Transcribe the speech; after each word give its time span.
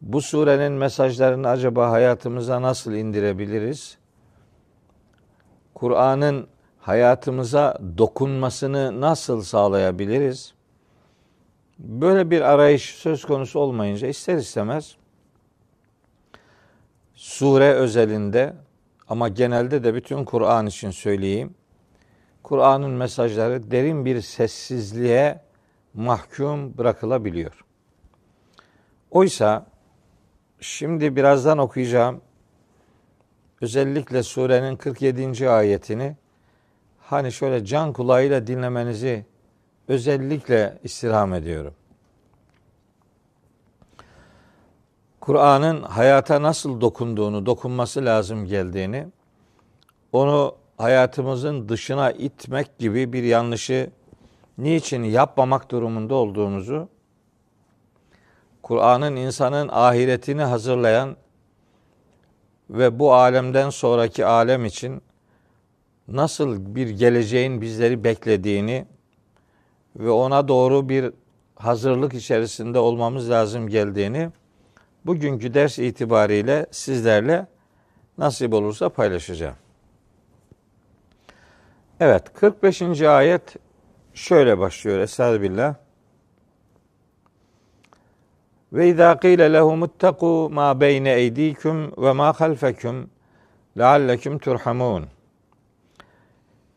Bu 0.01 0.21
surenin 0.21 0.71
mesajlarını 0.71 1.47
acaba 1.47 1.91
hayatımıza 1.91 2.61
nasıl 2.61 2.93
indirebiliriz? 2.93 3.97
Kur'an'ın 5.73 6.47
hayatımıza 6.79 7.77
dokunmasını 7.97 9.01
nasıl 9.01 9.41
sağlayabiliriz? 9.41 10.53
Böyle 11.83 12.31
bir 12.31 12.41
arayış 12.41 12.95
söz 12.95 13.25
konusu 13.25 13.59
olmayınca 13.59 14.07
ister 14.07 14.35
istemez 14.35 14.95
sure 17.15 17.73
özelinde 17.73 18.53
ama 19.09 19.29
genelde 19.29 19.83
de 19.83 19.93
bütün 19.93 20.25
Kur'an 20.25 20.67
için 20.67 20.91
söyleyeyim. 20.91 21.53
Kur'an'ın 22.43 22.91
mesajları 22.91 23.71
derin 23.71 24.05
bir 24.05 24.21
sessizliğe 24.21 25.41
mahkum 25.93 26.77
bırakılabiliyor. 26.77 27.65
Oysa 29.11 29.65
şimdi 30.59 31.15
birazdan 31.15 31.57
okuyacağım 31.57 32.21
özellikle 33.61 34.23
surenin 34.23 34.75
47. 34.75 35.49
ayetini 35.49 36.15
hani 37.01 37.31
şöyle 37.31 37.65
can 37.65 37.93
kulağıyla 37.93 38.47
dinlemenizi 38.47 39.25
özellikle 39.87 40.77
istirham 40.83 41.33
ediyorum. 41.33 41.73
Kur'an'ın 45.19 45.83
hayata 45.83 46.41
nasıl 46.41 46.81
dokunduğunu, 46.81 47.45
dokunması 47.45 48.05
lazım 48.05 48.45
geldiğini, 48.45 49.07
onu 50.11 50.55
hayatımızın 50.77 51.69
dışına 51.69 52.11
itmek 52.11 52.79
gibi 52.79 53.13
bir 53.13 53.23
yanlışı 53.23 53.89
niçin 54.57 55.03
yapmamak 55.03 55.71
durumunda 55.71 56.15
olduğumuzu, 56.15 56.89
Kur'an'ın 58.63 59.15
insanın 59.15 59.69
ahiretini 59.71 60.41
hazırlayan 60.43 61.15
ve 62.69 62.99
bu 62.99 63.13
alemden 63.13 63.69
sonraki 63.69 64.25
alem 64.25 64.65
için 64.65 65.01
nasıl 66.07 66.75
bir 66.75 66.89
geleceğin 66.89 67.61
bizleri 67.61 68.03
beklediğini 68.03 68.85
ve 69.95 70.09
ona 70.09 70.47
doğru 70.47 70.89
bir 70.89 71.11
hazırlık 71.55 72.13
içerisinde 72.13 72.79
olmamız 72.79 73.29
lazım 73.29 73.67
geldiğini 73.67 74.29
bugünkü 75.05 75.53
ders 75.53 75.79
itibariyle 75.79 76.65
sizlerle 76.71 77.47
nasip 78.17 78.53
olursa 78.53 78.89
paylaşacağım. 78.89 79.55
Evet 81.99 82.33
45. 82.33 83.01
ayet 83.01 83.55
şöyle 84.13 84.59
başlıyor 84.59 84.99
Estağfirullah. 84.99 85.75
Ve 88.73 88.89
izâ 88.89 89.19
qîle 89.19 89.53
lehum 89.53 89.83
ittaqû 89.83 90.53
mâ 90.53 90.81
beyne 90.81 91.13
eydîküm 91.13 91.91
ve 91.97 92.11
mâ 92.11 92.33
halfeküm 92.33 93.09
lealleküm 93.77 94.39
turhamun. 94.39 95.12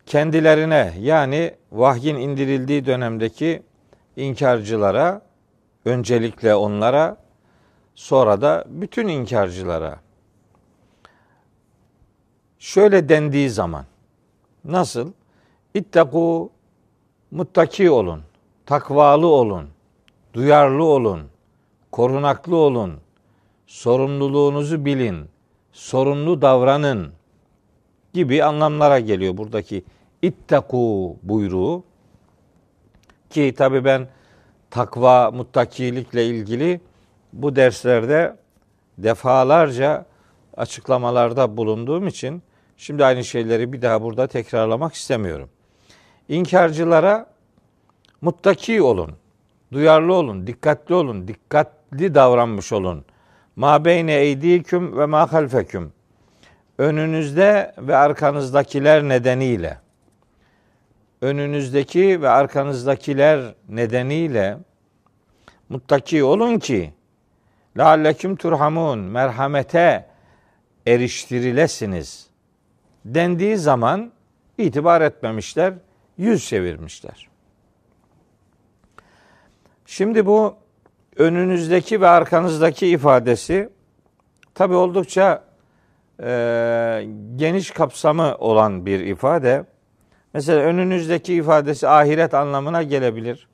Kendilerine 0.06 0.94
yani 1.00 1.54
vahyin 1.72 2.16
indirildiği 2.16 2.86
dönemdeki 2.86 3.62
inkarcılara, 4.16 5.22
öncelikle 5.84 6.54
onlara, 6.54 7.16
sonra 7.94 8.40
da 8.40 8.64
bütün 8.68 9.08
inkarcılara 9.08 10.00
şöyle 12.58 13.08
dendiği 13.08 13.50
zaman 13.50 13.84
nasıl? 14.64 15.12
İttaku 15.74 16.50
muttaki 17.30 17.90
olun, 17.90 18.22
takvalı 18.66 19.26
olun, 19.26 19.68
duyarlı 20.34 20.84
olun, 20.84 21.20
korunaklı 21.92 22.56
olun, 22.56 23.00
sorumluluğunuzu 23.66 24.84
bilin, 24.84 25.28
sorumlu 25.72 26.42
davranın 26.42 27.12
gibi 28.14 28.44
anlamlara 28.44 29.00
geliyor 29.00 29.36
buradaki 29.36 29.84
ittaku 30.26 31.16
buyruğu. 31.22 31.84
Ki 33.30 33.54
tabi 33.56 33.84
ben 33.84 34.08
takva, 34.70 35.30
muttakilikle 35.30 36.26
ilgili 36.26 36.80
bu 37.32 37.56
derslerde 37.56 38.36
defalarca 38.98 40.06
açıklamalarda 40.56 41.56
bulunduğum 41.56 42.06
için 42.06 42.42
şimdi 42.76 43.04
aynı 43.04 43.24
şeyleri 43.24 43.72
bir 43.72 43.82
daha 43.82 44.02
burada 44.02 44.26
tekrarlamak 44.26 44.94
istemiyorum. 44.94 45.48
İnkarcılara 46.28 47.26
muttaki 48.20 48.82
olun, 48.82 49.10
duyarlı 49.72 50.14
olun, 50.14 50.46
dikkatli 50.46 50.94
olun, 50.94 51.28
dikkatli 51.28 52.14
davranmış 52.14 52.72
olun. 52.72 53.04
Ma 53.56 53.84
beyne 53.84 54.14
eydiküm 54.14 54.98
ve 54.98 55.06
ma 55.06 55.32
halfeküm. 55.32 55.92
Önünüzde 56.78 57.74
ve 57.78 57.96
arkanızdakiler 57.96 59.02
nedeniyle 59.02 59.85
önünüzdeki 61.20 62.22
ve 62.22 62.28
arkanızdakiler 62.28 63.54
nedeniyle 63.68 64.58
muttaki 65.68 66.24
olun 66.24 66.58
ki 66.58 66.92
lealleküm 67.78 68.36
turhamun 68.36 68.98
merhamete 68.98 70.06
eriştirilesiniz 70.86 72.26
dendiği 73.04 73.56
zaman 73.56 74.12
itibar 74.58 75.00
etmemişler, 75.00 75.74
yüz 76.18 76.48
çevirmişler. 76.48 77.28
Şimdi 79.86 80.26
bu 80.26 80.56
önünüzdeki 81.16 82.00
ve 82.00 82.08
arkanızdaki 82.08 82.86
ifadesi 82.86 83.68
tabi 84.54 84.74
oldukça 84.74 85.44
e, 86.22 87.08
geniş 87.36 87.70
kapsamı 87.70 88.36
olan 88.38 88.86
bir 88.86 89.00
ifade. 89.00 89.64
Mesela 90.36 90.60
önünüzdeki 90.60 91.34
ifadesi 91.34 91.88
ahiret 91.88 92.34
anlamına 92.34 92.82
gelebilir. 92.82 93.48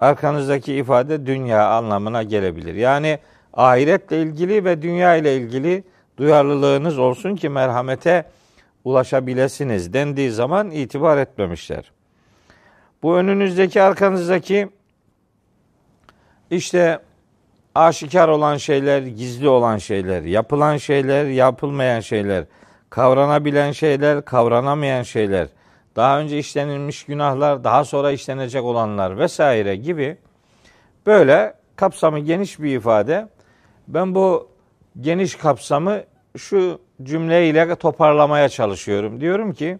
arkanızdaki 0.00 0.74
ifade 0.74 1.26
dünya 1.26 1.68
anlamına 1.68 2.22
gelebilir. 2.22 2.74
Yani 2.74 3.18
ahiretle 3.52 4.22
ilgili 4.22 4.64
ve 4.64 4.82
dünya 4.82 5.16
ile 5.16 5.36
ilgili 5.36 5.84
duyarlılığınız 6.16 6.98
olsun 6.98 7.36
ki 7.36 7.48
merhamete 7.48 8.24
ulaşabilesiniz 8.84 9.92
dendiği 9.92 10.30
zaman 10.30 10.70
itibar 10.70 11.18
etmemişler. 11.18 11.92
Bu 13.02 13.16
önünüzdeki 13.16 13.82
arkanızdaki 13.82 14.68
işte 16.50 16.98
aşikar 17.74 18.28
olan 18.28 18.56
şeyler, 18.56 19.02
gizli 19.02 19.48
olan 19.48 19.78
şeyler, 19.78 20.22
yapılan 20.22 20.76
şeyler, 20.76 21.24
yapılmayan 21.26 22.00
şeyler, 22.00 22.44
kavranabilen 22.90 23.72
şeyler, 23.72 24.24
kavranamayan 24.24 25.02
şeyler, 25.02 25.48
daha 25.96 26.20
önce 26.20 26.38
işlenilmiş 26.38 27.04
günahlar, 27.04 27.64
daha 27.64 27.84
sonra 27.84 28.10
işlenecek 28.10 28.64
olanlar 28.64 29.18
vesaire 29.18 29.76
gibi 29.76 30.16
böyle 31.06 31.54
kapsamı 31.76 32.18
geniş 32.18 32.60
bir 32.60 32.76
ifade. 32.76 33.28
Ben 33.88 34.14
bu 34.14 34.48
geniş 35.00 35.34
kapsamı 35.34 36.02
şu 36.36 36.80
cümleyle 37.02 37.74
toparlamaya 37.74 38.48
çalışıyorum. 38.48 39.20
Diyorum 39.20 39.52
ki 39.52 39.78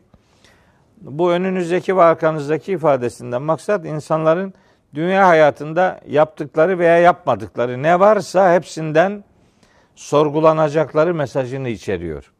bu 1.00 1.32
önünüzdeki 1.32 1.96
ve 1.96 2.02
arkanızdaki 2.02 2.72
ifadesinden 2.72 3.42
maksat 3.42 3.84
insanların 3.84 4.54
dünya 4.94 5.28
hayatında 5.28 6.00
yaptıkları 6.08 6.78
veya 6.78 6.98
yapmadıkları 6.98 7.82
ne 7.82 8.00
varsa 8.00 8.54
hepsinden 8.54 9.24
sorgulanacakları 9.94 11.14
mesajını 11.14 11.68
içeriyor. 11.68 12.32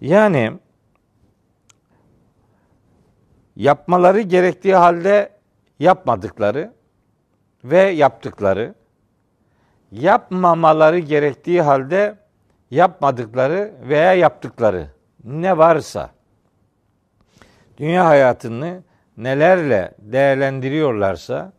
Yani 0.00 0.52
yapmaları 3.60 4.20
gerektiği 4.20 4.74
halde 4.74 5.30
yapmadıkları 5.78 6.72
ve 7.64 7.80
yaptıkları, 7.80 8.74
yapmamaları 9.92 10.98
gerektiği 10.98 11.62
halde 11.62 12.18
yapmadıkları 12.70 13.72
veya 13.82 14.14
yaptıkları 14.14 14.90
ne 15.24 15.58
varsa 15.58 16.10
dünya 17.78 18.06
hayatını 18.06 18.82
nelerle 19.16 19.94
değerlendiriyorlarsa 19.98 21.52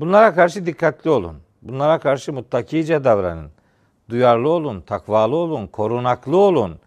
bunlara 0.00 0.34
karşı 0.34 0.66
dikkatli 0.66 1.10
olun. 1.10 1.36
Bunlara 1.62 1.98
karşı 1.98 2.32
muttakice 2.32 3.04
davranın. 3.04 3.50
Duyarlı 4.10 4.48
olun, 4.48 4.80
takvalı 4.80 5.36
olun, 5.36 5.66
korunaklı 5.66 6.36
olun 6.36 6.80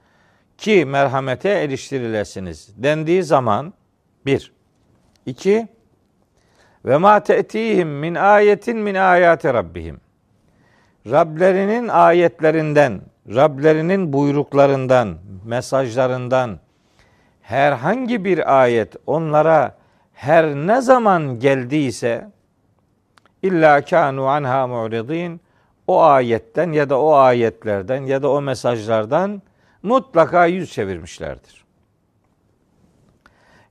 ki 0.58 0.86
merhamete 0.86 1.50
eriştirilesiniz 1.50 2.84
dendiği 2.84 3.24
zaman 3.24 3.74
bir. 4.26 4.55
İki 5.26 5.68
ve 6.86 6.98
ma 6.98 7.20
te'tihim 7.20 7.90
min 7.90 8.16
ayetin 8.16 8.78
min 8.78 8.96
ayati 8.96 9.54
rabbihim. 9.54 10.00
Rablerinin 11.12 11.88
ayetlerinden, 11.88 13.02
Rablerinin 13.30 14.14
buyruklarından, 14.14 15.18
mesajlarından 15.46 16.60
herhangi 17.42 18.26
bir 18.26 18.62
ayet 18.62 18.96
onlara 19.08 19.76
her 20.14 20.46
ne 20.56 20.82
zaman 20.82 21.40
geldiyse 21.40 22.32
illa 23.44 23.82
kanu 23.82 24.28
anha 24.28 24.68
mu'ridin 24.68 25.42
o 25.88 26.04
ayetten 26.04 26.72
ya 26.72 26.90
da 26.90 27.00
o 27.00 27.14
ayetlerden 27.14 28.06
ya 28.06 28.22
da 28.22 28.30
o 28.30 28.42
mesajlardan 28.42 29.42
mutlaka 29.84 30.46
yüz 30.46 30.72
çevirmişlerdir. 30.72 31.66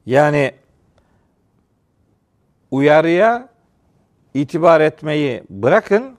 Yani 0.07 0.53
uyarıya 2.75 3.49
itibar 4.35 4.81
etmeyi 4.81 5.43
bırakın, 5.51 6.17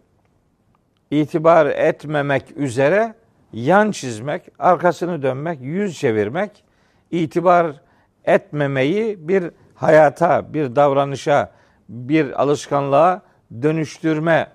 itibar 1.11 1.65
etmemek 1.65 2.57
üzere 2.57 3.15
yan 3.53 3.91
çizmek, 3.91 4.41
arkasını 4.59 5.21
dönmek, 5.21 5.61
yüz 5.61 5.99
çevirmek, 5.99 6.63
itibar 7.11 7.81
etmemeyi 8.25 9.27
bir 9.27 9.51
hayata, 9.75 10.53
bir 10.53 10.75
davranışa, 10.75 11.51
bir 11.89 12.41
alışkanlığa 12.41 13.21
dönüştürme 13.61 14.47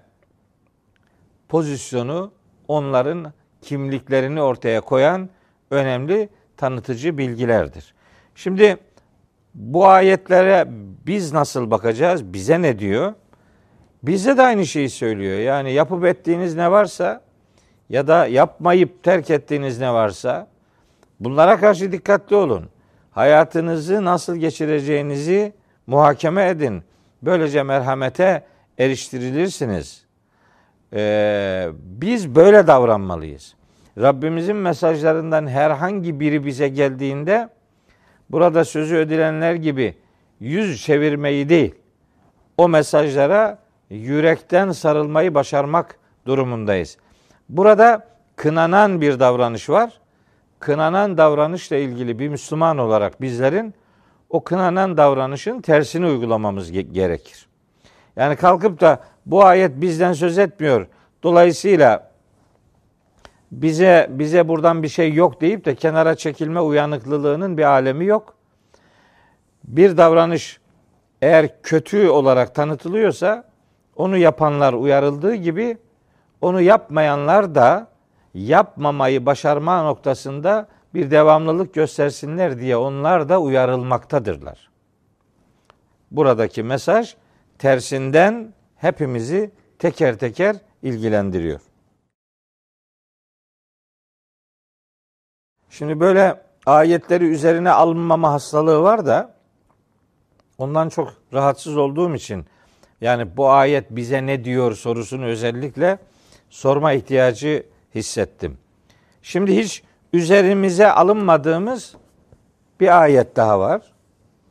pozisyonu 1.49 2.32
onların 2.69 3.32
kimliklerini 3.62 4.43
ortaya 4.43 4.81
koyan 4.81 5.29
önemli 5.70 6.29
tanıtıcı 6.56 7.19
bilgilerdir. 7.19 7.94
Şimdi 8.35 8.76
bu 9.55 9.87
ayetlere 9.87 10.67
biz 11.06 11.32
nasıl 11.32 11.70
bakacağız? 11.70 12.32
Bize 12.32 12.62
ne 12.62 12.79
diyor? 12.79 13.14
Bize 14.02 14.37
de 14.37 14.43
aynı 14.43 14.67
şeyi 14.67 14.91
söylüyor. 14.91 15.38
Yani 15.38 15.73
yapıp 15.73 16.05
ettiğiniz 16.05 16.55
ne 16.55 16.70
varsa 16.70 17.20
ya 17.88 18.06
da 18.06 18.26
yapmayıp 18.26 19.02
terk 19.02 19.31
ettiğiniz 19.31 19.81
ne 19.81 19.93
varsa 19.93 20.47
bunlara 21.20 21.61
karşı 21.61 21.93
dikkatli 21.93 22.37
olun. 22.37 22.69
Hayatınızı 23.11 24.05
nasıl 24.05 24.37
geçireceğinizi 24.37 25.52
muhakeme 25.87 26.49
edin. 26.49 26.82
Böylece 27.23 27.62
merhamete 27.62 28.44
eriştirilirsiniz. 28.79 30.05
Ee, 30.93 31.69
biz 31.75 32.35
böyle 32.35 32.67
davranmalıyız. 32.67 33.55
Rabbimizin 33.99 34.56
mesajlarından 34.56 35.47
herhangi 35.47 36.20
biri 36.20 36.44
bize 36.44 36.69
geldiğinde 36.69 37.49
burada 38.31 38.65
sözü 38.65 38.97
ödilenler 38.97 39.55
gibi 39.55 39.94
yüz 40.41 40.82
çevirmeyi 40.85 41.49
değil, 41.49 41.75
o 42.59 42.69
mesajlara 42.69 43.59
yürekten 43.91 44.73
sarılmayı 44.73 45.35
başarmak 45.35 45.99
durumundayız. 46.27 46.97
Burada 47.49 48.06
kınanan 48.37 49.00
bir 49.00 49.21
davranış 49.21 49.71
var. 49.71 49.93
Kınanan 50.59 51.19
davranışla 51.19 51.77
ilgili 51.77 52.19
bir 52.19 52.29
Müslüman 52.29 52.79
olarak 52.79 53.21
bizlerin 53.21 53.75
o 54.31 54.44
kınanan 54.44 54.97
davranışın 54.97 55.61
tersini 55.61 56.06
uygulamamız 56.06 56.73
gerekir. 56.73 57.47
Yani 58.17 58.37
kalkıp 58.37 58.81
da 58.81 59.00
bu 59.26 59.44
ayet 59.44 59.81
bizden 59.81 60.12
söz 60.12 60.38
etmiyor. 60.38 60.87
Dolayısıyla 61.23 62.10
bize 63.52 64.06
bize 64.11 64.49
buradan 64.49 64.82
bir 64.82 64.88
şey 64.88 65.14
yok 65.14 65.41
deyip 65.41 65.64
de 65.64 65.75
kenara 65.75 66.14
çekilme 66.14 66.61
uyanıklılığının 66.61 67.58
bir 67.58 67.64
alemi 67.64 68.05
yok. 68.05 68.35
Bir 69.64 69.97
davranış 69.97 70.61
eğer 71.23 71.62
kötü 71.62 72.08
olarak 72.08 72.55
tanıtılıyorsa 72.55 73.44
onu 73.97 74.17
yapanlar 74.17 74.73
uyarıldığı 74.73 75.35
gibi 75.35 75.79
onu 76.41 76.61
yapmayanlar 76.61 77.55
da 77.55 77.87
yapmamayı 78.35 79.26
başarma 79.26 79.83
noktasında 79.83 80.69
bir 80.95 81.11
devamlılık 81.11 81.75
göstersinler 81.75 82.59
diye 82.59 82.76
onlar 82.76 83.28
da 83.28 83.40
uyarılmaktadırlar. 83.40 84.71
Buradaki 86.11 86.62
mesaj 86.62 87.14
tersinden 87.59 88.54
hepimizi 88.76 89.50
teker 89.78 90.19
teker 90.19 90.57
ilgilendiriyor. 90.83 91.61
Şimdi 95.71 96.00
böyle 96.00 96.43
ayetleri 96.67 97.25
üzerine 97.25 97.71
alınmama 97.71 98.33
hastalığı 98.33 98.83
var 98.83 99.07
da 99.07 99.35
ondan 100.59 100.89
çok 100.89 101.15
rahatsız 101.33 101.77
olduğum 101.77 102.15
için 102.15 102.47
yani 103.00 103.37
bu 103.37 103.50
ayet 103.50 103.91
bize 103.91 104.27
ne 104.27 104.45
diyor 104.45 104.75
sorusunu 104.75 105.25
özellikle 105.25 105.99
sorma 106.50 106.93
ihtiyacı 106.93 107.67
hissettim. 107.95 108.59
Şimdi 109.23 109.57
hiç 109.57 109.83
üzerimize 110.12 110.93
alınmadığımız 110.93 111.95
bir 112.81 113.03
ayet 113.03 113.37
daha 113.37 113.61
var. 113.61 113.83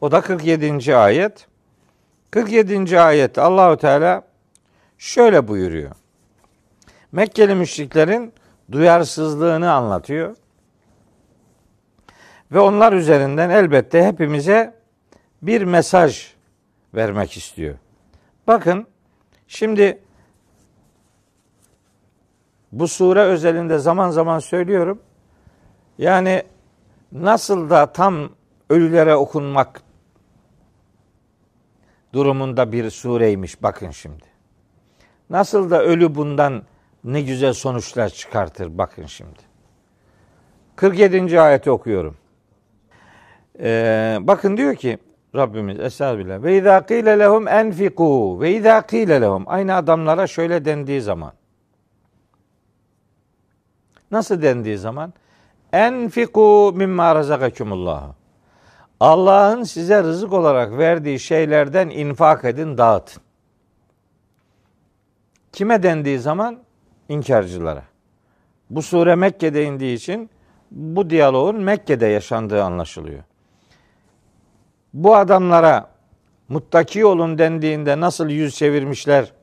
O 0.01 0.11
da 0.11 0.21
47. 0.21 0.95
ayet. 0.95 1.47
47. 2.31 2.99
ayet 2.99 3.37
Allahu 3.37 3.77
Teala 3.77 4.23
şöyle 4.97 5.47
buyuruyor. 5.47 5.91
Mekkeli 7.11 7.55
müşriklerin 7.55 8.33
duyarsızlığını 8.71 9.71
anlatıyor. 9.71 10.35
Ve 12.51 12.59
onlar 12.59 12.93
üzerinden 12.93 13.49
elbette 13.49 14.05
hepimize 14.05 14.75
bir 15.41 15.61
mesaj 15.61 16.33
vermek 16.95 17.37
istiyor. 17.37 17.75
Bakın 18.47 18.87
şimdi 19.47 19.99
bu 22.71 22.87
sure 22.87 23.21
özelinde 23.21 23.79
zaman 23.79 24.09
zaman 24.09 24.39
söylüyorum. 24.39 25.01
Yani 25.97 26.43
nasıl 27.11 27.69
da 27.69 27.93
tam 27.93 28.29
ölülere 28.69 29.15
okunmak 29.15 29.81
durumunda 32.13 32.71
bir 32.71 32.89
sureymiş 32.89 33.63
bakın 33.63 33.91
şimdi. 33.91 34.25
Nasıl 35.29 35.71
da 35.71 35.83
ölü 35.83 36.15
bundan 36.15 36.63
ne 37.03 37.21
güzel 37.21 37.53
sonuçlar 37.53 38.09
çıkartır 38.09 38.77
bakın 38.77 39.05
şimdi. 39.05 39.39
47. 40.75 41.41
ayeti 41.41 41.71
okuyorum. 41.71 42.17
Ee, 43.59 44.17
bakın 44.21 44.57
diyor 44.57 44.75
ki 44.75 44.97
Rabbimiz 45.35 45.79
Estağfirullah. 45.79 46.43
Ve 46.43 46.57
izâ 46.57 46.85
kîle 46.85 47.19
lehum 47.19 47.47
enfikû. 47.47 48.41
Ve 48.41 48.51
izâ 48.51 48.81
kîle 48.81 49.21
lehum. 49.21 49.43
Aynı 49.47 49.75
adamlara 49.75 50.27
şöyle 50.27 50.65
dendiği 50.65 51.01
zaman. 51.01 51.33
Nasıl 54.11 54.41
dendiği 54.41 54.77
zaman? 54.77 55.13
Enfikû 55.73 56.75
mimma 56.77 57.15
razakakumullah. 57.15 58.13
Allah'ın 58.99 59.63
size 59.63 60.03
rızık 60.03 60.33
olarak 60.33 60.77
verdiği 60.77 61.19
şeylerden 61.19 61.89
infak 61.89 62.45
edin, 62.45 62.77
dağıtın. 62.77 63.23
Kime 65.51 65.83
dendiği 65.83 66.19
zaman? 66.19 66.59
İnkarcılara. 67.09 67.83
Bu 68.69 68.81
sure 68.81 69.15
Mekke'de 69.15 69.63
indiği 69.63 69.95
için 69.95 70.29
bu 70.71 71.09
diyaloğun 71.09 71.55
Mekke'de 71.61 72.05
yaşandığı 72.07 72.63
anlaşılıyor. 72.63 73.23
Bu 74.93 75.15
adamlara 75.15 75.89
muttaki 76.49 77.05
olun 77.05 77.37
dendiğinde 77.37 77.99
nasıl 77.99 78.29
yüz 78.29 78.55
çevirmişler? 78.55 79.33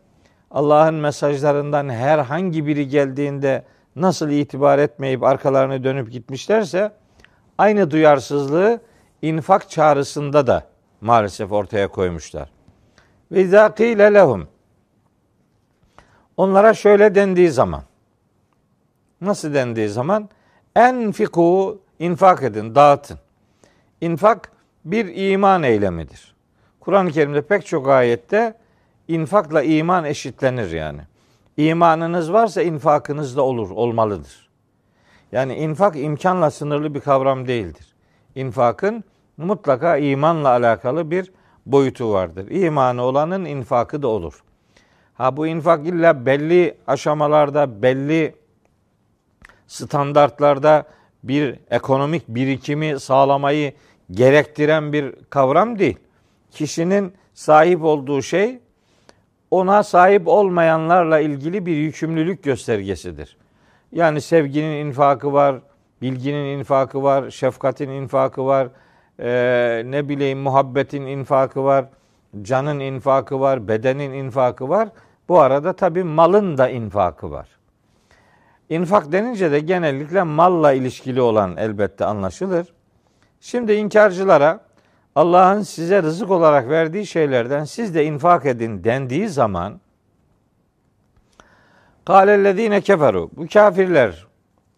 Allah'ın 0.50 0.94
mesajlarından 0.94 1.88
herhangi 1.88 2.66
biri 2.66 2.88
geldiğinde 2.88 3.64
nasıl 3.96 4.30
itibar 4.30 4.78
etmeyip 4.78 5.22
arkalarını 5.22 5.84
dönüp 5.84 6.12
gitmişlerse 6.12 6.92
aynı 7.58 7.90
duyarsızlığı 7.90 8.80
infak 9.22 9.70
çağrısında 9.70 10.46
da 10.46 10.66
maalesef 11.00 11.52
ortaya 11.52 11.88
koymuşlar. 11.88 12.50
Ve 13.32 13.42
izâ 13.42 13.74
lehum 13.80 14.48
Onlara 16.36 16.74
şöyle 16.74 17.14
dendiği 17.14 17.50
zaman 17.50 17.82
nasıl 19.20 19.54
dendiği 19.54 19.88
zaman 19.88 20.28
enfiku 20.76 21.80
infak 21.98 22.42
edin, 22.42 22.74
dağıtın. 22.74 23.18
İnfak 24.00 24.55
bir 24.86 25.30
iman 25.30 25.62
eylemidir. 25.62 26.34
Kur'an-ı 26.80 27.10
Kerim'de 27.10 27.42
pek 27.42 27.66
çok 27.66 27.88
ayette 27.88 28.54
infakla 29.08 29.62
iman 29.62 30.04
eşitlenir 30.04 30.70
yani. 30.70 31.00
İmanınız 31.56 32.32
varsa 32.32 32.62
infakınız 32.62 33.36
da 33.36 33.42
olur, 33.42 33.70
olmalıdır. 33.70 34.48
Yani 35.32 35.54
infak 35.54 35.96
imkanla 35.96 36.50
sınırlı 36.50 36.94
bir 36.94 37.00
kavram 37.00 37.48
değildir. 37.48 37.94
İnfakın 38.34 39.04
mutlaka 39.36 39.96
imanla 39.96 40.48
alakalı 40.48 41.10
bir 41.10 41.32
boyutu 41.66 42.12
vardır. 42.12 42.50
İmanı 42.50 43.02
olanın 43.02 43.44
infakı 43.44 44.02
da 44.02 44.08
olur. 44.08 44.42
Ha 45.14 45.36
bu 45.36 45.46
infak 45.46 45.86
illa 45.86 46.26
belli 46.26 46.78
aşamalarda, 46.86 47.82
belli 47.82 48.34
standartlarda 49.66 50.84
bir 51.22 51.58
ekonomik 51.70 52.28
birikimi 52.28 53.00
sağlamayı 53.00 53.72
gerektiren 54.10 54.92
bir 54.92 55.14
kavram 55.30 55.78
değil. 55.78 55.98
Kişinin 56.50 57.12
sahip 57.34 57.84
olduğu 57.84 58.22
şey 58.22 58.58
ona 59.50 59.82
sahip 59.82 60.28
olmayanlarla 60.28 61.18
ilgili 61.18 61.66
bir 61.66 61.76
yükümlülük 61.76 62.42
göstergesidir. 62.42 63.36
Yani 63.92 64.20
sevginin 64.20 64.86
infakı 64.86 65.32
var, 65.32 65.56
bilginin 66.02 66.58
infakı 66.58 67.02
var, 67.02 67.30
şefkatin 67.30 67.88
infakı 67.90 68.46
var, 68.46 68.68
e, 69.20 69.82
ne 69.86 70.08
bileyim 70.08 70.38
muhabbetin 70.38 71.02
infakı 71.02 71.64
var, 71.64 71.84
canın 72.42 72.80
infakı 72.80 73.40
var, 73.40 73.68
bedenin 73.68 74.12
infakı 74.12 74.68
var. 74.68 74.88
Bu 75.28 75.40
arada 75.40 75.72
tabi 75.72 76.04
malın 76.04 76.58
da 76.58 76.68
infakı 76.68 77.30
var. 77.30 77.48
İnfak 78.68 79.12
denince 79.12 79.52
de 79.52 79.60
genellikle 79.60 80.22
malla 80.22 80.72
ilişkili 80.72 81.20
olan 81.20 81.56
elbette 81.56 82.04
anlaşılır. 82.04 82.66
Şimdi 83.46 83.72
inkarcılara 83.72 84.60
Allah'ın 85.14 85.62
size 85.62 86.02
rızık 86.02 86.30
olarak 86.30 86.68
verdiği 86.68 87.06
şeylerden 87.06 87.64
siz 87.64 87.94
de 87.94 88.04
infak 88.04 88.46
edin 88.46 88.84
dendiği 88.84 89.28
zaman 89.28 89.80
Kâlellezîne 92.04 92.80
keferu 92.80 93.30
bu 93.36 93.46
kafirler, 93.52 94.26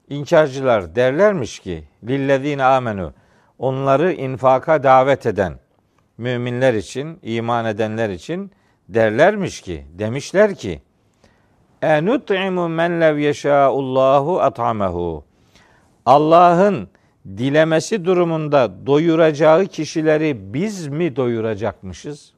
inkarcılar 0.09 0.95
derlermiş 0.95 1.59
ki 1.59 1.85
lillezîne 2.09 2.65
amenu 2.65 3.13
onları 3.59 4.13
infaka 4.13 4.83
davet 4.83 5.27
eden 5.27 5.55
müminler 6.19 6.75
için, 6.75 7.19
iman 7.23 7.65
edenler 7.65 8.09
için 8.11 8.53
derlermiş 8.89 9.61
ki, 9.61 9.87
demişler 9.99 10.55
ki 10.55 10.83
enut'imu 11.83 12.69
men 12.69 13.01
lev 13.01 13.17
yeşâullahu 13.19 14.41
at'amehu 14.41 15.25
Allah'ın 16.07 16.89
dilemesi 17.37 18.05
durumunda 18.05 18.87
doyuracağı 18.87 19.67
kişileri 19.67 20.55
biz 20.55 20.87
mi 20.87 21.17
doyuracakmışız? 21.17 22.33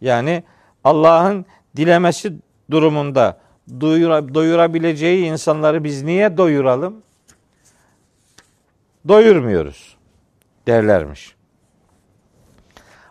Yani 0.00 0.44
Allah'ın 0.84 1.46
dilemesi 1.76 2.32
durumunda 2.70 3.38
doyura, 3.80 4.34
doyurabileceği 4.34 5.24
insanları 5.24 5.84
biz 5.84 6.02
niye 6.02 6.36
doyuralım? 6.36 7.02
Doyurmuyoruz 9.08 9.96
derlermiş. 10.66 11.34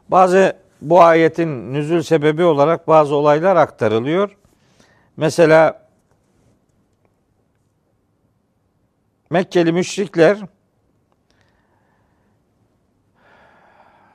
Bazı 0.09 0.57
bu 0.81 1.01
ayetin 1.01 1.73
nüzül 1.73 2.01
sebebi 2.01 2.43
olarak 2.43 2.87
bazı 2.87 3.15
olaylar 3.15 3.55
aktarılıyor. 3.55 4.37
Mesela 5.17 5.81
Mekkeli 9.31 9.71
müşrikler 9.71 10.37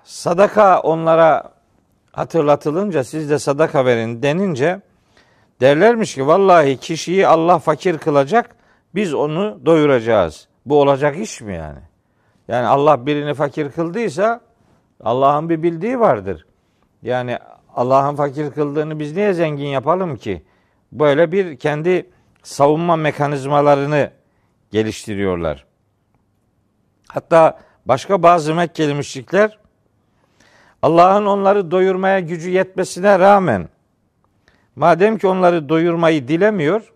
sadaka 0.07 0.81
onlara 0.81 1.53
hatırlatılınca 2.13 3.05
siz 3.05 3.31
de 3.31 3.39
sadaka 3.39 3.85
verin 3.85 4.23
denince 4.23 4.81
derlermiş 5.61 6.15
ki 6.15 6.27
vallahi 6.27 6.77
kişiyi 6.77 7.27
Allah 7.27 7.59
fakir 7.59 7.99
kılacak 7.99 8.57
biz 8.95 9.15
onu 9.15 9.61
doyuracağız. 9.67 10.49
Bu 10.67 10.81
olacak 10.81 11.19
iş 11.19 11.41
mi 11.41 11.55
yani? 11.55 11.79
Yani 12.49 12.67
Allah 12.67 13.07
birini 13.07 13.35
fakir 13.35 13.71
kıldıysa 13.71 14.41
Allah'ın 15.05 15.49
bir 15.49 15.63
bildiği 15.63 16.01
vardır. 16.01 16.47
Yani 17.03 17.39
Allah'ın 17.75 18.17
fakir 18.17 18.51
kıldığını 18.51 18.99
biz 18.99 19.17
niye 19.17 19.33
zengin 19.33 19.67
yapalım 19.67 20.17
ki? 20.17 20.43
Böyle 20.93 21.33
bir 21.33 21.57
kendi 21.57 22.11
savunma 22.43 22.97
mekanizmalarını 22.97 24.11
geliştiriyorlar. 24.71 25.67
Hatta 27.09 27.59
başka 27.87 28.23
bazı 28.23 28.55
Mekkeli 28.55 28.95
müşrikler 28.95 29.59
Allah'ın 30.83 31.27
onları 31.27 31.71
doyurmaya 31.71 32.21
gücü 32.21 32.51
yetmesine 32.51 33.19
rağmen 33.19 33.69
madem 34.77 35.19
ki 35.19 35.27
onları 35.27 35.69
doyurmayı 35.69 36.29
dilemiyor 36.29 36.93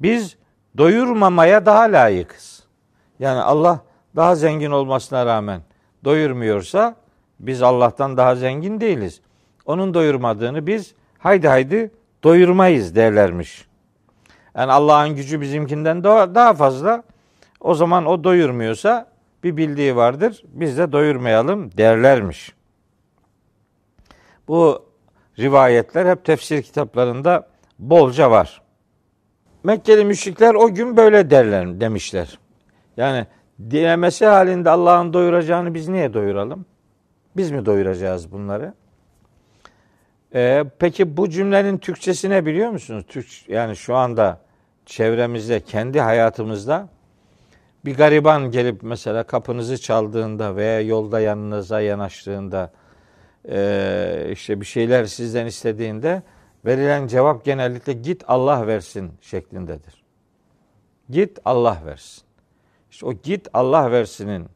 biz 0.00 0.36
doyurmamaya 0.78 1.66
daha 1.66 1.82
layıkız. 1.82 2.62
Yani 3.18 3.40
Allah 3.40 3.80
daha 4.16 4.34
zengin 4.34 4.70
olmasına 4.70 5.26
rağmen 5.26 5.62
doyurmuyorsa 6.04 6.96
biz 7.40 7.62
Allah'tan 7.62 8.16
daha 8.16 8.34
zengin 8.34 8.80
değiliz. 8.80 9.20
Onun 9.66 9.94
doyurmadığını 9.94 10.66
biz 10.66 10.94
haydi 11.18 11.48
haydi 11.48 11.90
doyurmayız 12.24 12.96
derlermiş. 12.96 13.66
Yani 14.56 14.72
Allah'ın 14.72 15.16
gücü 15.16 15.40
bizimkinden 15.40 16.04
daha 16.04 16.54
fazla. 16.54 17.02
O 17.60 17.74
zaman 17.74 18.06
o 18.06 18.24
doyurmuyorsa 18.24 19.06
bir 19.44 19.56
bildiği 19.56 19.96
vardır. 19.96 20.42
Biz 20.48 20.78
de 20.78 20.92
doyurmayalım 20.92 21.76
derlermiş. 21.76 22.52
Bu 24.48 24.84
rivayetler 25.38 26.06
hep 26.06 26.24
tefsir 26.24 26.62
kitaplarında 26.62 27.48
bolca 27.78 28.30
var. 28.30 28.62
Mekkeli 29.64 30.04
müşrikler 30.04 30.54
o 30.54 30.74
gün 30.74 30.96
böyle 30.96 31.30
derler 31.30 31.80
demişler. 31.80 32.38
Yani 32.96 33.26
dilemesi 33.70 34.26
halinde 34.26 34.70
Allah'ın 34.70 35.12
doyuracağını 35.12 35.74
biz 35.74 35.88
niye 35.88 36.14
doyuralım? 36.14 36.66
Biz 37.36 37.50
mi 37.50 37.66
doyuracağız 37.66 38.32
bunları? 38.32 38.74
Ee, 40.34 40.64
peki 40.78 41.16
bu 41.16 41.30
cümlenin 41.30 41.78
Türkçesine 41.78 42.46
biliyor 42.46 42.70
musunuz? 42.70 43.04
Türk 43.08 43.48
yani 43.48 43.76
şu 43.76 43.96
anda 43.96 44.40
çevremizde, 44.86 45.60
kendi 45.60 46.00
hayatımızda 46.00 46.88
bir 47.84 47.96
gariban 47.96 48.50
gelip 48.50 48.82
mesela 48.82 49.22
kapınızı 49.22 49.80
çaldığında 49.80 50.56
veya 50.56 50.80
yolda 50.80 51.20
yanınıza 51.20 51.80
yanaştığında 51.80 52.72
e, 53.48 54.28
işte 54.32 54.60
bir 54.60 54.66
şeyler 54.66 55.04
sizden 55.04 55.46
istediğinde 55.46 56.22
verilen 56.64 57.06
cevap 57.06 57.44
genellikle 57.44 57.92
git 57.92 58.24
Allah 58.28 58.66
versin 58.66 59.12
şeklindedir. 59.20 60.02
Git 61.10 61.38
Allah 61.44 61.78
versin. 61.86 62.24
İşte 62.90 63.06
o 63.06 63.12
git 63.12 63.48
Allah 63.52 63.90
versinin 63.90 64.46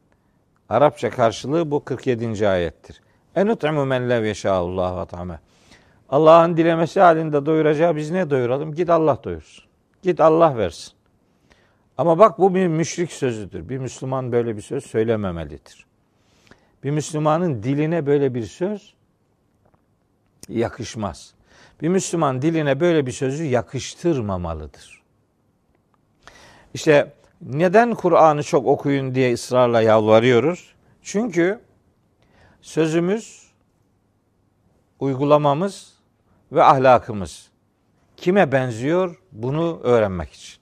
Arapça 0.69 1.09
karşılığı 1.09 1.71
bu 1.71 1.83
47. 1.83 2.47
ayettir. 2.47 3.01
Enut'imu 3.35 3.85
men 3.85 4.09
lev 4.09 4.25
yeşâullahu 4.25 4.99
at'ame. 4.99 5.39
Allah'ın 6.09 6.57
dilemesi 6.57 6.99
halinde 6.99 7.45
doyuracağı 7.45 7.95
biz 7.95 8.11
ne 8.11 8.29
doyuralım? 8.29 8.73
Git 8.73 8.89
Allah 8.89 9.23
doyursun. 9.23 9.65
Git 10.01 10.19
Allah 10.19 10.57
versin. 10.57 10.93
Ama 11.97 12.19
bak 12.19 12.39
bu 12.39 12.55
bir 12.55 12.67
müşrik 12.67 13.11
sözüdür. 13.11 13.69
Bir 13.69 13.77
Müslüman 13.77 14.31
böyle 14.31 14.57
bir 14.57 14.61
söz 14.61 14.85
söylememelidir. 14.85 15.86
Bir 16.83 16.91
Müslümanın 16.91 17.63
diline 17.63 18.05
böyle 18.05 18.33
bir 18.33 18.45
söz 18.45 18.93
yakışmaz. 20.49 21.33
Bir 21.81 21.87
Müslüman 21.87 22.41
diline 22.41 22.79
böyle 22.79 23.05
bir 23.05 23.11
sözü 23.11 23.43
yakıştırmamalıdır. 23.43 25.01
İşte 26.73 27.13
neden 27.41 27.93
Kur'an'ı 27.93 28.43
çok 28.43 28.67
okuyun 28.67 29.15
diye 29.15 29.33
ısrarla 29.33 29.81
yalvarıyoruz? 29.81 30.73
Çünkü 31.01 31.59
sözümüz, 32.61 33.51
uygulamamız 34.99 35.93
ve 36.51 36.63
ahlakımız 36.63 37.49
kime 38.17 38.51
benziyor 38.51 39.21
bunu 39.31 39.79
öğrenmek 39.83 40.33
için. 40.33 40.57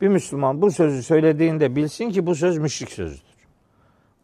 Bir 0.00 0.08
Müslüman 0.08 0.62
bu 0.62 0.70
sözü 0.70 1.02
söylediğinde 1.02 1.76
bilsin 1.76 2.10
ki 2.10 2.26
bu 2.26 2.34
söz 2.34 2.58
müşrik 2.58 2.90
sözüdür. 2.92 3.29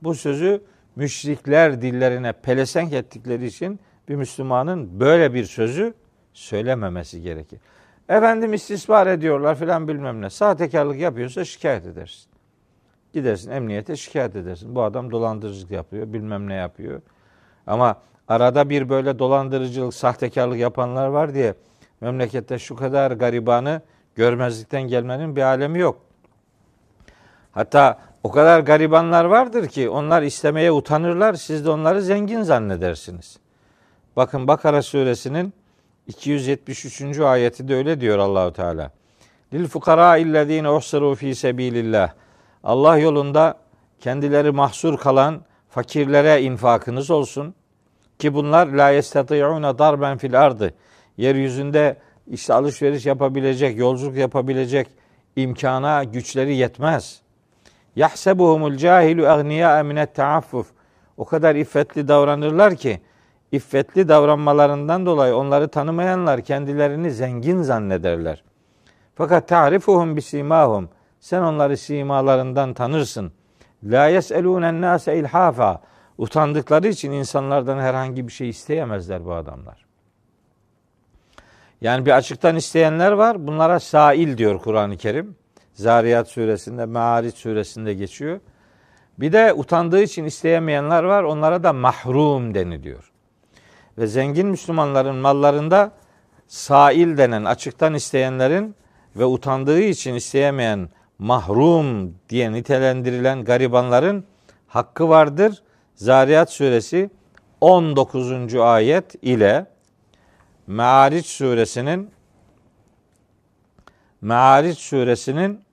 Bu 0.03 0.15
sözü 0.15 0.63
müşrikler 0.97 1.83
dillerine 1.83 2.33
pelesenk 2.33 2.93
ettikleri 2.93 3.47
için 3.47 3.81
bir 4.09 4.15
Müslümanın 4.15 5.01
böyle 5.01 5.35
bir 5.35 5.45
sözü 5.45 5.95
söylememesi 6.33 7.23
gerekir. 7.23 7.61
Efendim 8.09 8.55
istismar 8.55 9.07
ediyorlar 9.07 9.59
filan 9.59 9.89
bilmem 9.89 10.23
ne. 10.23 10.31
Sahtekarlık 10.31 11.01
yapıyorsa 11.01 11.45
şikayet 11.45 11.87
edersin. 11.87 12.31
Gidersin 13.13 13.51
emniyete 13.51 13.97
şikayet 13.97 14.37
edersin. 14.37 14.75
Bu 14.75 14.83
adam 14.83 15.11
dolandırıcılık 15.11 15.71
yapıyor, 15.71 16.13
bilmem 16.13 16.49
ne 16.49 16.55
yapıyor. 16.55 17.03
Ama 17.67 17.97
arada 18.29 18.71
bir 18.71 18.89
böyle 18.89 19.19
dolandırıcılık, 19.19 19.95
sahtekarlık 19.95 20.59
yapanlar 20.59 21.07
var 21.07 21.35
diye 21.35 21.55
memlekette 22.01 22.59
şu 22.59 22.77
kadar 22.77 23.11
garibanı 23.11 23.81
görmezlikten 24.15 24.83
gelmenin 24.83 25.37
bir 25.37 25.43
alemi 25.43 25.79
yok. 25.79 26.01
Hatta 27.53 27.99
o 28.27 28.31
kadar 28.31 28.61
garibanlar 28.61 29.25
vardır 29.25 29.69
ki 29.69 29.89
onlar 29.89 30.23
istemeye 30.23 30.73
utanırlar. 30.73 31.35
Siz 31.35 31.65
de 31.65 31.71
onları 31.71 32.03
zengin 32.03 32.43
zannedersiniz. 32.43 33.39
Bakın 34.17 34.49
Bakara 34.49 34.83
suresinin 34.83 35.53
273. 36.07 37.19
ayeti 37.19 37.69
de 37.69 37.75
öyle 37.75 38.01
diyor 38.01 38.19
Allahu 38.19 38.53
Teala. 38.53 38.91
Lil 39.53 39.67
fukara 39.67 40.17
illezine 40.17 40.71
uhsiru 40.71 41.15
fi 41.15 41.35
sebilillah. 41.35 42.13
Allah 42.65 42.99
yolunda 42.99 43.59
kendileri 44.01 44.51
mahsur 44.51 44.99
kalan 44.99 45.41
fakirlere 45.71 46.43
infakınız 46.43 47.11
olsun. 47.11 47.55
Ki 48.19 48.35
bunlar 48.35 48.67
la 48.67 48.91
yestati'une 48.91 49.79
darben 49.79 50.19
fil 50.19 50.41
ardı. 50.41 50.75
Yeryüzünde 51.17 51.97
işte 52.31 52.55
alışveriş 52.55 53.07
yapabilecek, 53.07 53.79
yolculuk 53.79 54.17
yapabilecek 54.17 54.89
imkana, 55.37 56.05
güçleri 56.05 56.57
yetmez. 56.57 57.26
Yahsebuhumul 57.97 58.77
cahilu 58.77 59.29
agniya 59.29 59.83
minet 59.83 60.15
taaffuf. 60.15 60.67
O 61.17 61.25
kadar 61.25 61.55
iffetli 61.55 62.09
davranırlar 62.09 62.75
ki 62.75 63.01
iffetli 63.53 64.09
davranmalarından 64.09 65.07
dolayı 65.07 65.37
onları 65.37 65.69
tanımayanlar 65.69 66.41
kendilerini 66.41 67.11
zengin 67.11 67.63
zannederler. 67.63 68.45
Fakat 69.15 69.49
ta'rifuhum 69.49 70.17
bisimahum. 70.17 70.89
Sen 71.21 71.43
onları 71.43 71.77
simalarından 71.77 72.75
tanırsın. 72.75 73.33
La 73.85 74.07
yes'elûnen 74.07 74.81
nâse 74.81 75.19
ilhafa. 75.19 75.83
Utandıkları 76.19 76.89
için 76.89 77.13
insanlardan 77.13 77.79
herhangi 77.79 78.27
bir 78.27 78.33
şey 78.33 78.49
isteyemezler 78.49 79.25
bu 79.25 79.35
adamlar. 79.35 79.87
Yani 81.81 82.07
bir 82.07 82.11
açıktan 82.11 82.57
isteyenler 82.57 83.13
var. 83.13 83.47
Bunlara 83.47 83.81
sail 83.81 84.39
diyor 84.39 84.59
Kur'an-ı 84.59 84.97
Kerim. 84.97 85.37
Zariyat 85.77 86.29
suresinde, 86.29 86.87
Me'ariç 86.87 87.37
suresinde 87.37 87.95
geçiyor. 87.95 88.41
Bir 89.19 89.33
de 89.33 89.53
utandığı 89.53 90.03
için 90.03 90.25
isteyemeyenler 90.25 91.03
var. 91.03 91.23
Onlara 91.23 91.63
da 91.63 91.73
mahrum 91.73 92.55
deniliyor. 92.55 93.13
Ve 93.99 94.07
zengin 94.07 94.47
Müslümanların 94.47 95.17
mallarında 95.17 95.93
sail 96.47 97.17
denen 97.17 97.45
açıktan 97.45 97.95
isteyenlerin 97.95 98.75
ve 99.17 99.25
utandığı 99.25 99.81
için 99.81 100.15
isteyemeyen 100.15 100.89
mahrum 101.19 102.15
diye 102.29 102.53
nitelendirilen 102.53 103.45
garibanların 103.45 104.25
hakkı 104.67 105.09
vardır. 105.09 105.63
Zariyat 105.95 106.53
suresi 106.53 107.11
19. 107.61 108.55
ayet 108.55 109.15
ile 109.23 109.67
Me'ariç 110.67 111.27
suresinin 111.27 112.11
Me'ariç 114.21 114.79
suresinin 114.79 115.66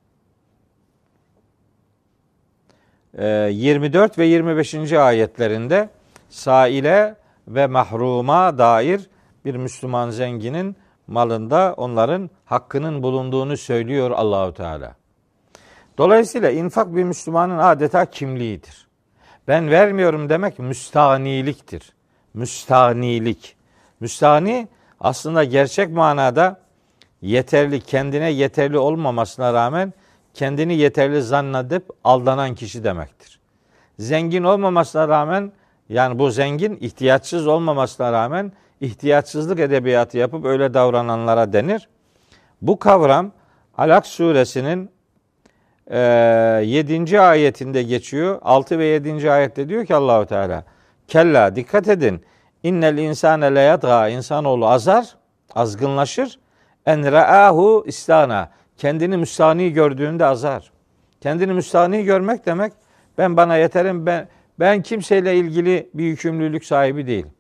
24 3.18 4.18
e, 4.18 4.22
ve 4.22 4.26
25. 4.26 4.94
ayetlerinde 4.94 5.90
saile 6.30 7.16
ve 7.48 7.68
mahruma 7.68 8.58
dair 8.58 9.10
bir 9.46 9.56
Müslüman 9.56 10.10
zenginin 10.10 10.76
malında 11.08 11.74
onların 11.78 12.30
hakkının 12.46 13.04
bulunduğunu 13.04 13.58
söylüyor 13.58 14.12
Allahu 14.12 14.54
Teala. 14.54 14.96
Dolayısıyla 15.98 16.50
infak 16.52 16.96
bir 16.96 17.04
Müslümanın 17.04 17.58
adeta 17.58 18.06
kimliğidir. 18.06 18.88
Ben 19.48 19.70
vermiyorum 19.70 20.30
demek 20.30 20.60
müstaniliktir. 20.60 21.94
Müstanilik. 22.34 23.56
Müstani 24.00 24.68
aslında 25.00 25.44
gerçek 25.44 25.90
manada 25.90 26.62
yeterli, 27.22 27.82
kendine 27.82 28.32
yeterli 28.32 28.78
olmamasına 28.78 29.54
rağmen 29.54 29.94
kendini 30.34 30.76
yeterli 30.76 31.22
zannedip 31.22 31.90
aldanan 32.04 32.56
kişi 32.56 32.84
demektir. 32.84 33.40
Zengin 34.00 34.44
olmamasına 34.44 35.08
rağmen 35.08 35.52
yani 35.90 36.20
bu 36.20 36.32
zengin 36.32 36.78
ihtiyaçsız 36.82 37.48
olmamasına 37.48 38.12
rağmen 38.12 38.52
ihtiyaçsızlık 38.82 39.60
edebiyatı 39.60 40.18
yapıp 40.18 40.46
öyle 40.46 40.74
davrananlara 40.74 41.54
denir. 41.54 41.90
Bu 42.62 42.80
kavram 42.80 43.32
Alak 43.78 44.08
suresinin 44.08 44.92
e, 45.88 46.00
7. 46.66 47.20
ayetinde 47.20 47.84
geçiyor. 47.84 48.40
6 48.42 48.80
ve 48.80 48.86
7. 48.86 49.32
ayette 49.32 49.70
diyor 49.70 49.86
ki 49.86 49.96
Allahu 49.96 50.26
Teala 50.26 50.64
Kella 51.08 51.56
dikkat 51.56 51.88
edin. 51.88 52.26
İnnel 52.64 52.98
insane 52.98 53.56
le 53.56 53.60
yadga 53.60 54.08
insanoğlu 54.08 54.68
azar, 54.68 55.16
azgınlaşır. 55.56 56.40
En 56.86 57.12
ra'ahu 57.12 57.84
istana. 57.88 58.50
Kendini 58.78 59.18
müstani 59.18 59.74
gördüğünde 59.74 60.26
azar. 60.26 60.72
Kendini 61.22 61.54
müstani 61.54 62.04
görmek 62.04 62.46
demek 62.46 62.74
ben 63.18 63.38
bana 63.38 63.58
yeterim 63.58 64.06
ben 64.06 64.28
ben 64.60 64.82
kimseyle 64.82 65.36
ilgili 65.38 65.90
bir 65.94 66.04
yükümlülük 66.04 66.66
sahibi 66.66 67.08
değilim. 67.08 67.32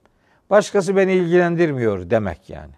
Başkası 0.49 0.95
beni 0.95 1.13
ilgilendirmiyor 1.13 2.09
demek 2.09 2.49
yani. 2.49 2.73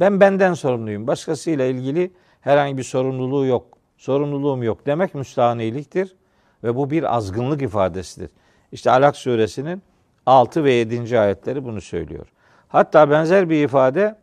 Ben 0.00 0.20
benden 0.20 0.54
sorumluyum. 0.54 1.06
Başkasıyla 1.06 1.64
ilgili 1.64 2.10
herhangi 2.40 2.78
bir 2.78 2.82
sorumluluğu 2.82 3.46
yok. 3.46 3.78
Sorumluluğum 3.96 4.62
yok 4.62 4.86
demek 4.86 5.14
müstahaniliktir 5.14 6.16
ve 6.64 6.76
bu 6.76 6.90
bir 6.90 7.16
azgınlık 7.16 7.62
ifadesidir. 7.62 8.30
İşte 8.72 8.90
Alak 8.90 9.16
suresinin 9.16 9.82
6 10.26 10.64
ve 10.64 10.72
7. 10.72 11.20
ayetleri 11.20 11.64
bunu 11.64 11.80
söylüyor. 11.80 12.26
Hatta 12.68 13.10
benzer 13.10 13.50
bir 13.50 13.64
ifade 13.64 14.18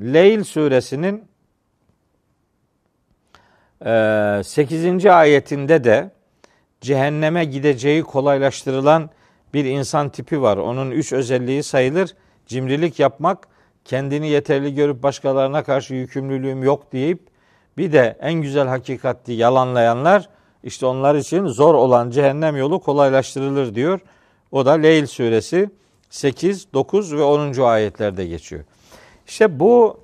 Leyl 0.00 0.44
suresinin 0.44 1.24
8. 3.84 5.06
ayetinde 5.06 5.84
de 5.84 6.10
cehenneme 6.80 7.44
gideceği 7.44 8.02
kolaylaştırılan 8.02 9.10
bir 9.54 9.64
insan 9.64 10.08
tipi 10.08 10.42
var. 10.42 10.56
Onun 10.56 10.90
üç 10.90 11.12
özelliği 11.12 11.62
sayılır. 11.62 12.14
Cimrilik 12.46 12.98
yapmak, 12.98 13.48
kendini 13.84 14.28
yeterli 14.28 14.74
görüp 14.74 15.02
başkalarına 15.02 15.62
karşı 15.62 15.94
yükümlülüğüm 15.94 16.62
yok 16.62 16.92
deyip 16.92 17.20
bir 17.78 17.92
de 17.92 18.16
en 18.20 18.34
güzel 18.34 18.68
hakikati 18.68 19.32
yalanlayanlar 19.32 20.28
işte 20.64 20.86
onlar 20.86 21.14
için 21.14 21.46
zor 21.46 21.74
olan 21.74 22.10
cehennem 22.10 22.56
yolu 22.56 22.80
kolaylaştırılır 22.80 23.74
diyor. 23.74 24.00
O 24.52 24.66
da 24.66 24.72
Leyl 24.72 25.06
suresi 25.06 25.70
8, 26.10 26.72
9 26.72 27.14
ve 27.14 27.22
10. 27.22 27.62
ayetlerde 27.62 28.26
geçiyor. 28.26 28.64
İşte 29.26 29.60
bu 29.60 30.03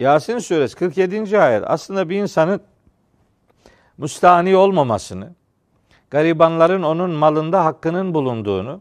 Yasin 0.00 0.38
suresi 0.38 0.76
47. 0.76 1.40
ayet 1.40 1.64
aslında 1.66 2.08
bir 2.08 2.16
insanın 2.16 2.60
müstahni 3.98 4.56
olmamasını, 4.56 5.32
garibanların 6.10 6.82
onun 6.82 7.10
malında 7.10 7.64
hakkının 7.64 8.14
bulunduğunu 8.14 8.80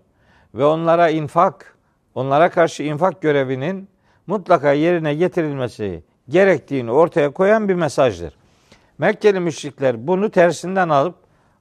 ve 0.53 0.65
onlara 0.65 1.09
infak, 1.09 1.77
onlara 2.15 2.49
karşı 2.49 2.83
infak 2.83 3.21
görevinin 3.21 3.87
mutlaka 4.27 4.71
yerine 4.71 5.13
getirilmesi 5.13 6.03
gerektiğini 6.29 6.91
ortaya 6.91 7.29
koyan 7.29 7.69
bir 7.69 7.75
mesajdır. 7.75 8.33
Mekkeli 8.97 9.39
müşrikler 9.39 10.07
bunu 10.07 10.29
tersinden 10.29 10.89
alıp 10.89 11.15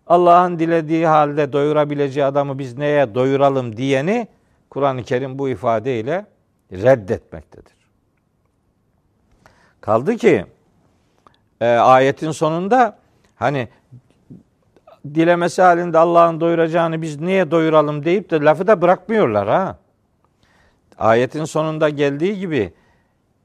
Allah'ın 0.06 0.58
dilediği 0.58 1.06
halde 1.06 1.52
doyurabileceği 1.52 2.26
adamı 2.26 2.58
biz 2.58 2.78
neye 2.78 3.14
doyuralım 3.14 3.76
diyeni 3.76 4.28
Kur'an-ı 4.70 5.02
Kerim 5.02 5.38
bu 5.38 5.48
ifadeyle 5.48 6.26
reddetmektedir. 6.72 7.81
Kaldı 9.82 10.16
ki 10.16 10.46
e, 11.60 11.66
ayetin 11.66 12.30
sonunda 12.30 12.98
hani 13.36 13.68
dilemesi 15.14 15.62
halinde 15.62 15.98
Allah'ın 15.98 16.40
doyuracağını 16.40 17.02
biz 17.02 17.20
niye 17.20 17.50
doyuralım 17.50 18.04
deyip 18.04 18.30
de 18.30 18.40
lafı 18.40 18.66
da 18.66 18.82
bırakmıyorlar 18.82 19.48
ha. 19.48 19.78
Ayetin 20.98 21.44
sonunda 21.44 21.88
geldiği 21.88 22.38
gibi 22.38 22.72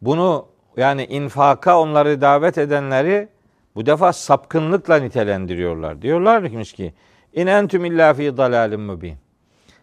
bunu 0.01 0.45
yani 0.77 1.05
infaka 1.05 1.79
onları 1.79 2.21
davet 2.21 2.57
edenleri 2.57 3.29
bu 3.75 3.85
defa 3.85 4.13
sapkınlıkla 4.13 4.95
nitelendiriyorlar. 4.95 6.01
Diyorlar 6.01 6.63
ki 6.63 6.93
in 7.33 7.47
entüm 7.47 7.85
illa 7.85 8.13
fi 8.13 8.37
dalalim 8.37 8.81
mubin. 8.81 9.17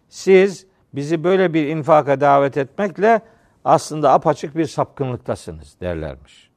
Siz 0.09 0.65
bizi 0.93 1.23
böyle 1.23 1.53
bir 1.53 1.67
infaka 1.67 2.21
davet 2.21 2.57
etmekle 2.57 3.21
aslında 3.65 4.13
apaçık 4.13 4.55
bir 4.55 4.65
sapkınlıktasınız 4.65 5.75
derlermiş. 5.81 6.49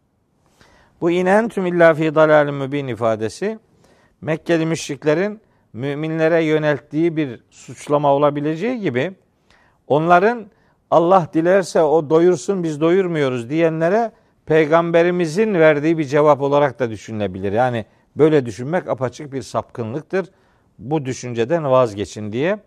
Bu 1.00 1.10
in 1.10 1.26
entüm 1.26 1.66
illa 1.66 1.94
fi 1.94 2.14
dalalim 2.14 2.54
mubin 2.54 2.86
ifadesi 2.86 3.58
Mekkeli 4.20 4.66
müşriklerin 4.66 5.40
müminlere 5.72 6.44
yönelttiği 6.44 7.16
bir 7.16 7.40
suçlama 7.50 8.14
olabileceği 8.14 8.80
gibi 8.80 9.12
onların 9.86 10.46
Allah 10.90 11.28
dilerse 11.34 11.82
o 11.82 12.10
doyursun 12.10 12.62
biz 12.62 12.80
doyurmuyoruz 12.80 13.50
diyenlere 13.50 14.12
peygamberimizin 14.46 15.54
verdiği 15.54 15.98
bir 15.98 16.04
cevap 16.04 16.40
olarak 16.40 16.78
da 16.78 16.90
düşünülebilir. 16.90 17.52
Yani 17.52 17.84
böyle 18.16 18.46
düşünmek 18.46 18.88
apaçık 18.88 19.32
bir 19.32 19.42
sapkınlıktır. 19.42 20.30
Bu 20.78 21.04
düşünceden 21.04 21.70
vazgeçin 21.70 22.32
diye. 22.32 22.58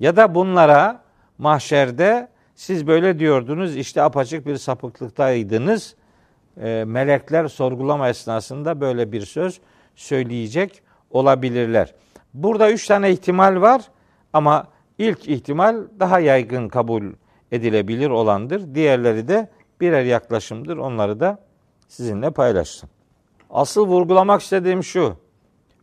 Ya 0.00 0.16
da 0.16 0.34
bunlara 0.34 1.02
mahşerde 1.38 2.28
siz 2.58 2.86
böyle 2.86 3.18
diyordunuz 3.18 3.76
işte 3.76 4.02
apaçık 4.02 4.46
bir 4.46 4.56
sapıklıktaydınız. 4.56 5.94
E, 6.60 6.84
melekler 6.86 7.48
sorgulama 7.48 8.08
esnasında 8.08 8.80
böyle 8.80 9.12
bir 9.12 9.20
söz 9.20 9.60
söyleyecek 9.94 10.82
olabilirler. 11.10 11.94
Burada 12.34 12.70
üç 12.72 12.86
tane 12.86 13.10
ihtimal 13.10 13.60
var 13.60 13.82
ama 14.32 14.66
ilk 14.98 15.28
ihtimal 15.28 15.76
daha 16.00 16.20
yaygın 16.20 16.68
kabul 16.68 17.02
edilebilir 17.52 18.10
olandır. 18.10 18.74
Diğerleri 18.74 19.28
de 19.28 19.48
birer 19.80 20.04
yaklaşımdır. 20.04 20.76
Onları 20.76 21.20
da 21.20 21.38
sizinle 21.88 22.30
paylaştım. 22.30 22.90
Asıl 23.50 23.86
vurgulamak 23.86 24.42
istediğim 24.42 24.84
şu. 24.84 25.16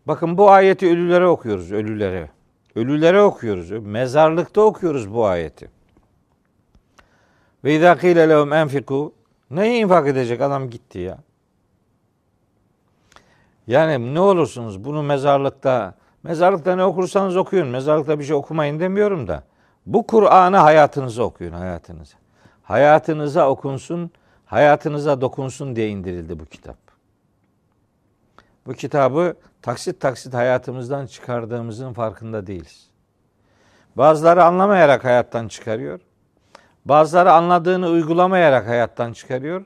Bakın 0.07 0.37
bu 0.37 0.51
ayeti 0.51 0.87
ölülere 0.87 1.27
okuyoruz, 1.27 1.71
ölülere. 1.71 2.29
Ölülere 2.75 3.21
okuyoruz. 3.21 3.71
Mezarlıkta 3.71 4.61
okuyoruz 4.61 5.13
bu 5.13 5.25
ayeti. 5.25 5.74
Ve 7.65 7.75
izâ 7.75 7.97
kîle 7.97 8.29
lehum 8.29 8.53
enfiku 8.53 9.13
Neyi 9.51 9.83
infak 9.83 10.07
edecek 10.07 10.41
adam 10.41 10.69
gitti 10.69 10.99
ya. 10.99 11.17
Yani 13.67 14.13
ne 14.13 14.19
olursunuz 14.19 14.85
bunu 14.85 15.03
mezarlıkta, 15.03 15.93
mezarlıkta 16.23 16.75
ne 16.75 16.83
okursanız 16.83 17.37
okuyun. 17.37 17.67
Mezarlıkta 17.67 18.19
bir 18.19 18.23
şey 18.23 18.35
okumayın 18.35 18.79
demiyorum 18.79 19.27
da. 19.27 19.43
Bu 19.85 20.07
Kur'an'ı 20.07 20.57
hayatınıza 20.57 21.23
okuyun, 21.23 21.53
hayatınıza. 21.53 22.17
Hayatınıza 22.63 23.49
okunsun, 23.49 24.11
hayatınıza 24.45 25.21
dokunsun 25.21 25.75
diye 25.75 25.89
indirildi 25.89 26.39
bu 26.39 26.45
kitap. 26.45 26.77
Bu 28.67 28.73
kitabı 28.73 29.35
taksit 29.61 29.99
taksit 29.99 30.33
hayatımızdan 30.33 31.05
çıkardığımızın 31.05 31.93
farkında 31.93 32.47
değiliz. 32.47 32.89
Bazıları 33.95 34.43
anlamayarak 34.43 35.03
hayattan 35.05 35.47
çıkarıyor. 35.47 35.99
Bazıları 36.85 37.31
anladığını 37.31 37.87
uygulamayarak 37.87 38.67
hayattan 38.67 39.13
çıkarıyor. 39.13 39.65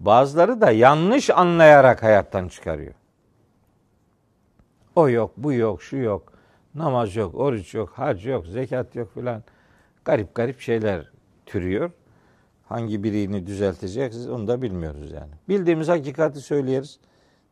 Bazıları 0.00 0.60
da 0.60 0.70
yanlış 0.70 1.30
anlayarak 1.30 2.02
hayattan 2.02 2.48
çıkarıyor. 2.48 2.94
O 4.96 5.08
yok, 5.08 5.32
bu 5.36 5.52
yok, 5.52 5.82
şu 5.82 5.96
yok. 5.96 6.32
Namaz 6.74 7.16
yok, 7.16 7.34
oruç 7.34 7.74
yok, 7.74 7.92
hac 7.96 8.26
yok, 8.26 8.46
zekat 8.46 8.96
yok 8.96 9.14
filan. 9.14 9.42
Garip 10.04 10.34
garip 10.34 10.60
şeyler 10.60 11.10
türüyor. 11.46 11.90
Hangi 12.68 13.02
birini 13.02 13.46
düzelteceksiniz 13.46 14.30
onu 14.30 14.48
da 14.48 14.62
bilmiyoruz 14.62 15.12
yani. 15.12 15.30
Bildiğimiz 15.48 15.88
hakikati 15.88 16.40
söyleyeriz. 16.40 16.98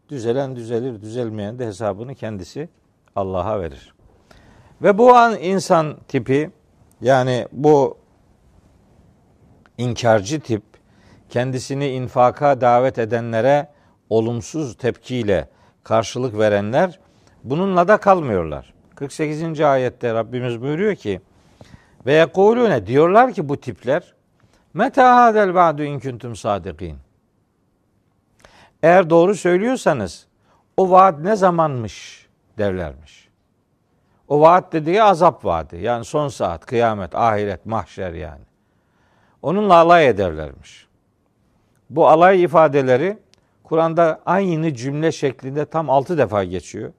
Düzelen 0.08 0.56
düzelir, 0.56 1.00
düzelmeyen 1.00 1.58
de 1.58 1.66
hesabını 1.66 2.14
kendisi 2.14 2.68
Allah'a 3.16 3.60
verir. 3.60 3.94
Ve 4.82 4.98
bu 4.98 5.14
an 5.14 5.38
insan 5.38 5.96
tipi 6.08 6.50
yani 7.00 7.46
bu 7.52 7.96
inkarcı 9.78 10.40
tip 10.40 10.62
kendisini 11.28 11.88
infaka 11.88 12.60
davet 12.60 12.98
edenlere 12.98 13.68
olumsuz 14.10 14.76
tepkiyle 14.76 15.48
karşılık 15.84 16.38
verenler 16.38 16.98
bununla 17.44 17.88
da 17.88 17.96
kalmıyorlar. 17.96 18.74
48. 18.94 19.60
ayette 19.60 20.14
Rabbimiz 20.14 20.62
buyuruyor 20.62 20.94
ki 20.94 21.20
ve 22.06 22.12
yekulune 22.12 22.86
diyorlar 22.86 23.32
ki 23.32 23.48
bu 23.48 23.60
tipler 23.60 24.14
meta 24.74 25.16
hadel 25.16 25.54
ba'du 25.54 25.82
in 25.82 26.00
kuntum 26.00 26.36
sadikin. 26.36 26.96
Eğer 28.82 29.10
doğru 29.10 29.34
söylüyorsanız 29.34 30.26
o 30.76 30.90
vaat 30.90 31.18
ne 31.18 31.36
zamanmış 31.36 32.26
derlermiş. 32.58 33.28
O 34.28 34.40
vaat 34.40 34.72
dediği 34.72 35.02
azap 35.02 35.44
vaadi. 35.44 35.76
Yani 35.76 36.04
son 36.04 36.28
saat, 36.28 36.66
kıyamet, 36.66 37.14
ahiret, 37.14 37.66
mahşer 37.66 38.12
yani. 38.12 38.47
Onunla 39.42 39.74
alay 39.74 40.08
ederlermiş. 40.08 40.86
Bu 41.90 42.08
alay 42.08 42.42
ifadeleri 42.42 43.18
Kur'an'da 43.64 44.20
aynı 44.26 44.74
cümle 44.74 45.12
şeklinde 45.12 45.64
tam 45.64 45.90
altı 45.90 46.18
defa 46.18 46.44
geçiyor. 46.44 46.92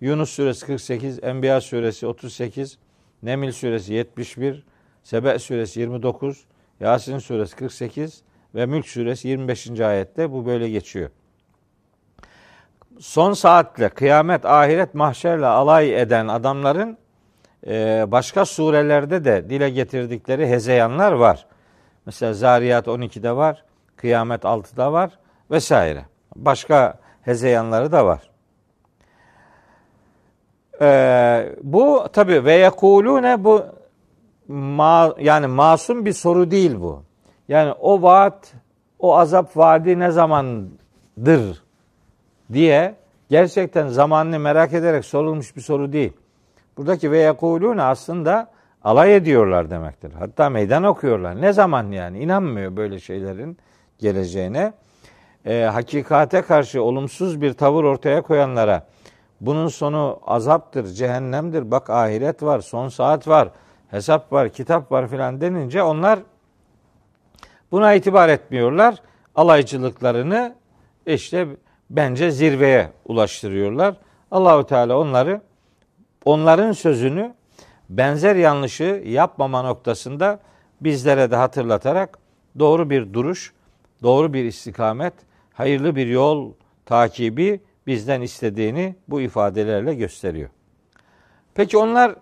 Yunus 0.00 0.30
suresi 0.30 0.66
48, 0.66 1.18
Enbiya 1.22 1.60
suresi 1.60 2.06
38, 2.06 2.78
Nemil 3.22 3.52
suresi 3.52 3.94
71, 3.94 4.64
Sebe 5.02 5.38
suresi 5.38 5.80
29, 5.80 6.44
Yasin 6.80 7.18
suresi 7.18 7.56
48 7.56 8.22
ve 8.54 8.66
Mülk 8.66 8.86
suresi 8.88 9.28
25. 9.28 9.80
ayette 9.80 10.32
bu 10.32 10.46
böyle 10.46 10.70
geçiyor. 10.70 11.10
Son 12.98 13.32
saatle, 13.32 13.88
kıyamet, 13.88 14.44
ahiret, 14.46 14.94
mahşerle 14.94 15.46
alay 15.46 16.00
eden 16.00 16.28
adamların 16.28 16.98
başka 18.12 18.44
surelerde 18.44 19.24
de 19.24 19.50
dile 19.50 19.70
getirdikleri 19.70 20.46
hezeyanlar 20.46 21.12
var. 21.12 21.46
Mesela 22.06 22.32
Zariyat 22.32 22.86
12'de 22.86 23.36
var, 23.36 23.64
Kıyamet 23.96 24.42
6'da 24.42 24.92
var 24.92 25.18
vesaire. 25.50 26.04
Başka 26.36 26.98
hezeyanları 27.22 27.92
da 27.92 28.06
var. 28.06 28.30
Ee, 30.80 31.56
bu 31.62 32.06
tabi 32.12 32.44
ve 32.44 32.54
yekulune 32.54 33.44
bu 33.44 33.64
ma, 34.48 35.14
yani 35.18 35.46
masum 35.46 36.04
bir 36.04 36.12
soru 36.12 36.50
değil 36.50 36.80
bu. 36.80 37.02
Yani 37.48 37.72
o 37.72 38.02
vaat, 38.02 38.52
o 38.98 39.16
azap 39.16 39.56
vaadi 39.56 39.98
ne 39.98 40.10
zamandır 40.10 41.62
diye 42.52 42.94
gerçekten 43.28 43.88
zamanını 43.88 44.38
merak 44.38 44.72
ederek 44.72 45.04
sorulmuş 45.04 45.56
bir 45.56 45.60
soru 45.60 45.92
değil. 45.92 46.12
Buradaki 46.76 47.10
ve 47.10 47.18
yekulune 47.18 47.82
aslında 47.82 48.50
alay 48.84 49.16
ediyorlar 49.16 49.70
demektir. 49.70 50.12
Hatta 50.12 50.50
meydan 50.50 50.84
okuyorlar. 50.84 51.40
Ne 51.40 51.52
zaman 51.52 51.90
yani? 51.90 52.18
inanmıyor 52.18 52.76
böyle 52.76 53.00
şeylerin 53.00 53.58
geleceğine. 53.98 54.72
E, 55.46 55.62
hakikate 55.62 56.42
karşı 56.42 56.82
olumsuz 56.82 57.40
bir 57.40 57.52
tavır 57.52 57.84
ortaya 57.84 58.22
koyanlara 58.22 58.86
bunun 59.40 59.68
sonu 59.68 60.20
azaptır, 60.26 60.86
cehennemdir. 60.86 61.70
Bak 61.70 61.90
ahiret 61.90 62.42
var, 62.42 62.60
son 62.60 62.88
saat 62.88 63.28
var, 63.28 63.48
hesap 63.90 64.32
var, 64.32 64.48
kitap 64.48 64.92
var 64.92 65.08
filan 65.08 65.40
denince 65.40 65.82
onlar 65.82 66.18
buna 67.72 67.94
itibar 67.94 68.28
etmiyorlar. 68.28 68.94
Alaycılıklarını 69.34 70.54
işte 71.06 71.48
bence 71.90 72.30
zirveye 72.30 72.90
ulaştırıyorlar. 73.04 73.94
Allahu 74.30 74.66
Teala 74.66 74.98
onları 74.98 75.40
onların 76.24 76.72
sözünü 76.72 77.34
benzer 77.90 78.36
yanlışı 78.36 79.02
yapmama 79.06 79.62
noktasında 79.62 80.40
bizlere 80.80 81.30
de 81.30 81.36
hatırlatarak 81.36 82.18
doğru 82.58 82.90
bir 82.90 83.12
duruş, 83.12 83.52
doğru 84.02 84.32
bir 84.32 84.44
istikamet, 84.44 85.14
hayırlı 85.52 85.96
bir 85.96 86.06
yol 86.06 86.52
takibi 86.86 87.60
bizden 87.86 88.20
istediğini 88.20 88.96
bu 89.08 89.20
ifadelerle 89.20 89.94
gösteriyor. 89.94 90.48
Peki 91.54 91.78
onlar 91.78 92.14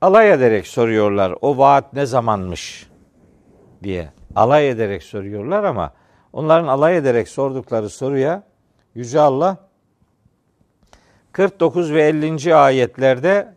alay 0.00 0.32
ederek 0.32 0.66
soruyorlar 0.66 1.34
o 1.40 1.58
vaat 1.58 1.92
ne 1.92 2.06
zamanmış 2.06 2.86
diye. 3.82 4.08
Alay 4.34 4.68
ederek 4.68 5.02
soruyorlar 5.02 5.64
ama 5.64 5.92
onların 6.32 6.68
alay 6.68 6.96
ederek 6.96 7.28
sordukları 7.28 7.88
soruya 7.88 8.42
Yüce 8.94 9.20
Allah 9.20 9.56
49 11.32 11.92
ve 11.92 12.02
50. 12.02 12.54
ayetlerde 12.54 13.54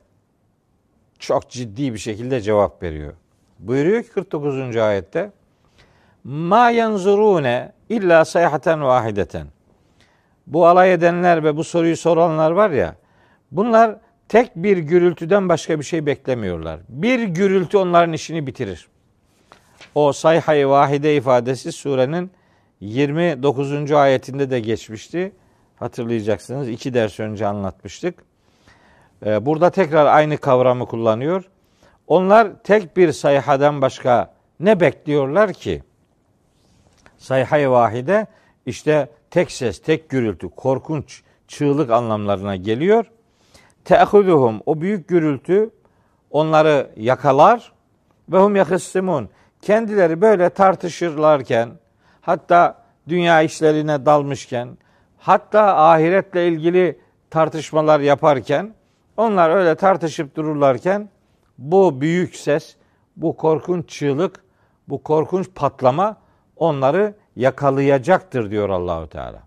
çok 1.20 1.50
ciddi 1.50 1.94
bir 1.94 2.00
şekilde 2.00 2.42
cevap 2.42 2.84
veriyor. 2.84 3.14
Buyuruyor 3.60 4.04
ki 4.04 4.10
49. 4.10 4.78
ayette 4.78 5.32
Ma 6.24 6.70
yanzurune 6.70 7.72
illa 7.90 8.26
sayhaten 8.26 8.84
vahideten. 8.84 9.48
Bu 10.48 10.68
alay 10.68 10.94
edenler 10.94 11.44
ve 11.44 11.58
bu 11.58 11.64
soruyu 11.64 11.98
soranlar 11.98 12.52
var 12.52 12.70
ya 12.70 12.96
bunlar 13.52 13.96
tek 14.30 14.56
bir 14.56 14.78
gürültüden 14.78 15.50
başka 15.50 15.80
bir 15.80 15.86
şey 15.86 16.06
beklemiyorlar. 16.06 16.80
Bir 16.90 17.24
gürültü 17.24 17.78
onların 17.78 18.14
işini 18.14 18.48
bitirir. 18.48 18.88
O 19.96 20.14
sayhay 20.14 20.70
vahide 20.70 21.16
ifadesi 21.16 21.72
surenin 21.72 22.32
29. 22.80 23.92
ayetinde 23.92 24.50
de 24.50 24.60
geçmişti. 24.60 25.32
Hatırlayacaksınız. 25.76 26.70
iki 26.70 26.94
ders 26.94 27.20
önce 27.20 27.48
anlatmıştık. 27.48 28.24
Ee, 29.26 29.46
burada 29.46 29.70
tekrar 29.70 30.06
aynı 30.06 30.38
kavramı 30.38 30.86
kullanıyor. 30.86 31.44
Onlar 32.08 32.48
tek 32.64 32.98
bir 32.98 33.12
sayhadan 33.12 33.82
başka 33.82 34.34
ne 34.60 34.80
bekliyorlar 34.80 35.54
ki? 35.54 35.84
Sayhay 37.18 37.72
vahide 37.72 38.28
işte 38.66 39.10
tek 39.32 39.52
ses, 39.52 39.82
tek 39.82 40.10
gürültü, 40.10 40.50
korkunç, 40.50 41.24
çığlık 41.48 41.92
anlamlarına 41.92 42.56
geliyor. 42.56 43.06
Te'huduhum 43.86 44.62
o 44.66 44.82
büyük 44.82 45.08
gürültü 45.08 45.70
onları 46.32 46.92
yakalar 46.98 47.72
ve 48.30 48.38
hum 48.38 48.56
yakıssimun. 48.56 49.30
Kendileri 49.62 50.22
böyle 50.22 50.50
tartışırlarken 50.50 51.70
hatta 52.22 52.84
dünya 53.08 53.42
işlerine 53.42 54.06
dalmışken 54.06 54.78
hatta 55.18 55.78
ahiretle 55.78 56.48
ilgili 56.48 57.00
tartışmalar 57.30 58.00
yaparken 58.00 58.74
onlar 59.18 59.50
öyle 59.50 59.76
tartışıp 59.76 60.36
dururlarken 60.36 61.10
bu 61.58 62.02
büyük 62.02 62.36
ses, 62.36 62.76
bu 63.16 63.38
korkunç 63.38 63.90
çığlık, 63.90 64.44
bu 64.88 65.04
korkunç 65.04 65.48
patlama 65.56 66.18
onları 66.56 67.16
yakalayacaktır 67.36 68.52
diyor 68.52 68.70
Allahu 68.70 69.10
Teala. 69.10 69.44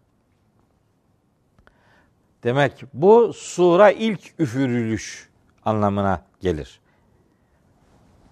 Demek 2.44 2.84
bu 2.94 3.32
sura 3.32 3.90
ilk 3.90 4.20
üfürülüş 4.38 5.28
anlamına 5.64 6.22
gelir. 6.40 6.80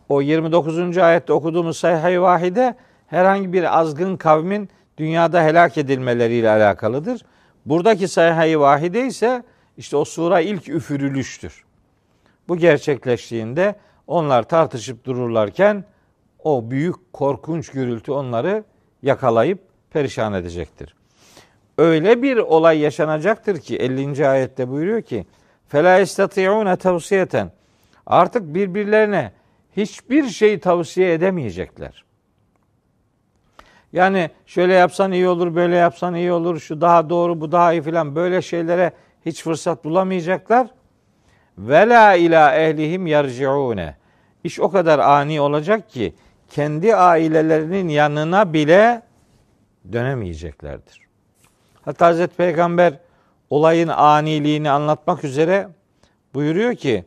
O 0.09 0.21
29. 0.21 0.99
ayette 0.99 1.33
okuduğumuz 1.33 1.77
sayhay 1.77 2.23
vahide 2.23 2.75
herhangi 3.07 3.53
bir 3.53 3.79
azgın 3.79 4.17
kavmin 4.17 4.69
dünyada 4.99 5.43
helak 5.43 5.79
edilmeleriyle 5.79 6.51
alakalıdır. 6.51 7.23
Buradaki 7.67 8.09
sayhay 8.09 8.61
vahide 8.61 9.07
ise 9.07 9.43
işte 9.78 9.98
o 9.98 10.06
sura 10.06 10.40
ilk 10.40 10.70
üfürülüştür. 10.70 11.64
Bu 12.48 12.58
gerçekleştiğinde 12.58 13.76
onlar 14.08 14.44
tartışıp 14.44 15.06
dururlarken 15.06 15.86
o 16.44 16.72
büyük 16.72 17.14
korkunç 17.14 17.70
gürültü 17.70 18.12
onları 18.12 18.64
yakalayıp 19.02 19.60
perişan 19.90 20.34
edecektir. 20.34 20.96
Öyle 21.78 22.22
bir 22.22 22.38
olay 22.38 22.80
yaşanacaktır 22.80 23.60
ki 23.60 23.78
50. 23.78 24.28
ayette 24.28 24.70
buyuruyor 24.70 25.02
ki 25.02 25.26
فَلَا 25.72 26.02
يَسْتَطِعُونَ 26.02 26.78
tavsiyeten 26.78 27.52
Artık 28.06 28.54
birbirlerine 28.54 29.32
hiçbir 29.78 30.30
şey 30.30 30.60
tavsiye 30.60 31.14
edemeyecekler. 31.14 32.04
Yani 33.94 34.30
şöyle 34.46 34.74
yapsan 34.74 35.12
iyi 35.12 35.28
olur, 35.28 35.56
böyle 35.56 35.76
yapsan 35.76 36.16
iyi 36.16 36.32
olur, 36.32 36.60
şu 36.60 36.82
daha 36.82 37.10
doğru, 37.10 37.42
bu 37.42 37.52
daha 37.52 37.74
iyi 37.74 37.82
filan 37.82 38.16
böyle 38.16 38.42
şeylere 38.42 38.92
hiç 39.27 39.43
fırsat 39.43 39.85
bulamayacaklar. 39.85 40.67
Ve 41.59 41.89
la 41.89 42.15
ila 42.15 42.55
ehlihim 42.57 43.07
yarciune. 43.07 43.97
İş 44.45 44.61
o 44.61 44.71
kadar 44.71 44.99
ani 44.99 45.41
olacak 45.41 45.91
ki 45.91 46.15
kendi 46.51 46.97
ailelerinin 46.97 47.89
yanına 47.89 48.53
bile 48.53 49.03
dönemeyeceklerdir. 49.93 51.01
Hatta 51.83 52.07
Hazreti 52.07 52.37
Peygamber 52.37 52.95
olayın 53.51 53.89
aniliğini 53.89 54.71
anlatmak 54.71 55.25
üzere 55.25 55.69
buyuruyor 56.35 56.75
ki 56.75 57.05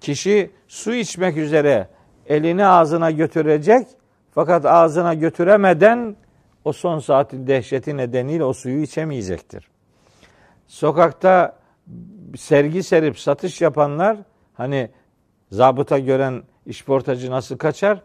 kişi 0.00 0.50
su 0.68 0.94
içmek 0.94 1.36
üzere 1.36 1.88
elini 2.26 2.66
ağzına 2.66 3.10
götürecek 3.10 3.86
fakat 4.34 4.66
ağzına 4.66 5.14
götüremeden 5.14 6.16
o 6.64 6.72
son 6.72 6.98
saatin 6.98 7.46
dehşeti 7.46 7.96
nedeniyle 7.96 8.44
o 8.44 8.52
suyu 8.52 8.82
içemeyecektir. 8.82 9.69
Sokakta 10.70 11.56
sergi 12.36 12.82
serip 12.82 13.18
satış 13.18 13.60
yapanlar 13.60 14.16
hani 14.54 14.90
zabıta 15.50 15.98
gören 15.98 16.42
işportacı 16.66 17.30
nasıl 17.30 17.58
kaçar? 17.58 18.00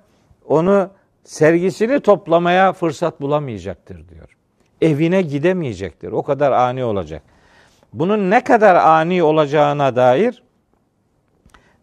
Onu 0.45 0.89
sergisini 1.23 1.99
toplamaya 1.99 2.73
fırsat 2.73 3.21
bulamayacaktır 3.21 4.09
diyor. 4.09 4.37
Evine 4.81 5.21
gidemeyecektir. 5.21 6.11
O 6.11 6.23
kadar 6.23 6.51
ani 6.51 6.83
olacak. 6.83 7.23
Bunun 7.93 8.29
ne 8.31 8.43
kadar 8.43 8.75
ani 8.75 9.23
olacağına 9.23 9.95
dair 9.95 10.43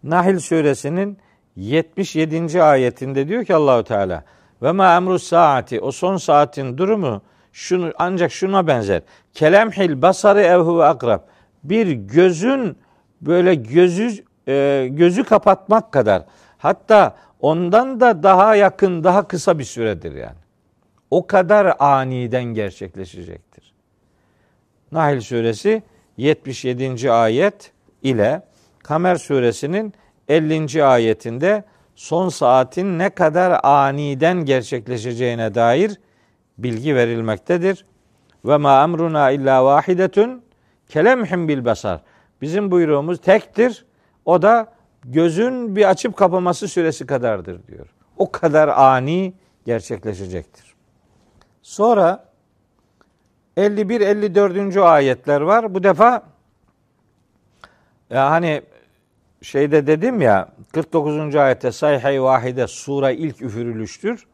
Nahil 0.02 0.38
suresinin 0.38 1.18
77. 1.56 2.62
ayetinde 2.62 3.28
diyor 3.28 3.44
ki 3.44 3.54
Allahu 3.54 3.84
Teala 3.84 4.24
ve 4.62 4.72
ma 4.72 4.96
emru 4.96 5.18
saati 5.18 5.80
o 5.80 5.92
son 5.92 6.16
saatin 6.16 6.78
durumu 6.78 7.22
şunu 7.52 7.92
ancak 7.98 8.32
şuna 8.32 8.66
benzer. 8.66 9.02
Kelemhil 9.34 10.02
basarı 10.02 10.40
evhu 10.40 10.82
akrab. 10.82 11.20
Bir 11.64 11.92
gözün 11.92 12.76
böyle 13.20 13.54
gözü 13.54 14.24
e, 14.48 14.88
gözü 14.90 15.24
kapatmak 15.24 15.92
kadar 15.92 16.24
hatta 16.58 17.16
ondan 17.40 18.00
da 18.00 18.22
daha 18.22 18.56
yakın, 18.56 19.04
daha 19.04 19.28
kısa 19.28 19.58
bir 19.58 19.64
süredir 19.64 20.14
yani. 20.14 20.42
O 21.10 21.26
kadar 21.26 21.76
aniden 21.78 22.44
gerçekleşecektir. 22.44 23.74
Nahil 24.92 25.20
suresi 25.20 25.82
77. 26.16 27.12
ayet 27.12 27.72
ile 28.02 28.42
Kamer 28.78 29.16
suresinin 29.16 29.94
50. 30.28 30.84
ayetinde 30.84 31.64
son 31.94 32.28
saatin 32.28 32.98
ne 32.98 33.10
kadar 33.10 33.60
aniden 33.62 34.44
gerçekleşeceğine 34.44 35.54
dair 35.54 35.98
bilgi 36.58 36.96
verilmektedir. 36.96 37.84
Ve 38.44 38.56
ma 38.56 38.84
emruna 38.84 39.30
illa 39.30 39.64
vahidetun 39.64 40.42
kelemhim 40.88 41.48
bil 41.48 41.64
basar. 41.64 42.00
Bizim 42.40 42.70
buyruğumuz 42.70 43.20
tektir. 43.20 43.84
O 44.24 44.42
da 44.42 44.72
gözün 45.04 45.76
bir 45.76 45.90
açıp 45.90 46.16
kapaması 46.16 46.68
süresi 46.68 47.06
kadardır 47.06 47.66
diyor. 47.66 47.86
O 48.16 48.32
kadar 48.32 48.68
ani 48.68 49.34
gerçekleşecektir. 49.66 50.74
Sonra 51.62 52.32
51 53.56 54.00
54. 54.00 54.76
ayetler 54.76 55.40
var. 55.40 55.74
Bu 55.74 55.82
defa 55.82 56.22
ya 58.10 58.30
hani 58.30 58.62
şeyde 59.42 59.86
dedim 59.86 60.20
ya 60.20 60.48
49. 60.72 61.36
ayette 61.36 61.72
sayhay 61.72 62.22
vahide 62.22 62.66
sura 62.66 63.10
ilk 63.10 63.42
üfürülüştür. 63.42 64.26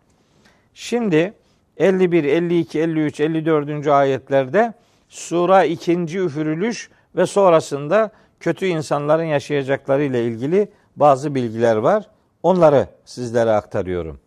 Şimdi 0.75 1.35
51, 1.79 2.25
52, 2.25 2.81
53, 2.81 3.21
54. 3.21 3.87
ayetlerde 3.87 4.75
sura 5.09 5.65
ikinci 5.65 6.21
üfürülüş 6.21 6.91
ve 7.17 7.27
sonrasında 7.27 8.11
kötü 8.41 8.67
insanların 8.67 9.25
yaşayacakları 9.25 10.05
ile 10.05 10.25
ilgili 10.25 10.69
bazı 10.97 11.35
bilgiler 11.35 11.77
var. 11.77 12.11
Onları 12.43 12.89
sizlere 13.05 13.51
aktarıyorum. 13.51 14.21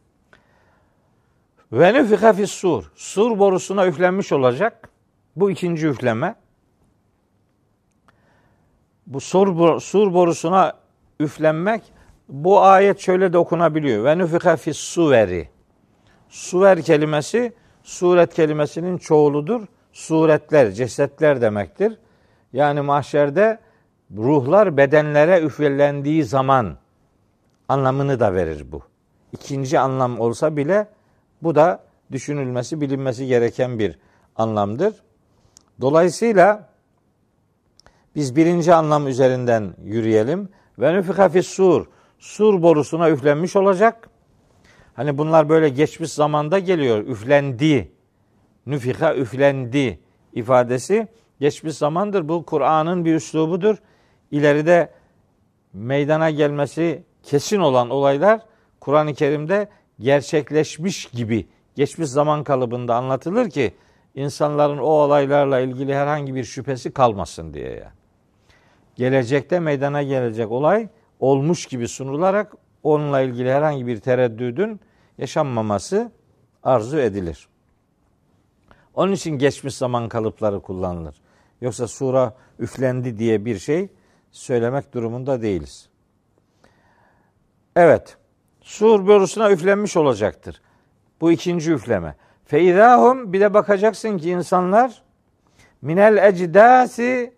Ve 1.72 1.94
nüfika 1.94 2.48
sur. 2.48 2.92
Sur 2.96 3.40
borusuna 3.40 3.88
üflenmiş 3.88 4.32
olacak. 4.32 4.90
Bu 5.36 5.52
ikinci 5.52 5.88
üfleme. 5.88 6.36
Bu 9.08 9.20
sur, 9.20 9.80
sur 9.80 10.14
borusuna 10.14 10.74
üflenmek 11.20 11.82
bu 12.30 12.62
ayet 12.62 13.00
şöyle 13.00 13.34
de 13.34 13.38
okunabiliyor. 13.38 14.04
Ve 14.04 14.18
nüfika 14.18 14.56
fis 14.56 14.78
suveri. 14.78 15.50
Suver 16.32 16.82
kelimesi 16.82 17.54
suret 17.84 18.34
kelimesinin 18.34 18.98
çoğuludur. 18.98 19.62
Suretler, 19.94 20.72
cesetler 20.72 21.42
demektir. 21.42 21.98
Yani 22.54 22.82
mahşerde 22.82 23.60
ruhlar 24.18 24.78
bedenlere 24.78 25.42
üflendiği 25.42 26.24
zaman 26.24 26.78
anlamını 27.70 28.20
da 28.20 28.34
verir 28.34 28.72
bu. 28.72 28.82
İkinci 29.32 29.80
anlam 29.80 30.20
olsa 30.20 30.58
bile 30.58 30.88
bu 31.44 31.56
da 31.56 31.84
düşünülmesi, 32.12 32.82
bilinmesi 32.82 33.28
gereken 33.28 33.80
bir 33.80 34.00
anlamdır. 34.36 34.94
Dolayısıyla 35.82 36.70
biz 38.16 38.36
birinci 38.36 38.74
anlam 38.74 39.08
üzerinden 39.08 39.74
yürüyelim. 39.84 40.50
Ve 40.80 40.94
nüfika 40.94 41.44
sur. 41.44 41.86
Sur 42.20 42.62
borusuna 42.62 43.10
üflenmiş 43.10 43.56
olacak. 43.56 44.11
Hani 44.94 45.18
bunlar 45.18 45.50
böyle 45.50 45.70
geçmiş 45.70 46.12
zamanda 46.12 46.60
geliyor. 46.60 47.08
Üflendi. 47.08 47.92
Nüfika 48.66 49.16
üflendi 49.16 50.00
ifadesi 50.34 51.08
geçmiş 51.40 51.76
zamandır. 51.76 52.30
Bu 52.30 52.46
Kur'an'ın 52.46 53.06
bir 53.06 53.16
üslubudur. 53.16 53.78
İleride 54.32 54.92
meydana 55.74 56.30
gelmesi 56.30 57.04
kesin 57.24 57.60
olan 57.60 57.90
olaylar 57.90 58.42
Kur'an-ı 58.80 59.14
Kerim'de 59.14 59.70
gerçekleşmiş 60.00 61.06
gibi 61.06 61.48
geçmiş 61.76 62.10
zaman 62.10 62.44
kalıbında 62.44 62.96
anlatılır 62.96 63.50
ki 63.50 63.74
insanların 64.16 64.78
o 64.78 64.86
olaylarla 64.86 65.60
ilgili 65.60 65.96
herhangi 65.96 66.36
bir 66.36 66.44
şüphesi 66.44 66.92
kalmasın 66.92 67.54
diye 67.54 67.70
yani. 67.70 67.94
gelecekte 68.96 69.60
meydana 69.60 70.04
gelecek 70.04 70.52
olay 70.52 70.90
olmuş 71.20 71.66
gibi 71.66 71.88
sunularak 71.88 72.54
onunla 72.84 73.22
ilgili 73.22 73.52
herhangi 73.52 73.88
bir 73.88 74.00
tereddüdün 74.00 74.80
yaşanmaması 75.18 76.12
arzu 76.64 77.00
edilir. 77.00 77.48
Onun 78.94 79.12
için 79.12 79.38
geçmiş 79.38 79.76
zaman 79.76 80.10
kalıpları 80.10 80.60
kullanılır. 80.60 81.22
Yoksa 81.62 81.88
sura 81.88 82.34
üflendi 82.60 83.18
diye 83.18 83.46
bir 83.46 83.60
şey 83.60 83.90
söylemek 84.32 84.94
durumunda 84.94 85.42
değiliz. 85.42 85.90
Evet. 87.76 88.18
Sur 88.62 89.08
borusuna 89.08 89.52
üflenmiş 89.52 89.98
olacaktır. 89.98 90.62
Bu 91.22 91.32
ikinci 91.32 91.72
üfleme. 91.72 92.16
Feizahum 92.46 93.34
bir 93.34 93.40
de 93.40 93.54
bakacaksın 93.54 94.18
ki 94.18 94.30
insanlar 94.30 95.02
minel 95.82 96.18
ecdasi 96.18 97.34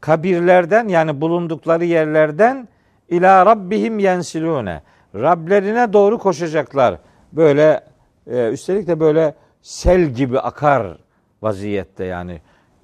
kabirlerden 0.00 0.88
yani 0.88 1.20
bulundukları 1.20 1.84
yerlerden 1.84 2.68
ila 3.08 3.46
rabbihim 3.46 3.98
yensilune. 3.98 4.82
Rablerine 5.14 5.92
doğru 5.92 6.18
koşacaklar. 6.18 6.98
Böyle 7.32 7.84
e, 8.26 8.48
üstelik 8.48 8.86
de 8.86 9.00
böyle 9.00 9.34
sel 9.62 10.00
gibi 10.00 10.40
akar 10.40 10.98
vaziyette 11.42 12.04
yani 12.04 12.40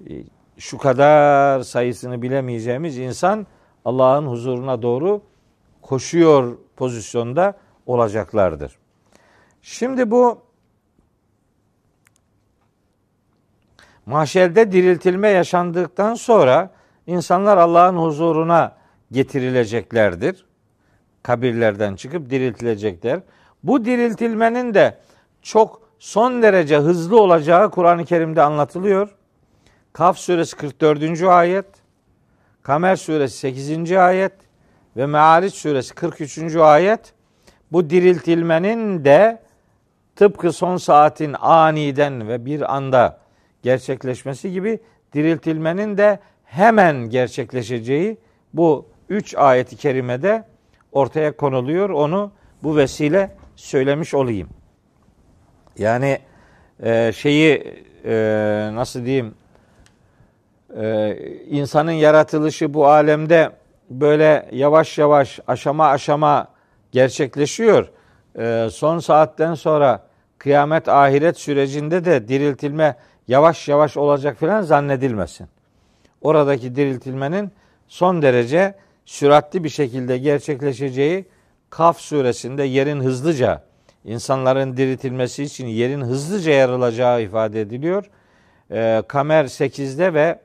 e, 0.09 0.13
şu 0.57 0.77
kadar 0.77 1.61
sayısını 1.61 2.21
bilemeyeceğimiz 2.21 2.97
insan 2.97 3.47
Allah'ın 3.85 4.27
huzuruna 4.27 4.81
doğru 4.81 5.21
koşuyor 5.81 6.57
pozisyonda 6.75 7.53
olacaklardır. 7.85 8.77
Şimdi 9.61 10.11
bu 10.11 10.41
mahşerde 14.05 14.71
diriltilme 14.71 15.29
yaşandıktan 15.29 16.13
sonra 16.13 16.69
insanlar 17.07 17.57
Allah'ın 17.57 17.97
huzuruna 17.97 18.75
getirileceklerdir. 19.11 20.45
Kabirlerden 21.23 21.95
çıkıp 21.95 22.29
diriltilecekler. 22.29 23.19
Bu 23.63 23.85
diriltilmenin 23.85 24.73
de 24.73 24.97
çok 25.41 25.81
son 25.99 26.41
derece 26.41 26.77
hızlı 26.77 27.21
olacağı 27.21 27.71
Kur'an-ı 27.71 28.05
Kerim'de 28.05 28.41
anlatılıyor. 28.41 29.15
Kaf 29.93 30.17
suresi 30.17 30.55
44. 30.55 31.23
ayet, 31.23 31.65
Kamer 32.63 32.95
suresi 32.95 33.37
8. 33.37 33.91
ayet 33.91 34.33
ve 34.97 35.05
Meariç 35.05 35.53
suresi 35.53 35.95
43. 35.95 36.55
ayet 36.55 37.13
bu 37.71 37.89
diriltilmenin 37.89 39.05
de 39.05 39.41
tıpkı 40.15 40.51
son 40.51 40.77
saatin 40.77 41.35
aniden 41.39 42.27
ve 42.27 42.45
bir 42.45 42.75
anda 42.75 43.19
gerçekleşmesi 43.63 44.51
gibi 44.51 44.79
diriltilmenin 45.13 45.97
de 45.97 46.19
hemen 46.43 47.09
gerçekleşeceği 47.09 48.17
bu 48.53 48.94
üç 49.09 49.35
ayeti 49.35 49.75
kerimede 49.75 50.43
ortaya 50.91 51.37
konuluyor. 51.37 51.89
Onu 51.89 52.31
bu 52.63 52.77
vesile 52.77 53.35
söylemiş 53.55 54.13
olayım. 54.13 54.49
Yani 55.77 56.19
e, 56.83 57.11
şeyi 57.11 57.83
e, 58.05 58.13
nasıl 58.73 59.05
diyeyim 59.05 59.35
e, 60.77 61.17
insanın 61.49 61.91
yaratılışı 61.91 62.73
bu 62.73 62.87
alemde 62.87 63.51
böyle 63.89 64.49
yavaş 64.51 64.97
yavaş 64.97 65.39
aşama 65.47 65.87
aşama 65.87 66.47
gerçekleşiyor. 66.91 67.89
E, 68.39 68.67
son 68.71 68.99
saatten 68.99 69.53
sonra 69.53 70.07
kıyamet 70.37 70.89
ahiret 70.89 71.37
sürecinde 71.37 72.05
de 72.05 72.27
diriltilme 72.27 72.95
yavaş 73.27 73.67
yavaş 73.67 73.97
olacak 73.97 74.37
filan 74.39 74.61
zannedilmesin. 74.61 75.47
Oradaki 76.21 76.75
diriltilmenin 76.75 77.51
son 77.87 78.21
derece 78.21 78.75
süratli 79.05 79.63
bir 79.63 79.69
şekilde 79.69 80.17
gerçekleşeceği 80.17 81.25
Kaf 81.69 81.99
suresinde 81.99 82.63
yerin 82.63 82.99
hızlıca 82.99 83.63
insanların 84.05 84.77
diriltilmesi 84.77 85.43
için 85.43 85.67
yerin 85.67 86.01
hızlıca 86.01 86.51
yarılacağı 86.51 87.21
ifade 87.21 87.61
ediliyor. 87.61 88.09
E, 88.71 89.03
Kamer 89.07 89.45
8'de 89.45 90.13
ve 90.13 90.39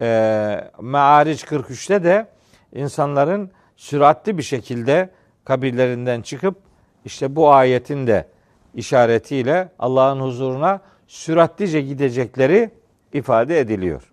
e, 0.00 0.70
Meariç 0.80 1.44
43'te 1.44 2.04
de 2.04 2.26
insanların 2.74 3.50
süratli 3.76 4.38
bir 4.38 4.42
şekilde 4.42 5.10
kabirlerinden 5.44 6.22
çıkıp 6.22 6.56
işte 7.04 7.36
bu 7.36 7.50
ayetin 7.50 8.06
de 8.06 8.28
işaretiyle 8.74 9.68
Allah'ın 9.78 10.20
huzuruna 10.20 10.80
süratlice 11.06 11.80
gidecekleri 11.80 12.70
ifade 13.12 13.60
ediliyor. 13.60 14.12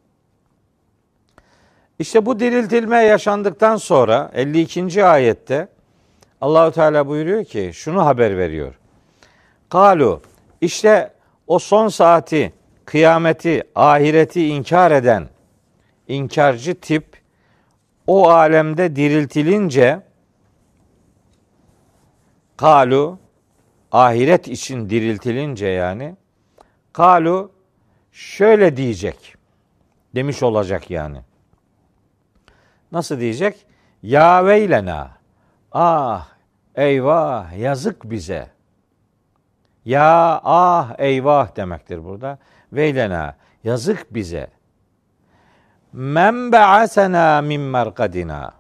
İşte 2.00 2.26
bu 2.26 2.40
diriltilme 2.40 2.98
yaşandıktan 2.98 3.76
sonra 3.76 4.32
52. 4.34 5.06
ayette 5.06 5.68
Allahu 6.42 6.72
Teala 6.72 7.08
buyuruyor 7.08 7.46
ki 7.46 7.72
şunu 7.74 8.06
haber 8.06 8.38
veriyor. 8.38 8.80
Kalu 9.70 10.22
işte 10.62 11.14
o 11.48 11.60
son 11.60 11.88
saati, 11.88 12.54
kıyameti, 12.86 13.64
ahireti 13.76 14.48
inkar 14.48 14.92
eden 14.92 15.30
inkarcı 16.08 16.80
tip 16.80 17.06
o 18.08 18.30
alemde 18.30 18.96
diriltilince 18.96 20.02
kalu 22.58 23.20
ahiret 23.92 24.48
için 24.48 24.90
diriltilince 24.90 25.68
yani 25.68 26.16
kalu 26.94 27.52
şöyle 28.12 28.78
diyecek 28.78 29.36
demiş 30.16 30.44
olacak 30.44 30.92
yani. 30.92 31.18
Nasıl 32.96 33.20
diyecek? 33.20 33.66
Ya 34.04 34.46
veylena. 34.46 35.12
Ah 35.72 36.28
eyvah 36.76 37.58
yazık 37.58 38.04
bize. 38.04 38.48
Ya 39.86 40.42
ah 40.44 40.96
eyvah 40.98 41.56
demektir 41.56 42.06
burada. 42.06 42.38
Veylena 42.74 43.36
yazık 43.64 44.14
bize. 44.14 44.48
Men 45.94 46.52
ba'asena 46.52 47.42
min 47.42 47.62
merkadina. 47.62 48.52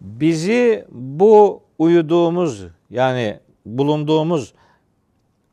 Bizi 0.00 0.86
bu 0.90 1.62
uyuduğumuz 1.78 2.64
yani 2.90 3.40
bulunduğumuz 3.66 4.54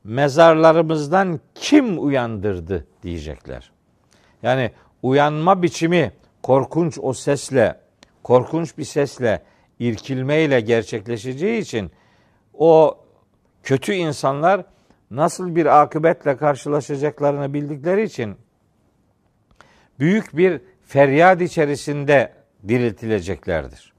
mezarlarımızdan 0.04 1.40
kim 1.54 2.04
uyandırdı 2.04 2.86
diyecekler. 3.02 3.70
Yani 4.42 4.70
uyanma 5.02 5.62
biçimi 5.62 6.12
korkunç 6.46 6.98
o 7.02 7.12
sesle, 7.12 7.80
korkunç 8.22 8.78
bir 8.78 8.84
sesle, 8.84 9.42
irkilmeyle 9.78 10.60
gerçekleşeceği 10.60 11.60
için 11.60 11.90
o 12.54 12.98
kötü 13.62 13.92
insanlar 13.92 14.64
nasıl 15.10 15.56
bir 15.56 15.82
akıbetle 15.82 16.36
karşılaşacaklarını 16.36 17.54
bildikleri 17.54 18.02
için 18.02 18.36
büyük 19.98 20.36
bir 20.36 20.60
feryat 20.86 21.40
içerisinde 21.40 22.32
diriltileceklerdir. 22.68 23.92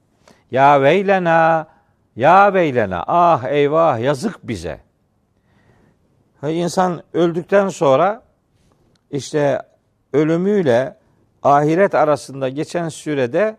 Ya 0.50 0.82
veylena, 0.82 1.68
ya 2.16 2.54
veylena, 2.54 3.04
ah 3.06 3.44
eyvah 3.44 4.00
yazık 4.00 4.48
bize. 4.48 4.80
İnsan 6.42 7.02
öldükten 7.12 7.68
sonra 7.68 8.22
işte 9.10 9.62
ölümüyle 10.12 10.97
ahiret 11.48 11.94
arasında 11.94 12.48
geçen 12.48 12.88
sürede 12.88 13.56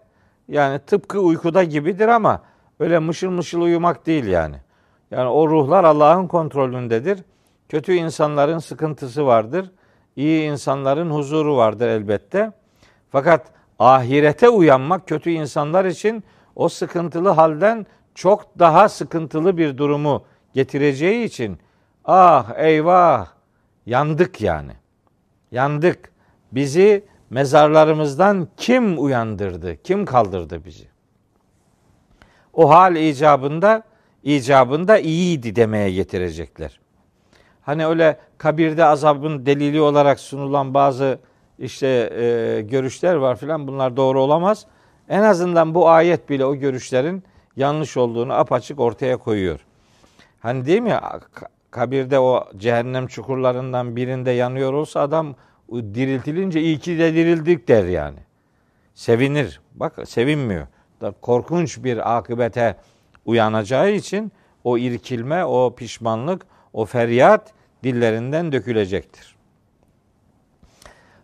yani 0.47 0.79
tıpkı 0.79 1.19
uykuda 1.19 1.63
gibidir 1.63 2.07
ama 2.07 2.41
öyle 2.79 2.99
mışıl 2.99 3.29
mışıl 3.29 3.61
uyumak 3.61 4.05
değil 4.05 4.25
yani. 4.25 4.55
Yani 5.11 5.29
o 5.29 5.49
ruhlar 5.49 5.83
Allah'ın 5.83 6.27
kontrolündedir. 6.27 7.23
Kötü 7.69 7.93
insanların 7.93 8.59
sıkıntısı 8.59 9.25
vardır. 9.25 9.71
İyi 10.15 10.51
insanların 10.51 11.09
huzuru 11.09 11.57
vardır 11.57 11.87
elbette. 11.87 12.51
Fakat 13.11 13.47
ahirete 13.79 14.49
uyanmak 14.49 15.07
kötü 15.07 15.29
insanlar 15.29 15.85
için 15.85 16.23
o 16.55 16.69
sıkıntılı 16.69 17.29
halden 17.29 17.85
çok 18.15 18.59
daha 18.59 18.89
sıkıntılı 18.89 19.57
bir 19.57 19.77
durumu 19.77 20.23
getireceği 20.53 21.25
için 21.25 21.59
ah 22.05 22.57
eyvah 22.57 23.27
yandık 23.85 24.41
yani. 24.41 24.71
Yandık. 25.51 26.11
Bizi 26.51 27.05
mezarlarımızdan 27.29 28.47
kim 28.57 29.03
uyandırdı? 29.03 29.81
Kim 29.83 30.05
kaldırdı 30.05 30.65
bizi? 30.65 30.87
O 32.53 32.69
hal 32.69 32.95
icabında 32.95 33.83
icabında 34.23 34.99
iyiydi 34.99 35.55
demeye 35.55 35.91
getirecekler. 35.91 36.79
Hani 37.61 37.85
öyle 37.85 38.19
kabirde 38.37 38.85
azabın 38.85 39.45
delili 39.45 39.81
olarak 39.81 40.19
sunulan 40.19 40.73
bazı 40.73 41.19
işte 41.59 41.87
e, 41.87 42.61
görüşler 42.61 43.15
var 43.15 43.35
filan 43.35 43.67
bunlar 43.67 43.97
doğru 43.97 44.21
olamaz. 44.21 44.65
En 45.09 45.21
azından 45.21 45.75
bu 45.75 45.89
ayet 45.89 46.29
bile 46.29 46.45
o 46.45 46.55
görüşlerin 46.55 47.23
yanlış 47.55 47.97
olduğunu 47.97 48.33
apaçık 48.33 48.79
ortaya 48.79 49.17
koyuyor. 49.17 49.65
Hani 50.39 50.65
değil 50.65 50.81
mi 50.81 50.93
kabirde 51.71 52.19
o 52.19 52.47
cehennem 52.57 53.07
çukurlarından 53.07 53.95
birinde 53.95 54.31
yanıyor 54.31 54.73
olsa 54.73 55.01
adam 55.01 55.35
diriltilince 55.71 56.61
iyi 56.61 56.79
ki 56.79 56.99
de 56.99 57.13
dirildik 57.13 57.67
der 57.67 57.83
yani. 57.83 58.19
sevinir. 58.93 59.61
Bak 59.75 60.07
sevinmiyor. 60.07 60.67
Da 61.01 61.11
korkunç 61.21 61.83
bir 61.83 62.17
akıbete 62.17 62.75
uyanacağı 63.25 63.91
için 63.91 64.31
o 64.63 64.77
irkilme, 64.77 65.45
o 65.45 65.75
pişmanlık, 65.75 66.45
o 66.73 66.85
feryat 66.85 67.53
dillerinden 67.83 68.51
dökülecektir. 68.51 69.35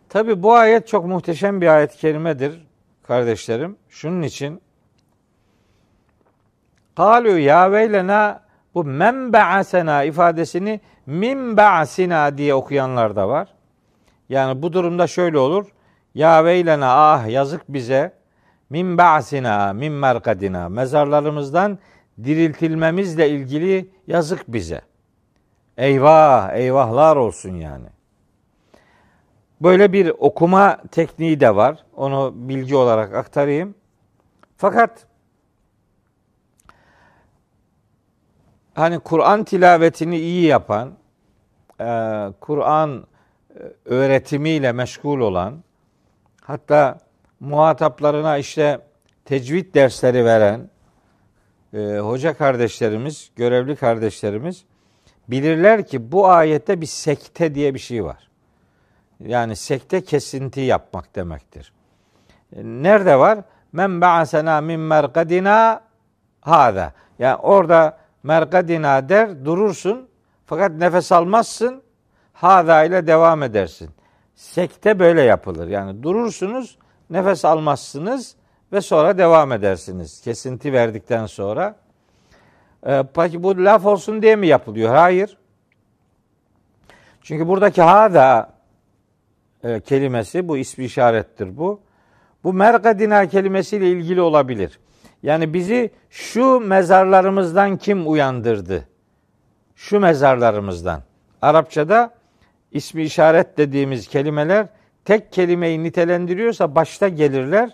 Tabi 0.10 0.44
bu 0.44 0.54
ayet 0.54 0.88
çok 0.88 1.06
muhteşem 1.06 1.62
bir 1.62 1.68
ayet-i 1.68 1.98
kerimedir 1.98 2.68
kardeşlerim. 3.04 3.78
Şunun 3.90 4.22
için 4.22 4.62
Kalu 6.96 7.38
ya 7.40 7.72
veylena 7.72 8.44
bu 8.74 8.84
men 8.84 9.34
ba'asena 9.34 10.04
ifadesini 10.04 10.82
min 11.06 11.58
ba'sina 11.58 12.38
diye 12.38 12.54
okuyanlar 12.54 13.16
da 13.16 13.30
var. 13.30 13.55
Yani 14.30 14.62
bu 14.62 14.74
durumda 14.74 15.08
şöyle 15.08 15.38
olur. 15.38 15.66
Ya 16.16 16.46
veylena 16.46 16.94
ah 16.94 17.28
yazık 17.28 17.62
bize 17.70 18.14
min 18.70 18.98
ba'sina 18.98 19.74
min 19.74 19.94
merkadina 19.94 20.70
mezarlarımızdan 20.70 21.80
diriltilmemizle 22.24 23.30
ilgili 23.30 23.90
yazık 24.08 24.48
bize. 24.48 24.82
Eyvah, 25.78 26.54
eyvahlar 26.54 27.16
olsun 27.16 27.56
yani. 27.56 27.88
Böyle 29.62 29.94
bir 29.94 30.14
okuma 30.20 30.78
tekniği 30.92 31.40
de 31.40 31.56
var. 31.56 31.86
Onu 31.96 32.34
bilgi 32.36 32.76
olarak 32.76 33.14
aktarayım. 33.14 33.76
Fakat 34.58 35.08
hani 38.74 39.00
Kur'an 39.00 39.44
tilavetini 39.44 40.18
iyi 40.18 40.46
yapan, 40.46 40.92
e, 41.82 41.86
Kur'an 42.40 43.08
öğretimiyle 43.86 44.72
meşgul 44.72 45.20
olan, 45.20 45.64
hatta 46.42 47.00
muhataplarına 47.40 48.38
işte 48.38 48.80
tecvid 49.26 49.74
dersleri 49.74 50.26
veren 50.26 50.70
e, 51.74 51.98
hoca 51.98 52.38
kardeşlerimiz, 52.38 53.32
görevli 53.36 53.76
kardeşlerimiz 53.76 54.66
bilirler 55.28 55.86
ki 55.88 56.12
bu 56.12 56.28
ayette 56.28 56.82
bir 56.82 56.86
sekte 56.86 57.56
diye 57.56 57.74
bir 57.74 57.80
şey 57.80 58.06
var. 58.06 58.30
Yani 59.20 59.56
sekte 59.56 60.04
kesinti 60.04 60.62
yapmak 60.62 61.16
demektir. 61.16 61.74
Nerede 62.64 63.20
var? 63.20 63.40
Men 63.74 64.02
ba'asena 64.02 64.62
min 64.62 64.80
merkadina 64.80 65.82
hada. 66.42 66.94
Yani 67.20 67.36
orada 67.36 67.98
merkadina 68.24 69.10
der 69.10 69.46
durursun 69.46 70.10
fakat 70.46 70.72
nefes 70.72 71.12
almazsın. 71.12 71.85
Hada 72.36 72.84
ile 72.84 73.08
devam 73.08 73.44
edersin. 73.44 73.90
Sekte 74.36 75.00
böyle 75.00 75.22
yapılır. 75.22 75.68
Yani 75.68 76.04
durursunuz, 76.04 76.78
nefes 77.10 77.46
almazsınız 77.46 78.36
ve 78.72 78.82
sonra 78.82 79.18
devam 79.18 79.52
edersiniz. 79.52 80.22
Kesinti 80.22 80.74
verdikten 80.74 81.26
sonra. 81.26 81.76
Ee, 82.88 83.04
peki 83.14 83.44
bu 83.44 83.66
laf 83.66 83.86
olsun 83.86 84.22
diye 84.22 84.36
mi 84.36 84.48
yapılıyor? 84.48 84.96
Hayır. 84.96 85.38
Çünkü 87.22 87.48
buradaki 87.48 87.82
hada 87.82 88.50
e, 89.64 89.80
kelimesi 89.80 90.48
bu 90.48 90.58
ismi 90.58 90.86
işarettir 90.86 91.58
bu. 91.58 91.80
Bu 92.44 92.54
merkadina 92.54 93.28
kelimesiyle 93.28 93.90
ilgili 93.90 94.22
olabilir. 94.22 94.80
Yani 95.24 95.54
bizi 95.54 95.92
şu 96.10 96.60
mezarlarımızdan 96.60 97.78
kim 97.78 98.12
uyandırdı? 98.12 98.88
Şu 99.76 100.00
mezarlarımızdan. 100.00 101.02
Arapçada 101.42 102.15
ismi 102.76 103.04
işaret 103.04 103.58
dediğimiz 103.58 104.08
kelimeler 104.08 104.68
tek 105.06 105.32
kelimeyi 105.34 105.84
nitelendiriyorsa 105.84 106.76
başta 106.76 107.08
gelirler. 107.08 107.70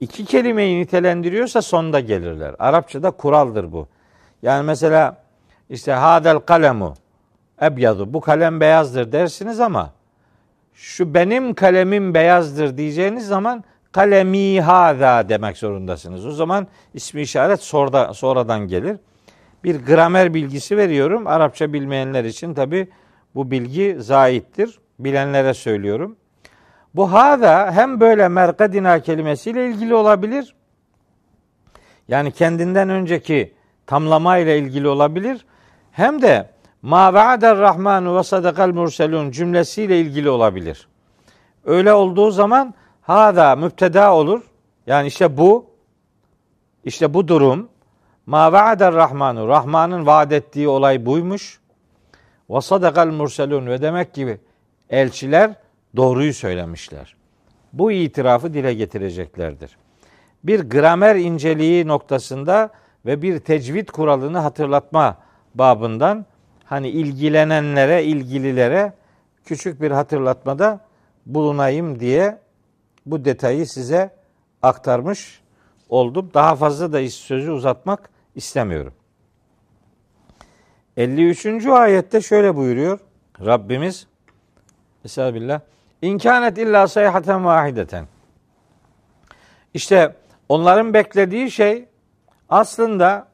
İki 0.00 0.24
kelimeyi 0.24 0.80
nitelendiriyorsa 0.80 1.62
sonda 1.62 2.00
gelirler. 2.00 2.54
Arapçada 2.58 3.10
kuraldır 3.10 3.72
bu. 3.72 3.88
Yani 4.42 4.66
mesela 4.66 5.16
işte 5.70 5.92
hadel 5.92 6.38
kalemu 6.38 6.94
ebyadu 7.62 8.12
bu 8.12 8.20
kalem 8.20 8.60
beyazdır 8.60 9.12
dersiniz 9.12 9.60
ama 9.60 9.92
şu 10.74 11.14
benim 11.14 11.54
kalemim 11.54 12.14
beyazdır 12.14 12.76
diyeceğiniz 12.76 13.26
zaman 13.26 13.64
kalemi 13.92 14.60
hada 14.60 15.28
demek 15.28 15.56
zorundasınız. 15.56 16.26
O 16.26 16.30
zaman 16.30 16.66
ismi 16.94 17.20
işaret 17.22 17.60
sorda, 17.60 18.14
sonradan 18.14 18.68
gelir. 18.68 18.96
Bir 19.64 19.84
gramer 19.84 20.34
bilgisi 20.34 20.76
veriyorum. 20.76 21.26
Arapça 21.26 21.72
bilmeyenler 21.72 22.24
için 22.24 22.54
tabi 22.54 22.88
bu 23.34 23.50
bilgi 23.50 23.96
zaittir. 23.98 24.78
Bilenlere 24.98 25.54
söylüyorum. 25.54 26.16
Bu 26.94 27.12
hada 27.12 27.72
hem 27.72 28.00
böyle 28.00 28.28
merkadina 28.28 29.00
kelimesiyle 29.00 29.68
ilgili 29.68 29.94
olabilir. 29.94 30.54
Yani 32.08 32.32
kendinden 32.32 32.88
önceki 32.88 33.54
tamlama 33.86 34.38
ile 34.38 34.58
ilgili 34.58 34.88
olabilir. 34.88 35.46
Hem 35.92 36.22
de 36.22 36.50
ma 36.82 37.14
va'ader 37.14 37.58
rahmanu 37.58 38.16
ve 38.16 38.22
sadakal 38.22 38.68
murselun 38.68 39.30
cümlesiyle 39.30 40.00
ilgili 40.00 40.30
olabilir. 40.30 40.88
Öyle 41.64 41.92
olduğu 41.92 42.30
zaman 42.30 42.74
hada 43.00 43.56
müpteda 43.56 44.14
olur. 44.14 44.42
Yani 44.86 45.06
işte 45.06 45.36
bu 45.36 45.66
işte 46.84 47.14
bu 47.14 47.28
durum 47.28 47.68
ma 48.26 48.52
va'ader 48.52 48.94
rahmanu 48.94 49.48
Rahman'ın 49.48 50.06
vaat 50.06 50.32
ettiği 50.32 50.68
olay 50.68 51.06
buymuş. 51.06 51.60
Ve 52.50 52.60
sadakal 52.60 53.06
murselun 53.06 53.66
ve 53.66 53.82
demek 53.82 54.14
gibi 54.14 54.38
elçiler 54.90 55.54
doğruyu 55.96 56.34
söylemişler. 56.34 57.16
Bu 57.72 57.92
itirafı 57.92 58.54
dile 58.54 58.74
getireceklerdir. 58.74 59.76
Bir 60.44 60.60
gramer 60.60 61.16
inceliği 61.16 61.86
noktasında 61.86 62.70
ve 63.06 63.22
bir 63.22 63.38
tecvid 63.38 63.88
kuralını 63.88 64.38
hatırlatma 64.38 65.16
babından 65.54 66.26
hani 66.64 66.88
ilgilenenlere, 66.88 68.04
ilgililere 68.04 68.92
küçük 69.44 69.80
bir 69.82 69.90
hatırlatmada 69.90 70.80
bulunayım 71.26 72.00
diye 72.00 72.38
bu 73.06 73.24
detayı 73.24 73.66
size 73.66 74.10
aktarmış 74.62 75.40
oldum. 75.88 76.30
Daha 76.34 76.56
fazla 76.56 76.92
da 76.92 77.10
sözü 77.10 77.50
uzatmak 77.50 78.10
istemiyorum. 78.34 78.92
53. 80.98 81.66
ayette 81.66 82.20
şöyle 82.20 82.56
buyuruyor 82.56 82.98
Rabbimiz 83.44 84.06
Estağfirullah. 85.04 85.60
İmkanet 86.02 86.58
illa 86.58 86.88
sayhaten 86.88 87.44
vahideten. 87.44 88.06
İşte 89.74 90.14
onların 90.48 90.94
beklediği 90.94 91.50
şey 91.50 91.84
aslında 92.48 93.28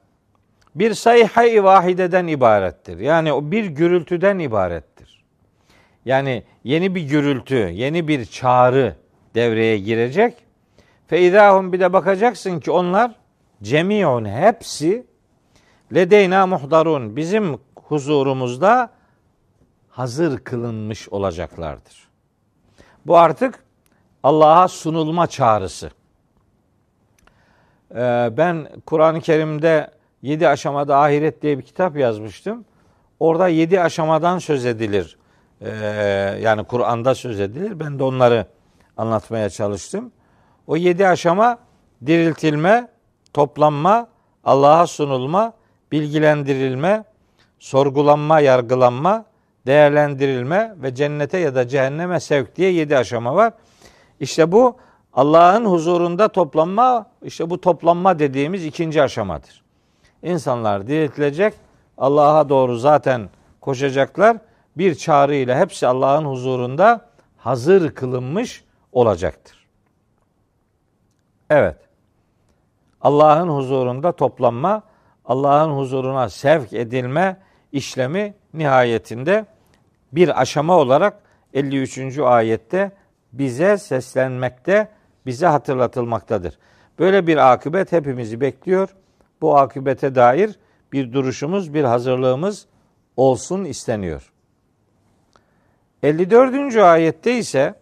bir 0.74 0.94
sayha-i 0.94 1.64
vahideden 1.64 2.26
ibarettir. 2.26 2.98
Yani 2.98 3.32
o 3.32 3.50
bir 3.50 3.64
gürültüden 3.64 4.38
ibarettir. 4.38 5.24
Yani 6.04 6.42
yeni 6.64 6.94
bir 6.94 7.02
gürültü, 7.02 7.54
yeni 7.54 8.08
bir 8.08 8.24
çağrı 8.24 8.94
devreye 9.34 9.78
girecek. 9.78 10.34
Feidahum 11.06 11.72
bir 11.72 11.80
de 11.80 11.92
bakacaksın 11.92 12.60
ki 12.60 12.70
onlar 12.70 13.14
cemiun 13.62 14.24
hepsi 14.24 15.06
ledeyna 15.95 16.47
muhdarun 16.47 17.16
bizim 17.16 17.59
huzurumuzda 17.76 18.90
hazır 19.90 20.38
kılınmış 20.38 21.09
olacaklardır. 21.09 22.09
Bu 23.07 23.18
artık 23.18 23.64
Allah'a 24.22 24.68
sunulma 24.68 25.26
çağrısı. 25.26 25.90
Ee, 27.95 28.30
ben 28.36 28.68
Kur'an-ı 28.86 29.20
Kerim'de 29.20 29.90
yedi 30.22 30.49
aşamada 30.49 30.99
ahiret 30.99 31.42
diye 31.42 31.59
bir 31.59 31.62
kitap 31.62 31.97
yazmıştım. 31.97 32.64
Orada 33.20 33.49
yedi 33.49 33.80
aşamadan 33.80 34.38
söz 34.38 34.66
edilir. 34.66 35.18
Ee, 35.61 35.68
yani 36.42 36.64
Kur'an'da 36.64 37.14
söz 37.14 37.40
edilir. 37.40 37.80
Ben 37.80 37.99
de 37.99 38.05
onları 38.05 38.47
anlatmaya 38.97 39.51
çalıştım. 39.51 40.12
O 40.66 40.76
yedi 40.76 41.09
aşama 41.09 41.59
diriltilme, 42.07 42.88
toplanma, 43.32 44.09
Allah'a 44.45 44.86
sunulma, 44.86 45.53
bilgilendirilme, 45.93 47.05
sorgulanma, 47.59 48.41
yargılanma, 48.41 49.24
değerlendirilme 49.66 50.74
ve 50.76 50.95
cennete 50.95 51.39
ya 51.39 51.55
da 51.55 51.68
cehenneme 51.68 52.20
sevk 52.20 52.57
diye 52.57 52.72
yedi 52.72 52.97
aşama 52.97 53.35
var. 53.35 53.53
İşte 54.20 54.53
bu 54.53 54.76
Allah'ın 55.12 55.64
huzurunda 55.64 56.28
toplanma, 56.28 57.07
işte 57.22 57.51
bu 57.51 57.61
toplanma 57.61 58.18
dediğimiz 58.18 58.64
ikinci 58.64 59.03
aşamadır. 59.03 59.62
İnsanlar 60.22 60.87
diriltilecek, 60.87 61.55
Allah'a 61.99 62.49
doğru 62.49 62.76
zaten 62.76 63.28
koşacaklar. 63.61 64.37
Bir 64.76 64.95
çağrı 64.95 65.35
ile 65.35 65.57
hepsi 65.57 65.87
Allah'ın 65.87 66.24
huzurunda 66.24 67.01
hazır 67.37 67.95
kılınmış 67.95 68.64
olacaktır. 68.93 69.66
Evet. 71.51 71.76
Allah'ın 73.01 73.49
huzurunda 73.49 74.12
toplanma, 74.12 74.82
Allah'ın 75.24 75.70
huzuruna 75.70 76.28
sevk 76.28 76.72
edilme 76.72 77.36
işlemi 77.72 78.34
nihayetinde 78.54 79.46
bir 80.12 80.40
aşama 80.40 80.78
olarak 80.78 81.20
53. 81.54 82.18
ayette 82.18 82.92
bize 83.32 83.78
seslenmekte 83.78 84.88
bize 85.26 85.46
hatırlatılmaktadır. 85.46 86.58
Böyle 86.98 87.26
bir 87.26 87.52
akıbet 87.52 87.92
hepimizi 87.92 88.40
bekliyor. 88.40 88.88
Bu 89.40 89.58
akıbete 89.58 90.14
dair 90.14 90.58
bir 90.92 91.12
duruşumuz, 91.12 91.74
bir 91.74 91.84
hazırlığımız 91.84 92.66
olsun 93.16 93.64
isteniyor. 93.64 94.32
54. 96.02 96.76
ayette 96.76 97.38
ise 97.38 97.74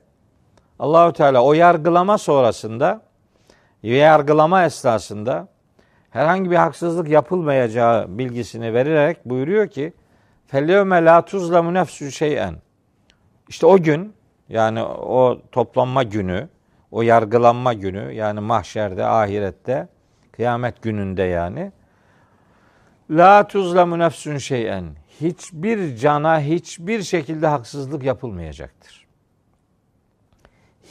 Allahü 0.79 1.13
Teala 1.13 1.43
o 1.45 1.53
yargılama 1.53 2.19
sonrasında 2.19 3.03
yargılama 3.83 4.65
esnasında 4.65 5.49
herhangi 6.12 6.52
bir 6.52 6.56
haksızlık 6.56 7.10
yapılmayacağı 7.10 8.18
bilgisini 8.18 8.74
vererek 8.74 9.26
buyuruyor 9.26 9.68
ki 9.68 9.94
فَالْيَوْمَ 10.52 11.04
لَا 11.08 11.22
تُظْلَمُ 11.30 11.82
نَفْسُ 11.82 12.12
şeyen. 12.12 12.56
İşte 13.48 13.66
o 13.66 13.78
gün 13.78 14.14
yani 14.50 14.84
o 14.84 15.42
toplanma 15.52 16.04
günü, 16.04 16.50
o 16.92 17.02
yargılanma 17.02 17.74
günü 17.74 18.14
yani 18.14 18.40
mahşerde, 18.40 19.06
ahirette, 19.06 19.88
kıyamet 20.32 20.82
gününde 20.82 21.24
yani 21.24 21.72
La 23.10 23.48
tuzlamu 23.48 24.00
nefsun 24.00 24.38
şeyen. 24.38 24.86
Hiçbir 25.22 25.96
cana 25.96 26.42
hiçbir 26.42 27.04
şekilde 27.04 27.48
haksızlık 27.48 28.04
yapılmayacaktır. 28.04 29.08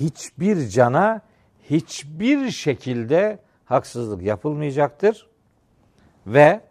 Hiçbir 0.01 0.69
cana 0.69 1.21
hiçbir 1.71 2.51
şekilde 2.51 3.39
haksızlık 3.72 4.22
yapılmayacaktır. 4.22 5.28
Ve 6.28 6.62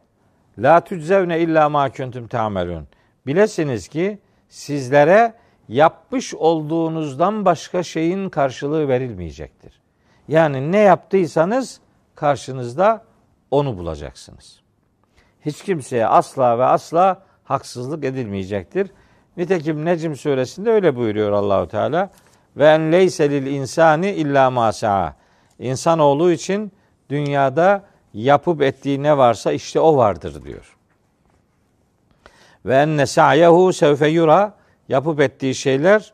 la 0.58 0.80
tüczevne 0.80 1.40
illa 1.40 1.68
ma 1.68 1.90
kuntum 1.92 2.28
tamelun. 2.28 2.88
Bilesiniz 3.26 3.88
ki 3.88 4.18
sizlere 4.48 5.34
yapmış 5.68 6.34
olduğunuzdan 6.34 7.44
başka 7.44 7.82
şeyin 7.82 8.28
karşılığı 8.28 8.88
verilmeyecektir. 8.88 9.80
Yani 10.28 10.72
ne 10.72 10.78
yaptıysanız 10.78 11.80
karşınızda 12.14 13.04
onu 13.50 13.78
bulacaksınız. 13.78 14.60
Hiç 15.46 15.62
kimseye 15.62 16.06
asla 16.06 16.58
ve 16.58 16.64
asla 16.64 17.22
haksızlık 17.44 18.04
edilmeyecektir. 18.04 18.90
Nitekim 19.36 19.84
Necm 19.84 20.14
suresinde 20.14 20.70
öyle 20.70 20.96
buyuruyor 20.96 21.32
Allahu 21.32 21.68
Teala. 21.68 22.10
Ve 22.56 22.66
en 22.66 22.92
leyse 22.92 23.30
lil 23.30 23.46
insani 23.46 24.10
illa 24.10 24.50
ma 24.50 24.72
sa'a. 24.72 25.16
İnsanoğlu 25.58 26.32
için 26.32 26.72
dünyada 27.10 27.84
yapıp 28.14 28.62
ettiği 28.62 29.02
ne 29.02 29.18
varsa 29.18 29.52
işte 29.52 29.80
o 29.80 29.96
vardır 29.96 30.44
diyor. 30.44 30.76
Ve 32.66 32.76
enne 32.76 33.06
sa'yehu 33.06 33.72
sevfe 33.72 34.08
yura 34.08 34.54
yapıp 34.88 35.20
ettiği 35.20 35.54
şeyler 35.54 36.12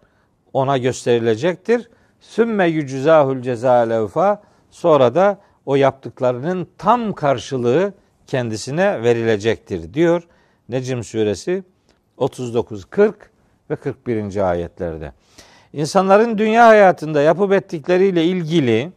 ona 0.52 0.78
gösterilecektir. 0.78 1.90
Sümme 2.20 2.66
yücüzahul 2.66 3.42
ceza 3.42 3.72
levfa 3.72 4.42
sonra 4.70 5.14
da 5.14 5.38
o 5.66 5.76
yaptıklarının 5.76 6.68
tam 6.78 7.12
karşılığı 7.12 7.94
kendisine 8.26 9.02
verilecektir 9.02 9.94
diyor 9.94 10.22
Necim 10.68 11.04
suresi 11.04 11.64
39, 12.16 12.84
40 12.84 13.30
ve 13.70 13.76
41. 13.76 14.50
ayetlerde. 14.50 15.12
İnsanların 15.72 16.38
dünya 16.38 16.66
hayatında 16.66 17.22
yapıp 17.22 17.52
ettikleriyle 17.52 18.24
ilgili 18.24 18.92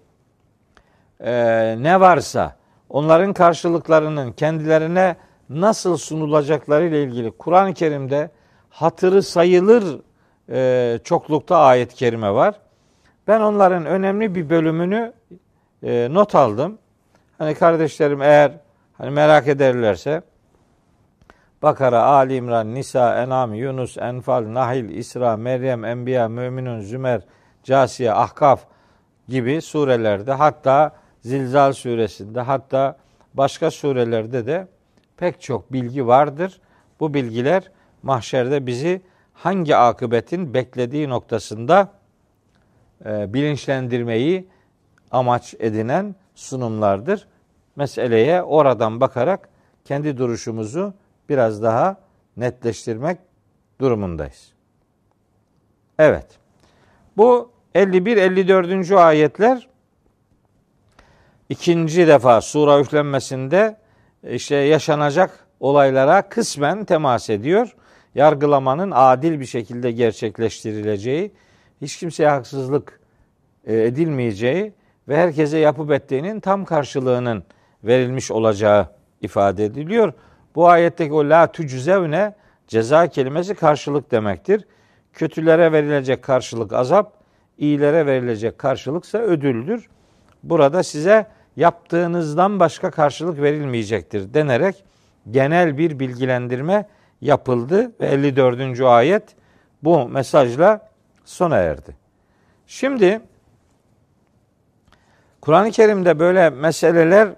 e, 1.19 1.33
ne 1.79 1.99
varsa 1.99 2.55
onların 2.89 3.33
karşılıklarının 3.33 4.31
kendilerine 4.31 5.15
nasıl 5.49 5.97
sunulacakları 5.97 6.85
ile 6.85 7.03
ilgili 7.03 7.31
Kur'an-ı 7.31 7.73
Kerim'de 7.73 8.31
hatırı 8.69 9.23
sayılır 9.23 9.99
e, 10.49 10.99
çoklukta 11.03 11.57
ayet-i 11.57 11.95
kerime 11.95 12.33
var. 12.33 12.55
Ben 13.27 13.41
onların 13.41 13.85
önemli 13.85 14.35
bir 14.35 14.49
bölümünü 14.49 15.13
e, 15.83 16.07
not 16.11 16.35
aldım. 16.35 16.77
Hani 17.37 17.55
kardeşlerim 17.55 18.21
eğer 18.21 18.51
hani 18.97 19.09
merak 19.09 19.47
ederlerse 19.47 20.21
Bakara, 21.61 22.03
Ali 22.03 22.35
İmran, 22.35 22.73
Nisa, 22.73 23.23
Enam, 23.23 23.53
Yunus, 23.53 23.97
Enfal, 23.97 24.53
Nahil, 24.53 24.89
İsra, 24.89 25.37
Meryem, 25.37 25.85
Enbiya, 25.85 26.29
Müminun, 26.29 26.81
Zümer, 26.81 27.21
Casiye, 27.63 28.13
Ahkaf 28.13 28.61
gibi 29.27 29.61
surelerde 29.61 30.33
hatta 30.33 30.91
Zilzal 31.21 31.73
suresinde 31.73 32.41
hatta 32.41 32.97
başka 33.33 33.71
surelerde 33.71 34.45
de 34.45 34.67
pek 35.17 35.41
çok 35.41 35.73
bilgi 35.73 36.07
vardır. 36.07 36.61
Bu 36.99 37.13
bilgiler 37.13 37.71
mahşerde 38.03 38.67
bizi 38.67 39.01
hangi 39.33 39.75
akıbetin 39.75 40.53
beklediği 40.53 41.09
noktasında 41.09 41.91
e, 43.05 43.33
bilinçlendirmeyi 43.33 44.47
amaç 45.11 45.55
edinen 45.59 46.15
sunumlardır. 46.35 47.27
Meseleye 47.75 48.43
oradan 48.43 49.01
bakarak 49.01 49.49
kendi 49.85 50.17
duruşumuzu 50.17 50.93
biraz 51.29 51.63
daha 51.63 51.97
netleştirmek 52.37 53.19
durumundayız. 53.81 54.53
Evet. 55.99 56.27
Bu 57.17 57.51
51-54. 57.75 58.95
ayetler 58.95 59.68
ikinci 61.49 62.07
defa 62.07 62.41
sura 62.41 62.79
üflenmesinde 62.79 63.77
işte 64.29 64.55
yaşanacak 64.55 65.47
olaylara 65.59 66.29
kısmen 66.29 66.85
temas 66.85 67.29
ediyor. 67.29 67.75
Yargılamanın 68.15 68.91
adil 68.95 69.39
bir 69.39 69.45
şekilde 69.45 69.91
gerçekleştirileceği, 69.91 71.31
hiç 71.81 71.97
kimseye 71.97 72.29
haksızlık 72.29 72.99
e, 73.65 73.83
edilmeyeceği 73.83 74.73
ve 75.07 75.17
herkese 75.17 75.57
yapıp 75.57 75.91
ettiğinin 75.91 76.39
tam 76.39 76.65
karşılığının 76.65 77.43
verilmiş 77.83 78.31
olacağı 78.31 78.87
ifade 79.21 79.65
ediliyor. 79.65 80.13
Bu 80.55 80.67
ayetteki 80.67 81.13
o 81.13 81.29
la 81.29 81.51
tüczevne 81.51 82.35
ceza 82.67 83.07
kelimesi 83.07 83.55
karşılık 83.55 84.11
demektir. 84.11 84.65
Kötülere 85.13 85.71
verilecek 85.71 86.23
karşılık 86.23 86.73
azap, 86.73 87.13
iyilere 87.57 88.05
verilecek 88.05 88.57
karşılıksa 88.57 89.17
ödüldür. 89.17 89.89
Burada 90.43 90.83
size 90.83 91.27
yaptığınızdan 91.59 92.59
başka 92.59 92.91
karşılık 92.91 93.41
verilmeyecektir 93.41 94.33
denerek 94.33 94.83
genel 95.31 95.77
bir 95.77 95.99
bilgilendirme 95.99 96.87
yapıldı 97.21 97.91
ve 97.99 98.07
54. 98.07 98.81
ayet 98.81 99.23
bu 99.83 100.09
mesajla 100.09 100.89
sona 101.25 101.57
erdi. 101.57 101.95
Şimdi 102.67 103.21
Kur'an-ı 105.41 105.71
Kerim'de 105.71 106.19
böyle 106.19 106.49
meseleler 106.49 107.29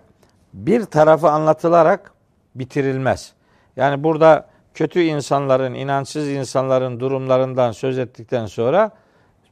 bir 0.54 0.86
tarafı 0.86 1.30
anlatılarak 1.30 2.12
bitirilmez. 2.56 3.34
Yani 3.76 4.04
burada 4.04 4.48
kötü 4.74 5.02
insanların, 5.02 5.74
inançsız 5.74 6.30
insanların 6.30 7.00
durumlarından 7.00 7.72
söz 7.72 7.98
ettikten 7.98 8.46
sonra 8.46 8.92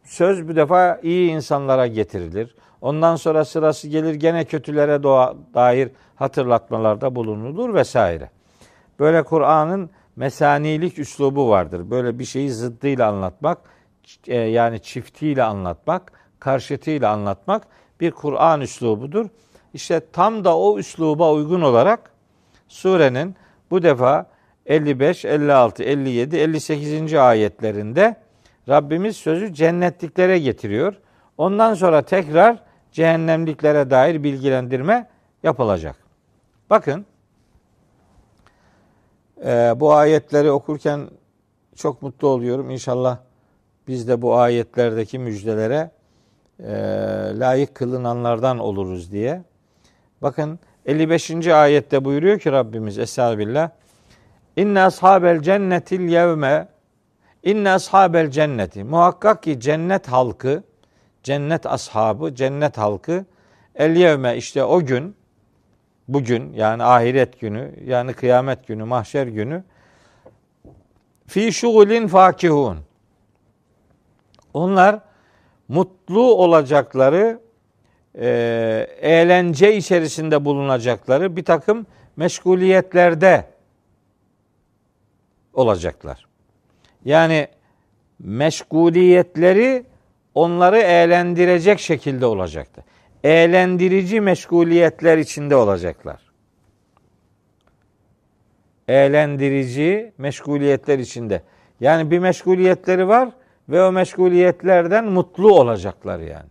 söz 0.04 0.48
bu 0.48 0.56
defa 0.56 1.00
iyi 1.04 1.32
insanlara 1.32 1.88
getirilir. 1.88 2.56
Ondan 2.82 3.16
sonra 3.16 3.46
sırası 3.46 3.88
gelir 3.88 4.14
gene 4.14 4.46
kötülere 4.46 5.04
doğa, 5.04 5.36
dair 5.54 5.90
hatırlatmalarda 6.16 7.16
bulunulur 7.16 7.74
vesaire. 7.74 8.30
Böyle 9.00 9.24
Kur'an'ın 9.24 9.90
mesanilik 10.16 11.00
üslubu 11.00 11.50
vardır. 11.50 11.90
Böyle 11.90 12.20
bir 12.20 12.26
şeyi 12.26 12.52
zıddıyla 12.52 13.10
anlatmak, 13.10 13.58
e, 14.28 14.36
yani 14.36 14.80
çiftiyle 14.80 15.44
anlatmak, 15.44 16.12
karşıtıyla 16.40 17.12
anlatmak 17.12 17.64
bir 18.00 18.12
Kur'an 18.12 18.62
üslubudur. 18.62 19.26
İşte 19.74 20.02
tam 20.14 20.44
da 20.44 20.58
o 20.58 20.78
üsluba 20.80 21.34
uygun 21.34 21.62
olarak 21.62 22.12
surenin 22.68 23.36
bu 23.72 23.84
defa 23.84 24.26
55, 24.66 25.26
56, 25.26 25.84
57, 25.84 26.38
58. 26.38 27.14
ayetlerinde 27.14 28.16
Rabbimiz 28.70 29.18
sözü 29.18 29.54
cennetliklere 29.54 30.40
getiriyor. 30.40 30.94
Ondan 31.38 31.74
sonra 31.74 32.02
tekrar 32.02 32.69
cehennemliklere 32.92 33.90
dair 33.90 34.24
bilgilendirme 34.24 35.08
yapılacak. 35.44 35.96
Bakın 36.70 37.06
e, 39.46 39.74
bu 39.76 39.94
ayetleri 39.94 40.52
okurken 40.52 41.10
çok 41.76 42.02
mutlu 42.02 42.28
oluyorum. 42.28 42.70
İnşallah 42.70 43.18
biz 43.88 44.08
de 44.08 44.22
bu 44.22 44.36
ayetlerdeki 44.36 45.20
müjdelere 45.20 45.92
e, 46.60 46.72
layık 47.40 47.76
kılınanlardan 47.76 48.60
oluruz 48.60 49.12
diye. 49.12 49.44
Bakın 50.22 50.60
55. 50.86 51.48
ayette 51.48 52.06
buyuruyor 52.06 52.40
ki 52.40 52.52
Rabbimiz 52.52 53.00
Estağfirullah. 53.00 53.70
İnne 54.56 54.82
ashabel 54.82 55.42
cennetil 55.42 56.02
yevme 56.02 56.68
İnne 57.44 57.72
ashabel 57.72 58.32
cenneti. 58.32 58.84
Muhakkak 58.84 59.44
ki 59.44 59.60
cennet 59.60 60.08
halkı, 60.08 60.64
cennet 61.24 61.66
ashabı, 61.66 62.36
cennet 62.36 62.78
halkı 62.78 63.26
el 63.76 63.96
yevme 63.96 64.38
işte 64.38 64.64
o 64.64 64.86
gün, 64.86 65.16
bugün 66.08 66.54
yani 66.54 66.84
ahiret 66.84 67.40
günü, 67.40 67.74
yani 67.86 68.14
kıyamet 68.14 68.68
günü, 68.68 68.84
mahşer 68.84 69.28
günü 69.28 69.64
fi 71.28 71.54
şugulin 71.54 72.08
fakihun. 72.08 72.78
Onlar 74.54 75.00
mutlu 75.68 76.34
olacakları 76.36 77.40
e, 78.16 78.28
eğlence 79.02 79.76
içerisinde 79.76 80.46
bulunacakları 80.46 81.36
bir 81.36 81.46
takım 81.46 81.86
meşguliyetlerde 82.16 83.46
olacaklar. 85.54 86.28
Yani 87.06 87.48
meşguliyetleri 88.20 89.86
onları 90.40 90.78
eğlendirecek 90.78 91.80
şekilde 91.80 92.26
olacaktı. 92.26 92.84
Eğlendirici 93.24 94.22
meşguliyetler 94.22 95.18
içinde 95.18 95.56
olacaklar. 95.56 96.22
Eğlendirici 98.88 100.14
meşguliyetler 100.18 101.00
içinde. 101.00 101.42
Yani 101.80 102.12
bir 102.12 102.20
meşguliyetleri 102.20 103.08
var 103.08 103.30
ve 103.70 103.84
o 103.84 103.92
meşguliyetlerden 103.92 105.06
mutlu 105.06 105.60
olacaklar 105.60 106.20
yani. 106.20 106.50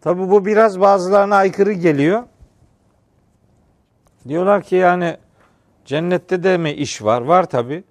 Tabi 0.00 0.30
bu 0.30 0.46
biraz 0.46 0.80
bazılarına 0.80 1.36
aykırı 1.36 1.72
geliyor. 1.72 2.22
Diyorlar 4.28 4.62
ki 4.62 4.76
yani 4.76 5.16
cennette 5.84 6.42
de 6.42 6.58
mi 6.58 6.70
iş 6.70 7.02
var? 7.02 7.22
Var 7.22 7.48
tabi. 7.48 7.84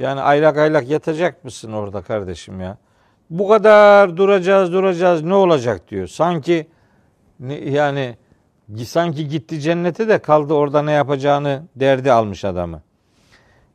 Yani 0.00 0.20
aylak 0.20 0.58
aylak 0.58 0.88
yatacak 0.88 1.44
mısın 1.44 1.72
orada 1.72 2.02
kardeşim 2.02 2.60
ya? 2.60 2.76
Bu 3.30 3.48
kadar 3.48 4.16
duracağız 4.16 4.72
duracağız 4.72 5.22
ne 5.22 5.34
olacak 5.34 5.90
diyor. 5.90 6.06
Sanki 6.06 6.66
yani 7.64 8.16
sanki 8.84 9.28
gitti 9.28 9.60
cennete 9.60 10.08
de 10.08 10.18
kaldı 10.18 10.54
orada 10.54 10.82
ne 10.82 10.92
yapacağını 10.92 11.62
derdi 11.76 12.12
almış 12.12 12.44
adamı. 12.44 12.82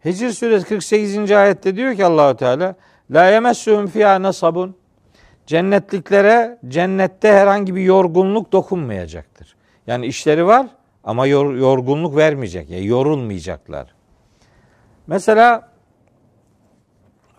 Hicr 0.05 0.29
suresi 0.29 0.67
48. 0.67 1.31
ayette 1.31 1.75
diyor 1.75 1.95
ki 1.95 2.05
Allahu 2.05 2.35
Teala 2.37 2.75
la 3.11 3.29
yemessuhum 3.29 3.87
fiha 3.87 4.21
nasabun 4.21 4.75
cennetliklere 5.45 6.59
cennette 6.67 7.31
herhangi 7.31 7.75
bir 7.75 7.81
yorgunluk 7.81 8.51
dokunmayacaktır. 8.51 9.55
Yani 9.87 10.05
işleri 10.05 10.45
var 10.45 10.67
ama 11.03 11.25
yor, 11.27 11.55
yorgunluk 11.55 12.15
vermeyecek. 12.15 12.69
Yani 12.69 12.85
yorulmayacaklar. 12.85 13.95
Mesela 15.07 15.74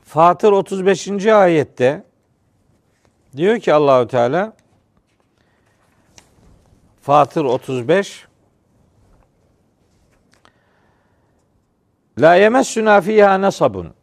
Fatır 0.07 0.53
35. 0.53 1.27
ayette 1.27 2.03
diyor 3.37 3.59
ki 3.59 3.75
Allahü 3.75 4.09
Teala 4.09 4.53
Fatır 7.01 7.45
35 7.45 8.27
La 12.21 12.35
yemessuna 12.35 13.01
fiha 13.01 13.41
nasabun. 13.41 13.95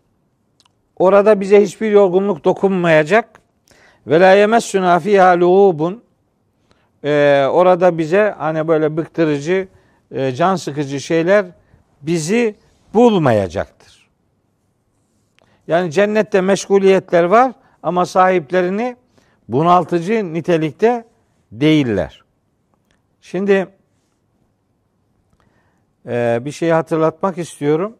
Orada 0.99 1.41
bize 1.41 1.63
hiçbir 1.63 1.91
yorgunluk 1.91 2.45
dokunmayacak. 2.45 3.41
Ve 4.07 4.19
la 4.19 4.33
yemessuna 4.33 4.99
fiha 4.99 5.39
luğubun. 5.39 6.03
Ee, 7.03 7.45
orada 7.51 7.97
bize 7.97 8.35
hani 8.37 8.67
böyle 8.67 8.97
bıktırıcı, 8.97 9.67
e, 10.11 10.31
can 10.31 10.55
sıkıcı 10.55 10.99
şeyler 10.99 11.45
bizi 12.01 12.55
bulmayacaktır. 12.93 13.92
Yani 15.67 15.91
cennette 15.91 16.41
meşguliyetler 16.41 17.23
var 17.23 17.51
ama 17.83 18.05
sahiplerini 18.05 18.97
bunaltıcı 19.49 20.33
nitelikte 20.33 21.05
değiller. 21.51 22.23
Şimdi 23.21 23.67
e, 26.05 26.39
bir 26.45 26.51
şeyi 26.51 26.73
hatırlatmak 26.73 27.37
istiyorum. 27.37 27.97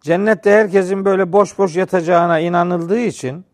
Cennette 0.00 0.50
herkesin 0.50 1.04
böyle 1.04 1.32
boş 1.32 1.58
boş 1.58 1.76
yatacağına 1.76 2.38
inanıldığı 2.38 3.00
için 3.00 3.44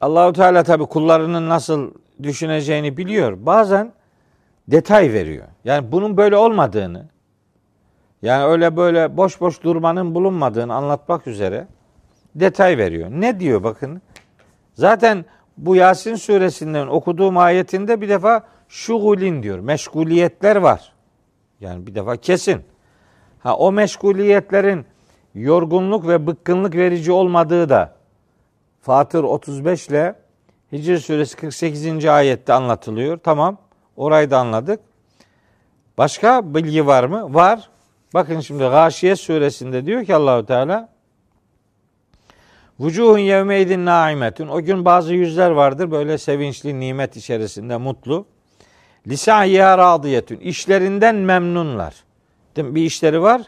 Allahu 0.00 0.32
Teala 0.32 0.62
tabi 0.62 0.86
kullarının 0.86 1.48
nasıl 1.48 1.94
düşüneceğini 2.22 2.96
biliyor. 2.96 3.46
Bazen 3.46 3.92
detay 4.68 5.12
veriyor. 5.12 5.46
Yani 5.64 5.92
bunun 5.92 6.16
böyle 6.16 6.36
olmadığını, 6.36 7.06
yani 8.22 8.44
öyle 8.44 8.76
böyle 8.76 9.16
boş 9.16 9.40
boş 9.40 9.62
durmanın 9.62 10.14
bulunmadığını 10.14 10.74
anlatmak 10.74 11.26
üzere 11.26 11.66
detay 12.34 12.78
veriyor. 12.78 13.10
Ne 13.10 13.40
diyor 13.40 13.62
bakın? 13.62 14.02
Zaten 14.74 15.24
bu 15.56 15.76
Yasin 15.76 16.14
suresinden 16.14 16.86
okuduğum 16.86 17.38
ayetinde 17.38 18.00
bir 18.00 18.08
defa 18.08 18.42
şugulin 18.68 19.42
diyor. 19.42 19.58
Meşguliyetler 19.58 20.56
var. 20.56 20.92
Yani 21.60 21.86
bir 21.86 21.94
defa 21.94 22.16
kesin. 22.16 22.62
Ha 23.38 23.56
o 23.56 23.72
meşguliyetlerin 23.72 24.86
yorgunluk 25.34 26.08
ve 26.08 26.26
bıkkınlık 26.26 26.74
verici 26.74 27.12
olmadığı 27.12 27.68
da 27.68 27.94
Fatır 28.80 29.24
35 29.24 29.88
ile 29.88 30.14
Hicr 30.72 30.96
suresi 30.96 31.36
48. 31.36 32.04
ayette 32.06 32.52
anlatılıyor. 32.52 33.18
Tamam. 33.18 33.58
Orayı 33.98 34.30
da 34.30 34.38
anladık. 34.38 34.80
Başka 35.98 36.54
bilgi 36.54 36.86
var 36.86 37.04
mı? 37.04 37.34
Var. 37.34 37.68
Bakın 38.14 38.40
şimdi 38.40 38.62
Gâşiye 38.62 39.16
suresinde 39.16 39.86
diyor 39.86 40.04
ki 40.04 40.14
Allahu 40.14 40.46
Teala 40.46 40.88
Vucuhun 42.78 43.18
yevmeydin 43.18 43.86
naimetun. 43.86 44.48
O 44.48 44.60
gün 44.62 44.84
bazı 44.84 45.14
yüzler 45.14 45.50
vardır 45.50 45.90
böyle 45.90 46.18
sevinçli, 46.18 46.80
nimet 46.80 47.16
içerisinde, 47.16 47.76
mutlu. 47.76 48.26
Lisa'yya 49.06 49.78
radiyetün. 49.78 50.40
İşlerinden 50.40 51.14
memnunlar. 51.14 51.94
Bir 52.56 52.82
işleri 52.82 53.22
var 53.22 53.42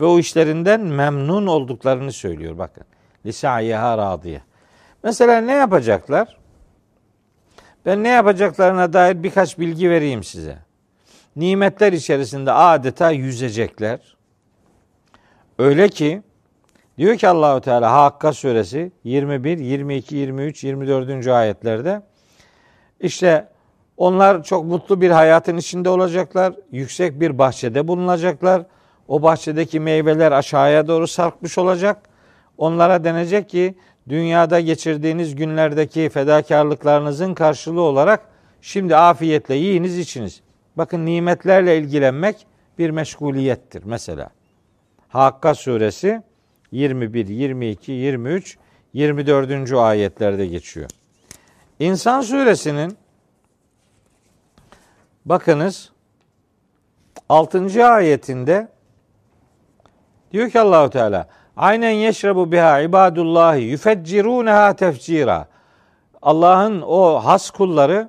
ve 0.00 0.04
o 0.04 0.18
işlerinden 0.18 0.80
memnun 0.80 1.46
olduklarını 1.46 2.12
söylüyor 2.12 2.58
bakın. 2.58 2.84
Lisa'yya 3.26 3.98
radiye. 3.98 4.42
Mesela 5.02 5.40
ne 5.40 5.52
yapacaklar? 5.52 6.36
Ben 7.86 8.02
ne 8.02 8.08
yapacaklarına 8.08 8.92
dair 8.92 9.22
birkaç 9.22 9.58
bilgi 9.58 9.90
vereyim 9.90 10.24
size. 10.24 10.58
Nimetler 11.36 11.92
içerisinde 11.92 12.52
adeta 12.52 13.10
yüzecekler. 13.10 14.16
Öyle 15.58 15.88
ki 15.88 16.22
diyor 16.98 17.16
ki 17.16 17.28
Allahu 17.28 17.60
Teala 17.60 17.92
Hakka 17.92 18.32
suresi 18.32 18.92
21, 19.04 19.58
22, 19.58 20.16
23, 20.16 20.64
24. 20.64 21.26
ayetlerde 21.26 22.02
işte 23.00 23.48
onlar 23.96 24.42
çok 24.42 24.64
mutlu 24.64 25.00
bir 25.00 25.10
hayatın 25.10 25.56
içinde 25.56 25.88
olacaklar. 25.88 26.54
Yüksek 26.72 27.20
bir 27.20 27.38
bahçede 27.38 27.88
bulunacaklar. 27.88 28.62
O 29.08 29.22
bahçedeki 29.22 29.80
meyveler 29.80 30.32
aşağıya 30.32 30.88
doğru 30.88 31.06
sarkmış 31.06 31.58
olacak. 31.58 32.02
Onlara 32.58 33.04
denecek 33.04 33.48
ki 33.48 33.74
dünyada 34.08 34.60
geçirdiğiniz 34.60 35.34
günlerdeki 35.34 36.08
fedakarlıklarınızın 36.08 37.34
karşılığı 37.34 37.80
olarak 37.80 38.20
şimdi 38.60 38.96
afiyetle 38.96 39.54
yiyiniz 39.54 39.98
içiniz. 39.98 40.40
Bakın 40.76 41.06
nimetlerle 41.06 41.78
ilgilenmek 41.78 42.46
bir 42.78 42.90
meşguliyettir 42.90 43.82
mesela. 43.84 44.30
Hakka 45.08 45.54
suresi 45.54 46.22
21, 46.72 47.28
22, 47.28 47.92
23, 47.92 48.58
24. 48.92 49.72
ayetlerde 49.72 50.46
geçiyor. 50.46 50.90
İnsan 51.78 52.20
suresinin 52.20 52.96
bakınız 55.24 55.92
6. 57.28 57.86
ayetinde 57.86 58.68
diyor 60.32 60.50
ki 60.50 60.60
Allahu 60.60 60.90
Teala 60.90 61.28
Aynen 61.56 61.90
yeşrebu 61.90 62.52
biha 62.52 62.80
ibadullahi 62.80 63.62
yufecciruneha 63.62 64.76
tefcira. 64.76 65.48
Allah'ın 66.22 66.82
o 66.82 67.24
has 67.24 67.50
kulları 67.50 68.08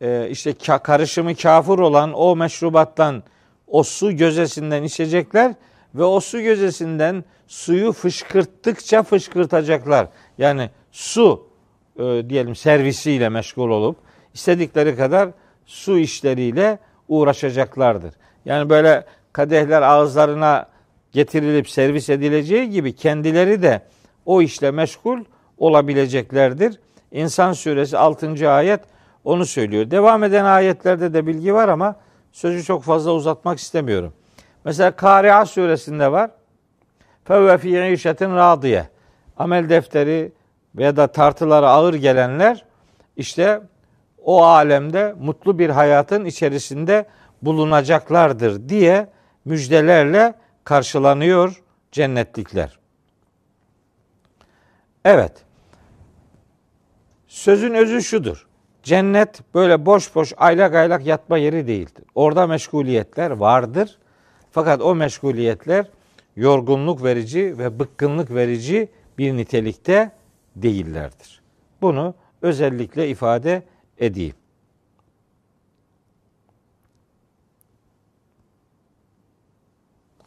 e, 0.00 0.28
işte 0.30 0.52
karışımı 0.82 1.34
kafur 1.34 1.78
olan 1.78 2.12
o 2.12 2.36
meşrubattan 2.36 3.22
o 3.66 3.82
su 3.82 4.16
gözesinden 4.16 4.82
içecekler 4.82 5.54
ve 5.94 6.04
o 6.04 6.20
su 6.20 6.40
gözesinden 6.40 7.24
suyu 7.46 7.92
fışkırttıkça 7.92 9.02
fışkırtacaklar. 9.02 10.08
Yani 10.38 10.70
su 10.92 11.48
e, 11.98 12.02
diyelim 12.28 12.56
servisiyle 12.56 13.28
meşgul 13.28 13.70
olup 13.70 13.96
istedikleri 14.34 14.96
kadar 14.96 15.28
su 15.64 15.98
işleriyle 15.98 16.78
uğraşacaklardır. 17.08 18.14
Yani 18.44 18.70
böyle 18.70 19.04
kadehler 19.32 19.82
ağızlarına 19.82 20.75
getirilip 21.12 21.70
servis 21.70 22.10
edileceği 22.10 22.70
gibi 22.70 22.92
kendileri 22.94 23.62
de 23.62 23.82
o 24.26 24.42
işle 24.42 24.70
meşgul 24.70 25.24
olabileceklerdir. 25.58 26.80
İnsan 27.12 27.52
suresi 27.52 27.98
6. 27.98 28.50
ayet 28.50 28.80
onu 29.24 29.46
söylüyor. 29.46 29.90
Devam 29.90 30.24
eden 30.24 30.44
ayetlerde 30.44 31.14
de 31.14 31.26
bilgi 31.26 31.54
var 31.54 31.68
ama 31.68 31.96
sözü 32.32 32.64
çok 32.64 32.82
fazla 32.82 33.12
uzatmak 33.12 33.58
istemiyorum. 33.58 34.12
Mesela 34.64 34.90
Kari'a 34.90 35.46
suresinde 35.46 36.12
var. 36.12 36.30
Fevve 37.24 37.58
fi 37.58 37.92
işetin 37.92 38.34
radiye. 38.34 38.88
Amel 39.36 39.68
defteri 39.68 40.32
veya 40.76 40.96
da 40.96 41.06
tartıları 41.06 41.68
ağır 41.68 41.94
gelenler 41.94 42.64
işte 43.16 43.60
o 44.24 44.44
alemde 44.44 45.14
mutlu 45.20 45.58
bir 45.58 45.70
hayatın 45.70 46.24
içerisinde 46.24 47.06
bulunacaklardır 47.42 48.68
diye 48.68 49.06
müjdelerle 49.44 50.34
karşılanıyor 50.66 51.62
cennetlikler. 51.92 52.78
Evet. 55.04 55.32
Sözün 57.26 57.74
özü 57.74 58.02
şudur. 58.02 58.46
Cennet 58.82 59.54
böyle 59.54 59.86
boş 59.86 60.14
boş 60.14 60.32
aylak 60.36 60.74
aylak 60.74 61.06
yatma 61.06 61.38
yeri 61.38 61.66
değildir. 61.66 62.04
Orada 62.14 62.46
meşguliyetler 62.46 63.30
vardır. 63.30 63.98
Fakat 64.50 64.82
o 64.82 64.94
meşguliyetler 64.94 65.86
yorgunluk 66.36 67.04
verici 67.04 67.58
ve 67.58 67.78
bıkkınlık 67.78 68.34
verici 68.34 68.88
bir 69.18 69.36
nitelikte 69.36 70.10
değillerdir. 70.56 71.42
Bunu 71.82 72.14
özellikle 72.42 73.08
ifade 73.08 73.62
edeyim. 73.98 74.36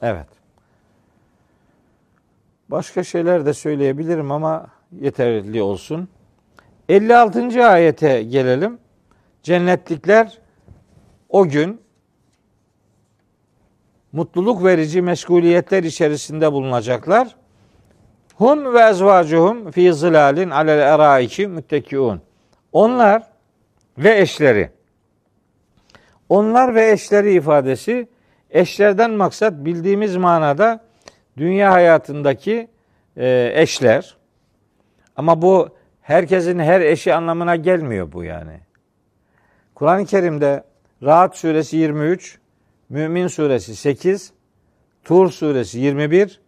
Evet. 0.02 0.28
Başka 2.70 3.04
şeyler 3.04 3.46
de 3.46 3.54
söyleyebilirim 3.54 4.32
ama 4.32 4.68
yeterli 5.02 5.62
olsun. 5.62 6.10
56. 6.90 7.66
ayete 7.66 8.24
gelelim. 8.24 8.78
Cennetlikler 9.44 10.38
o 11.30 11.48
gün 11.48 11.82
mutluluk 14.12 14.64
verici 14.64 15.02
meşguliyetler 15.02 15.84
içerisinde 15.84 16.52
bulunacaklar. 16.52 17.36
Hun 18.36 18.74
ve 18.74 18.80
ezvacuhum 18.80 19.72
fi 19.72 19.94
zilalin 19.94 20.50
alel 20.50 20.80
eraiki 20.80 21.48
müttekiun. 21.48 22.22
Onlar 22.72 23.24
ve 23.98 24.20
eşleri. 24.20 24.70
Onlar 26.30 26.76
ve 26.76 26.92
eşleri 26.92 27.34
ifadesi 27.34 28.08
eşlerden 28.50 29.12
maksat 29.12 29.54
bildiğimiz 29.54 30.16
manada 30.16 30.80
dünya 31.38 31.72
hayatındaki 31.72 32.68
e, 33.18 33.52
eşler. 33.56 34.18
Ama 35.16 35.42
bu 35.42 35.70
herkesin 36.02 36.60
her 36.60 36.82
eşi 36.82 37.14
anlamına 37.14 37.56
gelmiyor 37.56 38.12
bu 38.12 38.24
yani. 38.24 38.60
Kur'an-ı 39.76 40.06
Kerim'de 40.06 40.64
Rahat 41.04 41.38
suresi 41.38 41.78
23, 41.78 42.40
Mümin 42.90 43.28
suresi 43.28 43.76
8, 43.76 44.34
Tur 45.04 45.30
suresi 45.30 45.80
21 45.80 46.42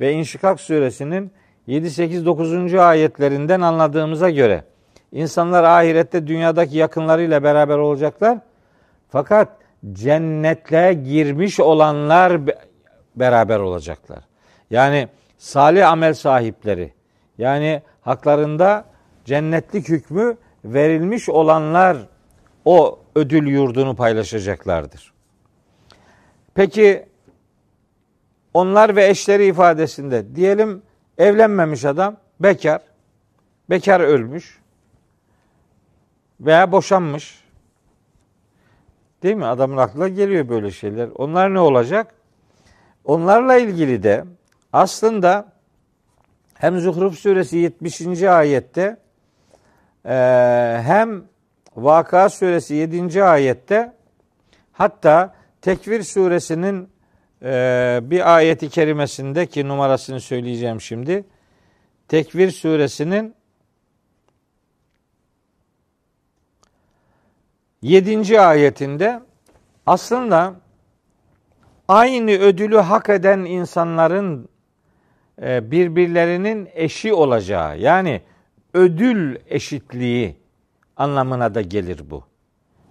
ve 0.00 0.12
İnşikak 0.12 0.60
suresinin 0.60 1.32
7, 1.66 1.90
8, 1.90 2.26
9. 2.26 2.74
ayetlerinden 2.74 3.60
anladığımıza 3.60 4.30
göre 4.30 4.64
insanlar 5.12 5.64
ahirette 5.64 6.26
dünyadaki 6.26 6.76
yakınlarıyla 6.76 7.42
beraber 7.42 7.78
olacaklar. 7.78 8.38
Fakat 9.08 9.48
cennetle 9.92 10.94
girmiş 10.94 11.60
olanlar 11.60 12.40
beraber 13.16 13.58
olacaklar. 13.58 14.18
Yani 14.70 15.08
salih 15.38 15.90
amel 15.90 16.14
sahipleri 16.14 16.92
yani 17.38 17.82
haklarında 18.00 18.84
cennetlik 19.24 19.88
hükmü 19.88 20.36
verilmiş 20.64 21.28
olanlar 21.28 21.96
o 22.64 22.98
ödül 23.14 23.46
yurdunu 23.46 23.96
paylaşacaklardır. 23.96 25.12
Peki 26.54 27.06
onlar 28.54 28.96
ve 28.96 29.08
eşleri 29.08 29.46
ifadesinde 29.46 30.36
diyelim 30.36 30.82
evlenmemiş 31.18 31.84
adam 31.84 32.16
bekar, 32.40 32.80
bekar 33.70 34.00
ölmüş 34.00 34.58
veya 36.40 36.72
boşanmış. 36.72 37.45
Değil 39.26 39.36
mi? 39.36 39.46
Adamın 39.46 39.76
aklına 39.76 40.08
geliyor 40.08 40.48
böyle 40.48 40.70
şeyler. 40.70 41.08
Onlar 41.14 41.54
ne 41.54 41.60
olacak? 41.60 42.14
Onlarla 43.04 43.56
ilgili 43.56 44.02
de 44.02 44.24
aslında 44.72 45.52
hem 46.54 46.78
Zuhruf 46.78 47.18
suresi 47.18 47.56
70. 47.56 48.22
ayette 48.22 48.96
e, 50.04 50.14
hem 50.82 51.24
Vaka 51.76 52.28
suresi 52.28 52.74
7. 52.74 53.24
ayette 53.24 53.92
hatta 54.72 55.34
Tekvir 55.62 56.02
suresinin 56.02 56.88
e, 57.42 58.00
bir 58.02 58.36
ayeti 58.36 58.68
kerimesinde 58.68 59.46
ki 59.46 59.68
numarasını 59.68 60.20
söyleyeceğim 60.20 60.80
şimdi. 60.80 61.24
Tekvir 62.08 62.50
suresinin 62.50 63.34
7. 67.86 68.40
ayetinde 68.40 69.20
aslında 69.86 70.54
aynı 71.88 72.30
ödülü 72.30 72.76
hak 72.76 73.08
eden 73.08 73.38
insanların 73.38 74.48
e, 75.42 75.70
birbirlerinin 75.70 76.68
eşi 76.74 77.14
olacağı 77.14 77.78
yani 77.78 78.22
ödül 78.74 79.36
eşitliği 79.48 80.36
anlamına 80.96 81.54
da 81.54 81.60
gelir 81.60 82.00
bu. 82.10 82.24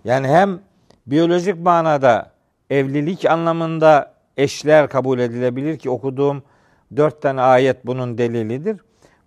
Yani 0.03 0.27
hem 0.27 0.59
biyolojik 1.07 1.59
manada 1.59 2.31
evlilik 2.69 3.25
anlamında 3.25 4.13
eşler 4.37 4.89
kabul 4.89 5.19
edilebilir 5.19 5.77
ki 5.77 5.89
okuduğum 5.89 6.43
dört 6.95 7.21
tane 7.21 7.41
ayet 7.41 7.85
bunun 7.85 8.17
delilidir. 8.17 8.81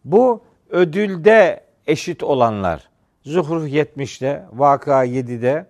Bu 0.04 0.42
ödülde 0.70 1.64
eşit 1.86 2.22
olanlar. 2.22 2.88
Zuhruf 3.24 3.68
70'te, 3.68 4.44
Vaka 4.52 5.04
7'de 5.04 5.66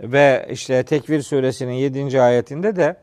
ve 0.00 0.48
işte 0.50 0.82
Tekvir 0.82 1.22
suresinin 1.22 1.72
7. 1.72 2.22
ayetinde 2.22 2.76
de 2.76 2.96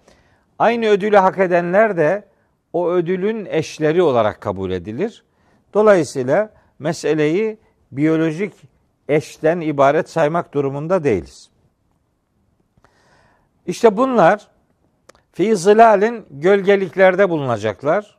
aynı 0.59 0.85
ödülü 0.87 1.17
hak 1.17 1.37
edenler 1.37 1.97
de 1.97 2.27
o 2.73 2.89
ödülün 2.89 3.45
eşleri 3.45 4.01
olarak 4.01 4.41
kabul 4.41 4.71
edilir. 4.71 5.23
Dolayısıyla 5.73 6.49
meseleyi 6.79 7.57
biyolojik 7.91 8.53
eşten 9.09 9.61
ibaret 9.61 10.09
saymak 10.09 10.53
durumunda 10.53 11.03
değiliz. 11.03 11.49
İşte 13.65 13.97
bunlar 13.97 14.47
fi 15.31 15.57
zilalin 15.57 16.25
gölgeliklerde 16.31 17.29
bulunacaklar. 17.29 18.17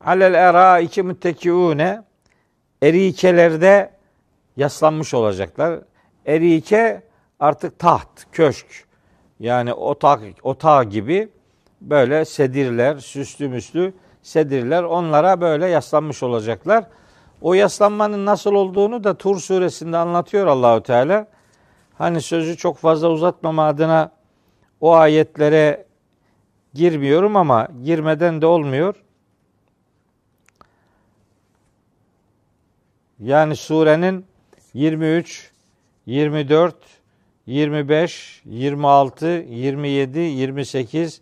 Alel 0.00 0.34
era 0.34 0.80
iki 0.80 1.02
müttekiune 1.02 2.02
erikelerde 2.82 3.93
yaslanmış 4.56 5.14
olacaklar. 5.14 5.80
Erike 6.26 7.02
artık 7.40 7.78
taht, 7.78 8.08
köşk 8.32 8.86
yani 9.40 9.72
otak, 9.72 10.20
otağı 10.42 10.84
gibi 10.84 11.28
böyle 11.80 12.24
sedirler, 12.24 12.96
süslü 12.96 13.48
müslü 13.48 13.94
sedirler 14.22 14.82
onlara 14.82 15.40
böyle 15.40 15.66
yaslanmış 15.66 16.22
olacaklar. 16.22 16.84
O 17.40 17.54
yaslanmanın 17.54 18.26
nasıl 18.26 18.52
olduğunu 18.52 19.04
da 19.04 19.18
Tur 19.18 19.38
suresinde 19.38 19.96
anlatıyor 19.96 20.46
Allahu 20.46 20.82
Teala. 20.82 21.26
Hani 21.98 22.22
sözü 22.22 22.56
çok 22.56 22.76
fazla 22.76 23.08
uzatmama 23.08 23.66
adına 23.66 24.10
o 24.80 24.94
ayetlere 24.94 25.86
girmiyorum 26.74 27.36
ama 27.36 27.68
girmeden 27.82 28.42
de 28.42 28.46
olmuyor. 28.46 29.04
Yani 33.18 33.56
surenin 33.56 34.26
23, 34.74 35.50
24, 36.06 36.76
25, 37.46 38.42
26, 38.44 39.26
27, 39.26 40.18
28 40.18 41.20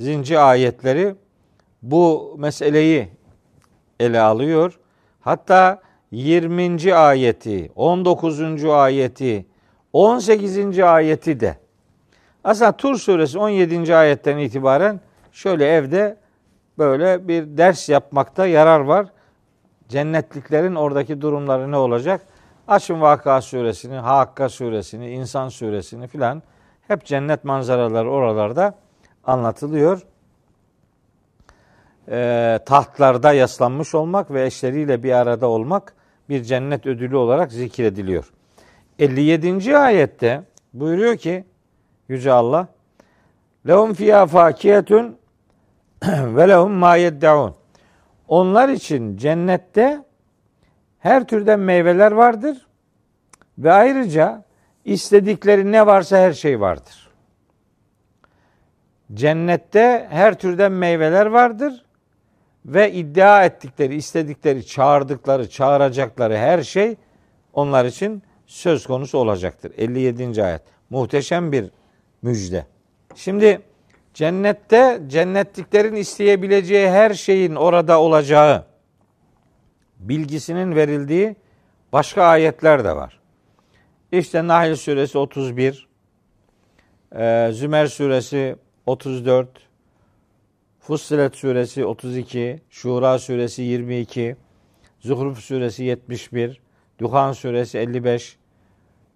zinci 0.00 0.38
ayetleri 0.38 1.14
bu 1.82 2.34
meseleyi 2.38 3.08
ele 4.00 4.20
alıyor. 4.20 4.78
Hatta 5.20 5.82
20. 6.10 6.94
ayeti, 6.94 7.72
19. 7.74 8.64
ayeti, 8.64 9.46
18. 9.92 10.78
ayeti 10.78 11.40
de 11.40 11.56
aslında 12.44 12.72
Tur 12.72 12.96
suresi 12.96 13.38
17. 13.38 13.96
ayetten 13.96 14.38
itibaren 14.38 15.00
şöyle 15.32 15.66
evde 15.66 16.16
böyle 16.78 17.28
bir 17.28 17.56
ders 17.56 17.88
yapmakta 17.88 18.46
yarar 18.46 18.80
var. 18.80 19.06
Cennetliklerin 19.88 20.74
oradaki 20.74 21.20
durumları 21.20 21.70
ne 21.70 21.76
olacak? 21.76 22.20
Açın 22.68 23.00
Vaka 23.00 23.40
suresini, 23.40 23.94
Hakka 23.94 24.48
suresini, 24.48 25.10
İnsan 25.10 25.48
suresini 25.48 26.06
filan 26.06 26.42
hep 26.88 27.04
cennet 27.04 27.44
manzaraları 27.44 28.10
oralarda 28.10 28.74
anlatılıyor. 29.24 30.02
Ee, 32.08 32.58
tahtlarda 32.66 33.32
yaslanmış 33.32 33.94
olmak 33.94 34.30
ve 34.30 34.46
eşleriyle 34.46 35.02
bir 35.02 35.12
arada 35.12 35.46
olmak 35.46 35.94
bir 36.28 36.42
cennet 36.42 36.86
ödülü 36.86 37.16
olarak 37.16 37.52
zikrediliyor. 37.52 38.32
57. 38.98 39.76
ayette 39.76 40.42
buyuruyor 40.74 41.16
ki 41.16 41.44
Yüce 42.08 42.32
Allah 42.32 42.68
lehum 43.66 43.94
fiyâ 43.94 44.26
fakiyetun 44.26 45.16
ve 46.06 46.48
lehum 46.48 46.72
ma 46.72 46.96
yeddaun. 46.96 47.54
Onlar 48.28 48.68
için 48.68 49.16
cennette 49.16 50.04
her 51.04 51.24
türden 51.26 51.60
meyveler 51.60 52.12
vardır 52.12 52.66
ve 53.58 53.72
ayrıca 53.72 54.44
istedikleri 54.84 55.72
ne 55.72 55.86
varsa 55.86 56.16
her 56.18 56.32
şey 56.32 56.60
vardır. 56.60 57.10
Cennette 59.14 60.06
her 60.10 60.38
türden 60.38 60.72
meyveler 60.72 61.26
vardır 61.26 61.84
ve 62.66 62.92
iddia 62.92 63.44
ettikleri, 63.44 63.94
istedikleri, 63.94 64.66
çağırdıkları, 64.66 65.50
çağıracakları 65.50 66.36
her 66.36 66.62
şey 66.62 66.96
onlar 67.52 67.84
için 67.84 68.22
söz 68.46 68.86
konusu 68.86 69.18
olacaktır. 69.18 69.72
57. 69.76 70.44
ayet. 70.44 70.62
Muhteşem 70.90 71.52
bir 71.52 71.70
müjde. 72.22 72.66
Şimdi 73.14 73.60
cennette 74.14 75.00
cennetliklerin 75.06 75.94
isteyebileceği 75.94 76.88
her 76.90 77.14
şeyin 77.14 77.54
orada 77.54 78.00
olacağı 78.00 78.73
bilgisinin 80.08 80.76
verildiği 80.76 81.36
başka 81.92 82.22
ayetler 82.22 82.84
de 82.84 82.96
var. 82.96 83.20
İşte 84.12 84.46
Nahl 84.46 84.74
suresi 84.74 85.18
31, 85.18 85.88
e, 87.16 87.50
Zümer 87.52 87.86
suresi 87.86 88.56
34, 88.86 89.48
Fussilet 90.80 91.36
suresi 91.36 91.84
32, 91.84 92.60
Şura 92.70 93.18
suresi 93.18 93.62
22, 93.62 94.36
Zuhruf 95.00 95.38
suresi 95.38 95.84
71, 95.84 96.60
Duhan 97.00 97.32
suresi 97.32 97.78
55, 97.78 98.36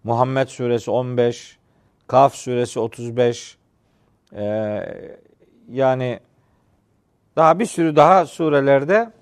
Muhammed 0.04 0.48
suresi 0.48 0.90
15, 0.90 1.58
Kaf 2.06 2.34
suresi 2.34 2.80
35, 2.80 3.58
ee, 4.36 5.18
yani 5.70 6.20
daha 7.36 7.58
bir 7.58 7.66
sürü 7.66 7.96
daha 7.96 8.26
surelerde 8.26 9.12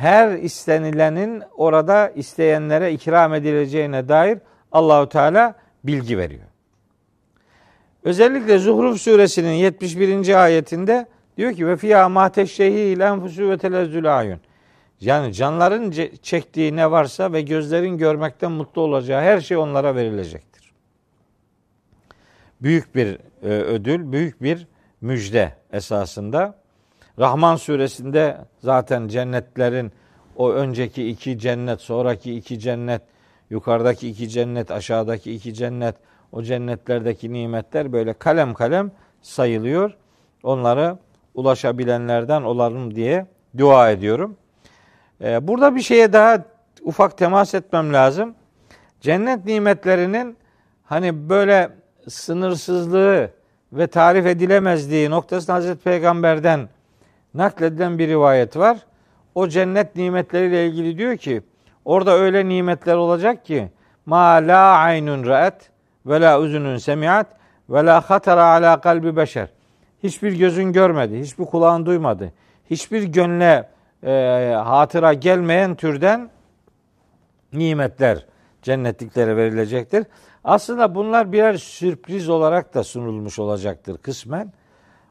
her 0.00 0.38
istenilenin 0.38 1.42
orada 1.56 2.08
isteyenlere 2.08 2.92
ikram 2.92 3.34
edileceğine 3.34 4.08
dair 4.08 4.38
Allahu 4.72 5.08
Teala 5.08 5.54
bilgi 5.84 6.18
veriyor. 6.18 6.42
Özellikle 8.04 8.58
Zuhruf 8.58 9.00
suresinin 9.00 9.52
71. 9.52 10.42
ayetinde 10.42 11.06
diyor 11.36 11.52
ki 11.52 11.66
ve 11.66 11.76
fiyâ 11.76 12.08
mâ 12.08 12.32
teşşehîl 12.32 13.00
enfusu 13.00 13.50
ve 13.50 13.58
telezzül 13.58 14.18
ayun. 14.18 14.40
Yani 15.00 15.34
canların 15.34 15.94
çektiği 16.22 16.76
ne 16.76 16.90
varsa 16.90 17.32
ve 17.32 17.42
gözlerin 17.42 17.98
görmekten 17.98 18.52
mutlu 18.52 18.82
olacağı 18.82 19.22
her 19.22 19.40
şey 19.40 19.56
onlara 19.56 19.94
verilecektir. 19.94 20.72
Büyük 22.60 22.94
bir 22.94 23.18
e, 23.42 23.48
ödül, 23.48 24.12
büyük 24.12 24.42
bir 24.42 24.66
müjde 25.00 25.52
esasında. 25.72 26.59
Rahman 27.20 27.56
suresinde 27.56 28.38
zaten 28.58 29.08
cennetlerin 29.08 29.92
o 30.36 30.52
önceki 30.52 31.08
iki 31.08 31.38
cennet, 31.38 31.80
sonraki 31.80 32.34
iki 32.34 32.58
cennet, 32.58 33.02
yukarıdaki 33.50 34.08
iki 34.08 34.28
cennet, 34.28 34.70
aşağıdaki 34.70 35.32
iki 35.32 35.54
cennet, 35.54 35.94
o 36.32 36.42
cennetlerdeki 36.42 37.32
nimetler 37.32 37.92
böyle 37.92 38.12
kalem 38.12 38.54
kalem 38.54 38.90
sayılıyor. 39.22 39.96
Onlara 40.42 40.98
ulaşabilenlerden 41.34 42.42
olalım 42.42 42.94
diye 42.94 43.26
dua 43.58 43.90
ediyorum. 43.90 44.36
Ee, 45.20 45.48
burada 45.48 45.74
bir 45.76 45.80
şeye 45.80 46.12
daha 46.12 46.44
ufak 46.82 47.18
temas 47.18 47.54
etmem 47.54 47.92
lazım. 47.92 48.34
Cennet 49.00 49.44
nimetlerinin 49.44 50.36
hani 50.84 51.28
böyle 51.28 51.70
sınırsızlığı 52.08 53.30
ve 53.72 53.86
tarif 53.86 54.26
edilemezliği 54.26 55.10
noktasında 55.10 55.54
Hazreti 55.54 55.84
Peygamber'den 55.84 56.68
nakledilen 57.34 57.98
bir 57.98 58.08
rivayet 58.08 58.56
var. 58.56 58.78
O 59.34 59.48
cennet 59.48 59.96
nimetleriyle 59.96 60.66
ilgili 60.66 60.98
diyor 60.98 61.16
ki 61.16 61.42
orada 61.84 62.12
öyle 62.12 62.48
nimetler 62.48 62.94
olacak 62.94 63.44
ki 63.44 63.68
ma 64.06 64.34
la 64.34 64.76
aynun 64.76 65.26
ra'et 65.26 65.70
ve 66.06 66.20
la 66.20 66.40
uzunun 66.40 66.76
semiat 66.76 67.26
ve 67.70 67.84
la 67.84 68.00
hatara 68.00 68.44
ala 68.44 68.80
kalbi 68.80 69.16
beşer. 69.16 69.48
Hiçbir 70.02 70.32
gözün 70.32 70.72
görmedi, 70.72 71.20
hiçbir 71.20 71.44
kulağın 71.44 71.86
duymadı, 71.86 72.32
hiçbir 72.70 73.02
gönle 73.02 73.68
e, 74.02 74.54
hatıra 74.64 75.12
gelmeyen 75.12 75.74
türden 75.74 76.30
nimetler 77.52 78.26
cennetliklere 78.62 79.36
verilecektir. 79.36 80.06
Aslında 80.44 80.94
bunlar 80.94 81.32
birer 81.32 81.54
sürpriz 81.54 82.28
olarak 82.28 82.74
da 82.74 82.84
sunulmuş 82.84 83.38
olacaktır 83.38 83.98
kısmen. 83.98 84.52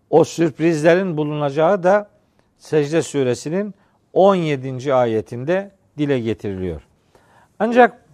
O 0.09 0.23
sürprizlerin 0.23 1.17
bulunacağı 1.17 1.83
da 1.83 2.09
Secde 2.57 3.01
suresinin 3.01 3.73
17. 4.13 4.93
ayetinde 4.93 5.71
dile 5.97 6.19
getiriliyor. 6.19 6.81
Ancak 7.59 8.05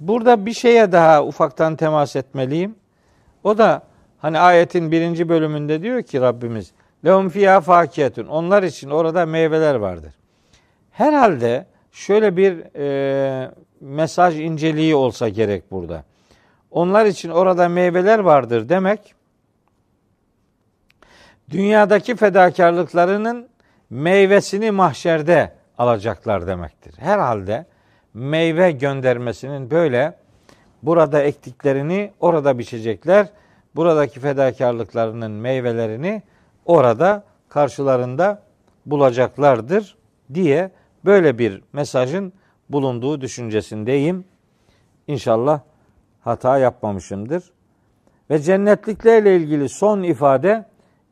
burada 0.00 0.46
bir 0.46 0.52
şeye 0.52 0.92
daha 0.92 1.24
ufaktan 1.24 1.76
temas 1.76 2.16
etmeliyim. 2.16 2.74
O 3.44 3.58
da 3.58 3.82
hani 4.18 4.38
ayetin 4.38 4.90
birinci 4.90 5.28
bölümünde 5.28 5.82
diyor 5.82 6.02
ki 6.02 6.20
Rabbimiz 6.20 6.72
Lehum 7.04 7.28
fiyâ 7.28 7.60
fakiyetun. 7.60 8.26
Onlar 8.26 8.62
için 8.62 8.90
orada 8.90 9.26
meyveler 9.26 9.74
vardır. 9.74 10.14
Herhalde 10.90 11.66
şöyle 11.92 12.36
bir 12.36 12.76
e, 12.76 13.50
mesaj 13.80 14.40
inceliği 14.40 14.94
olsa 14.94 15.28
gerek 15.28 15.70
burada. 15.70 16.04
Onlar 16.70 17.06
için 17.06 17.30
orada 17.30 17.68
meyveler 17.68 18.18
vardır 18.18 18.68
demek 18.68 19.14
dünyadaki 21.50 22.16
fedakarlıklarının 22.16 23.48
meyvesini 23.90 24.70
mahşerde 24.70 25.52
alacaklar 25.78 26.46
demektir. 26.46 26.94
Herhalde 26.98 27.66
meyve 28.14 28.70
göndermesinin 28.72 29.70
böyle 29.70 30.18
burada 30.82 31.22
ektiklerini 31.22 32.12
orada 32.20 32.58
biçecekler. 32.58 33.28
Buradaki 33.76 34.20
fedakarlıklarının 34.20 35.30
meyvelerini 35.30 36.22
orada 36.64 37.24
karşılarında 37.48 38.42
bulacaklardır 38.86 39.96
diye 40.34 40.70
böyle 41.04 41.38
bir 41.38 41.62
mesajın 41.72 42.32
bulunduğu 42.70 43.20
düşüncesindeyim. 43.20 44.24
İnşallah 45.06 45.60
hata 46.20 46.58
yapmamışımdır. 46.58 47.52
Ve 48.30 48.38
cennetliklerle 48.38 49.36
ilgili 49.36 49.68
son 49.68 50.02
ifade 50.02 50.64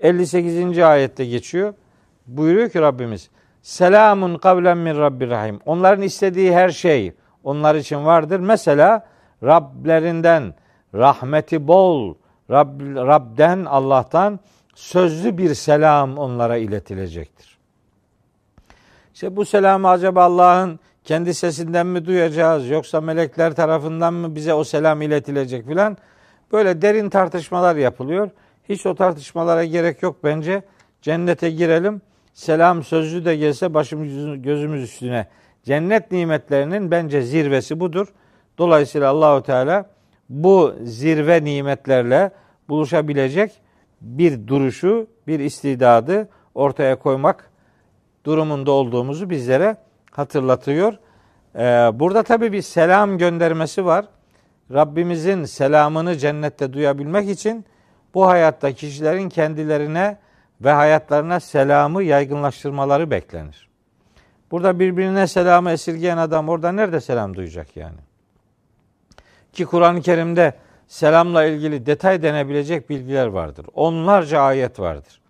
58. 0.04 0.78
ayette 0.78 1.24
geçiyor. 1.24 1.74
Buyuruyor 2.26 2.70
ki 2.70 2.80
Rabbimiz 2.80 3.30
Selamun 3.62 4.38
kavlen 4.38 4.78
min 4.78 4.98
Rabbir 4.98 5.30
Rahim. 5.30 5.60
Onların 5.66 6.02
istediği 6.02 6.52
her 6.52 6.68
şey 6.68 7.12
onlar 7.44 7.74
için 7.74 8.04
vardır. 8.04 8.40
Mesela 8.40 9.06
Rablerinden 9.42 10.54
rahmeti 10.94 11.68
bol, 11.68 12.14
Rab, 12.50 12.80
Rab'den 12.80 13.64
Allah'tan 13.64 14.40
sözlü 14.74 15.38
bir 15.38 15.54
selam 15.54 16.18
onlara 16.18 16.56
iletilecektir. 16.56 17.58
İşte 19.14 19.36
bu 19.36 19.44
selamı 19.44 19.88
acaba 19.88 20.24
Allah'ın 20.24 20.80
kendi 21.04 21.34
sesinden 21.34 21.86
mi 21.86 22.06
duyacağız 22.06 22.70
yoksa 22.70 23.00
melekler 23.00 23.54
tarafından 23.54 24.14
mı 24.14 24.34
bize 24.34 24.54
o 24.54 24.64
selam 24.64 25.02
iletilecek 25.02 25.66
filan 25.66 25.96
böyle 26.52 26.82
derin 26.82 27.10
tartışmalar 27.10 27.76
yapılıyor. 27.76 28.30
Hiç 28.68 28.86
o 28.86 28.94
tartışmalara 28.94 29.64
gerek 29.64 30.02
yok 30.02 30.16
bence. 30.24 30.62
Cennete 31.02 31.50
girelim. 31.50 32.02
Selam 32.34 32.82
sözlü 32.82 33.24
de 33.24 33.36
gelse 33.36 33.74
başımız 33.74 34.42
gözümüz 34.42 34.82
üstüne. 34.82 35.26
Cennet 35.62 36.12
nimetlerinin 36.12 36.90
bence 36.90 37.22
zirvesi 37.22 37.80
budur. 37.80 38.06
Dolayısıyla 38.58 39.10
Allahu 39.10 39.42
Teala 39.42 39.90
bu 40.28 40.74
zirve 40.82 41.44
nimetlerle 41.44 42.30
buluşabilecek 42.68 43.52
bir 44.00 44.46
duruşu, 44.46 45.06
bir 45.26 45.40
istidadı 45.40 46.28
ortaya 46.54 46.98
koymak 46.98 47.50
durumunda 48.26 48.70
olduğumuzu 48.70 49.30
bizlere 49.30 49.76
hatırlatıyor. 50.10 50.98
Ee, 51.56 51.60
burada 51.94 52.22
tabii 52.22 52.52
bir 52.52 52.62
selam 52.62 53.18
göndermesi 53.18 53.84
var. 53.84 54.04
Rabbimizin 54.72 55.44
selamını 55.44 56.16
cennette 56.16 56.72
duyabilmek 56.72 57.28
için 57.28 57.64
bu 58.14 58.26
hayatta 58.26 58.72
kişilerin 58.72 59.28
kendilerine 59.28 60.18
ve 60.60 60.70
hayatlarına 60.70 61.40
selamı 61.40 62.02
yaygınlaştırmaları 62.02 63.10
beklenir. 63.10 63.68
Burada 64.50 64.78
birbirine 64.78 65.26
selamı 65.26 65.70
esirgeyen 65.70 66.16
adam 66.16 66.48
orada 66.48 66.72
nerede 66.72 67.00
selam 67.00 67.36
duyacak 67.36 67.76
yani? 67.76 67.98
Ki 69.52 69.64
Kur'an-ı 69.64 70.02
Kerim'de 70.02 70.54
selamla 70.88 71.44
ilgili 71.44 71.86
detay 71.86 72.22
denebilecek 72.22 72.90
bilgiler 72.90 73.26
vardır. 73.26 73.66
Onlarca 73.74 74.40
ayet 74.40 74.80
vardır. 74.80 75.20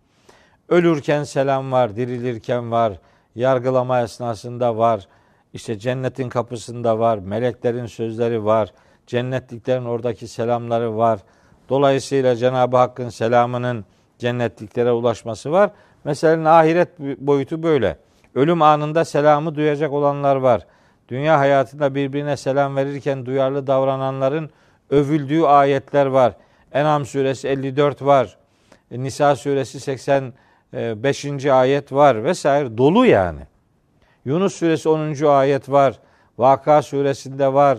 Ölürken 0.68 1.24
selam 1.24 1.72
var, 1.72 1.96
dirilirken 1.96 2.70
var, 2.70 2.92
yargılama 3.34 4.02
esnasında 4.02 4.76
var, 4.76 5.08
işte 5.52 5.78
cennetin 5.78 6.28
kapısında 6.28 6.98
var, 6.98 7.18
meleklerin 7.18 7.86
sözleri 7.86 8.44
var, 8.44 8.72
cennetliklerin 9.06 9.84
oradaki 9.84 10.28
selamları 10.28 10.96
var. 10.96 11.20
Dolayısıyla 11.68 12.36
Cenab-ı 12.36 12.76
Hakk'ın 12.76 13.08
selamının 13.08 13.84
cennetliklere 14.18 14.92
ulaşması 14.92 15.52
var. 15.52 15.70
Mesela 16.04 16.56
ahiret 16.56 16.98
boyutu 16.98 17.62
böyle. 17.62 17.98
Ölüm 18.34 18.62
anında 18.62 19.04
selamı 19.04 19.54
duyacak 19.54 19.92
olanlar 19.92 20.36
var. 20.36 20.66
Dünya 21.08 21.38
hayatında 21.38 21.94
birbirine 21.94 22.36
selam 22.36 22.76
verirken 22.76 23.26
duyarlı 23.26 23.66
davrananların 23.66 24.50
övüldüğü 24.90 25.42
ayetler 25.42 26.06
var. 26.06 26.32
En'am 26.72 27.06
suresi 27.06 27.48
54 27.48 28.02
var. 28.02 28.36
Nisa 28.90 29.36
suresi 29.36 29.80
80 29.80 30.32
5. 30.72 31.46
ayet 31.46 31.92
var 31.92 32.24
vesaire 32.24 32.78
dolu 32.78 33.06
yani. 33.06 33.40
Yunus 34.24 34.54
suresi 34.54 34.88
10. 34.88 35.24
ayet 35.26 35.70
var. 35.70 35.98
Vaka 36.38 36.82
suresinde 36.82 37.52
var. 37.52 37.78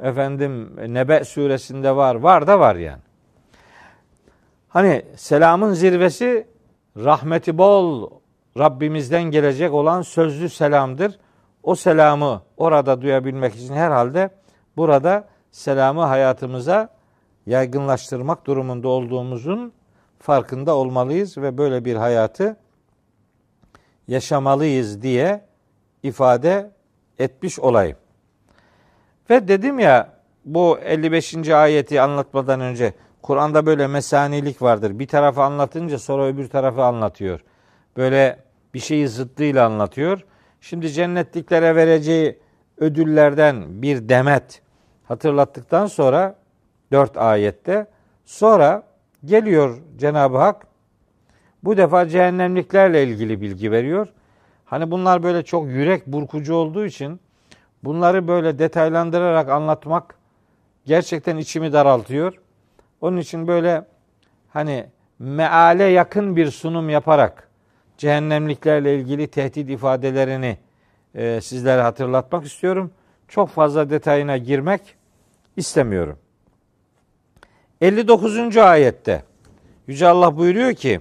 Efendim 0.00 0.76
Nebe 0.94 1.24
suresinde 1.24 1.96
var. 1.96 2.14
Var 2.14 2.46
da 2.46 2.60
var 2.60 2.76
yani. 2.76 3.05
Hani 4.76 5.02
selamın 5.16 5.72
zirvesi 5.72 6.46
rahmeti 6.96 7.58
bol 7.58 8.10
Rabbimizden 8.58 9.22
gelecek 9.22 9.72
olan 9.72 10.02
sözlü 10.02 10.48
selamdır. 10.48 11.18
O 11.62 11.74
selamı 11.74 12.42
orada 12.56 13.02
duyabilmek 13.02 13.54
için 13.54 13.74
herhalde 13.74 14.30
burada 14.76 15.28
selamı 15.50 16.02
hayatımıza 16.02 16.88
yaygınlaştırmak 17.46 18.46
durumunda 18.46 18.88
olduğumuzun 18.88 19.72
farkında 20.18 20.74
olmalıyız 20.74 21.38
ve 21.38 21.58
böyle 21.58 21.84
bir 21.84 21.96
hayatı 21.96 22.56
yaşamalıyız 24.08 25.02
diye 25.02 25.44
ifade 26.02 26.70
etmiş 27.18 27.58
olayım. 27.58 27.96
Ve 29.30 29.48
dedim 29.48 29.78
ya 29.78 30.12
bu 30.44 30.78
55. 30.78 31.48
ayeti 31.48 32.00
anlatmadan 32.00 32.60
önce 32.60 32.94
Kur'an'da 33.26 33.66
böyle 33.66 33.86
mesanilik 33.86 34.62
vardır. 34.62 34.98
Bir 34.98 35.06
tarafı 35.06 35.42
anlatınca 35.42 35.98
sonra 35.98 36.26
öbür 36.26 36.48
tarafı 36.48 36.84
anlatıyor. 36.84 37.40
Böyle 37.96 38.38
bir 38.74 38.78
şeyi 38.78 39.08
zıttıyla 39.08 39.66
anlatıyor. 39.66 40.24
Şimdi 40.60 40.88
cennetliklere 40.92 41.76
vereceği 41.76 42.38
ödüllerden 42.76 43.82
bir 43.82 44.08
demet 44.08 44.62
hatırlattıktan 45.04 45.86
sonra 45.86 46.36
dört 46.92 47.16
ayette 47.16 47.86
sonra 48.24 48.82
geliyor 49.24 49.78
Cenab-ı 49.96 50.38
Hak 50.38 50.66
bu 51.64 51.76
defa 51.76 52.08
cehennemliklerle 52.08 53.04
ilgili 53.04 53.40
bilgi 53.40 53.70
veriyor. 53.70 54.08
Hani 54.64 54.90
bunlar 54.90 55.22
böyle 55.22 55.42
çok 55.42 55.66
yürek 55.66 56.06
burkucu 56.06 56.54
olduğu 56.54 56.86
için 56.86 57.20
bunları 57.84 58.28
böyle 58.28 58.58
detaylandırarak 58.58 59.48
anlatmak 59.48 60.14
gerçekten 60.84 61.36
içimi 61.36 61.72
daraltıyor. 61.72 62.45
Onun 63.00 63.16
için 63.16 63.48
böyle 63.48 63.84
hani 64.48 64.86
meale 65.18 65.84
yakın 65.84 66.36
bir 66.36 66.50
sunum 66.50 66.90
yaparak 66.90 67.48
cehennemliklerle 67.98 68.96
ilgili 68.96 69.26
tehdit 69.26 69.70
ifadelerini 69.70 70.58
e, 71.14 71.40
sizlere 71.40 71.82
hatırlatmak 71.82 72.46
istiyorum. 72.46 72.90
Çok 73.28 73.48
fazla 73.48 73.90
detayına 73.90 74.36
girmek 74.36 74.80
istemiyorum. 75.56 76.18
59. 77.80 78.56
ayette 78.56 79.22
Yüce 79.86 80.08
Allah 80.08 80.36
buyuruyor 80.36 80.74
ki 80.74 81.00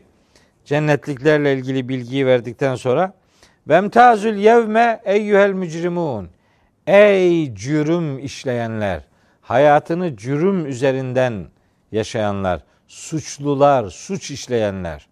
cennetliklerle 0.65 1.53
ilgili 1.53 1.89
bilgiyi 1.89 2.25
verdikten 2.25 2.75
sonra 2.75 3.13
Vemtazül 3.67 4.35
yevme 4.35 5.01
eyyühel 5.05 5.51
mücrimun 5.51 6.29
Ey 6.87 7.55
cürüm 7.55 8.19
işleyenler, 8.19 9.01
hayatını 9.41 10.17
cürüm 10.17 10.65
üzerinden 10.65 11.45
yaşayanlar, 11.91 12.61
suçlular, 12.87 13.89
suç 13.89 14.31
işleyenler. 14.31 15.07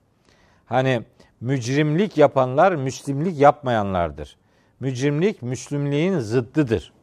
Hani 0.65 1.01
mücrimlik 1.41 2.17
yapanlar 2.17 2.75
müslimlik 2.75 3.39
yapmayanlardır. 3.39 4.37
Mücrimlik 4.79 5.41
Müslümliğin 5.41 6.19
zıddıdır. 6.19 6.93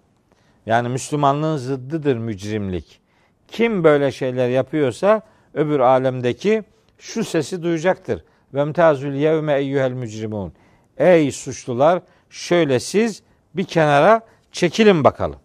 Yani 0.66 0.88
Müslümanlığın 0.88 1.56
zıddıdır 1.56 2.16
mücrimlik. 2.16 3.00
Kim 3.48 3.84
böyle 3.84 4.12
şeyler 4.12 4.48
yapıyorsa 4.48 5.22
öbür 5.54 5.80
alemdeki 5.80 6.64
şu 6.98 7.24
sesi 7.24 7.62
duyacaktır. 7.62 8.24
Vemtazül 8.54 9.14
yevme 9.14 9.54
eyyühel 9.54 9.92
mücrimun. 9.92 10.52
Ey 10.98 11.32
suçlular 11.32 12.02
şöyle 12.30 12.80
siz 12.80 13.22
bir 13.54 13.64
kenara 13.64 14.20
çekilin 14.52 15.04
bakalım. 15.04 15.38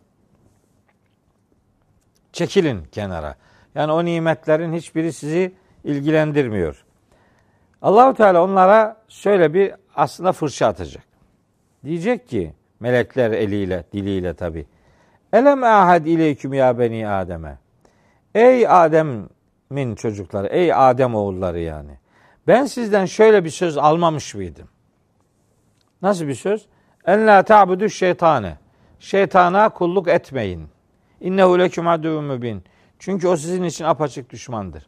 Çekilin 2.34 2.84
kenara. 2.86 3.36
Yani 3.76 3.92
o 3.92 4.06
nimetlerin 4.06 4.74
hiçbiri 4.74 5.14
sizi 5.14 5.54
ilgilendirmiyor. 5.84 6.86
Allahu 7.82 8.14
Teala 8.14 8.44
onlara 8.44 8.98
şöyle 9.08 9.54
bir 9.54 9.74
aslında 9.96 10.32
fırça 10.32 10.68
atacak. 10.68 11.04
Diyecek 11.84 12.28
ki 12.28 12.54
melekler 12.80 13.32
eliyle, 13.32 13.84
diliyle 13.94 14.34
tabi. 14.34 14.66
Elem 15.34 15.64
ahad 15.64 16.06
ileyküm 16.06 16.54
ya 16.54 16.80
beni 16.80 17.08
Adem'e. 17.08 17.58
Ey 18.36 18.68
Adem'in 18.68 19.96
çocukları, 19.96 20.48
ey 20.48 20.74
Adem 20.74 21.16
oğulları 21.16 21.60
yani. 21.60 21.92
Ben 22.48 22.66
sizden 22.66 23.06
şöyle 23.06 23.44
bir 23.44 23.50
söz 23.50 23.78
almamış 23.78 24.36
mıydım? 24.36 24.68
Nasıl 26.02 26.28
bir 26.28 26.36
söz? 26.36 26.66
En 27.06 27.28
la 27.28 27.44
ta'budu 27.44 27.90
şeytane. 27.90 28.58
Şeytana 29.00 29.70
kulluk 29.70 30.08
etmeyin. 30.08 30.68
İnnehu 31.22 31.60
leküm 31.60 31.88
aduvun 31.88 32.24
mübin. 32.24 32.64
Çünkü 33.00 33.28
o 33.28 33.38
sizin 33.38 33.64
için 33.64 33.86
apaçık 33.86 34.30
düşmandır. 34.30 34.88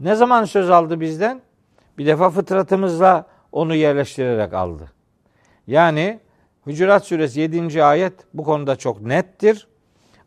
Ne 0.00 0.14
zaman 0.14 0.44
söz 0.44 0.70
aldı 0.70 1.00
bizden? 1.00 1.40
Bir 1.98 2.06
defa 2.06 2.30
fıtratımızla 2.30 3.26
onu 3.52 3.74
yerleştirerek 3.74 4.54
aldı. 4.54 4.92
Yani 5.66 6.20
Hucurat 6.64 7.06
suresi 7.06 7.40
7. 7.40 7.84
ayet 7.84 8.12
bu 8.34 8.44
konuda 8.44 8.76
çok 8.76 9.00
nettir. 9.00 9.68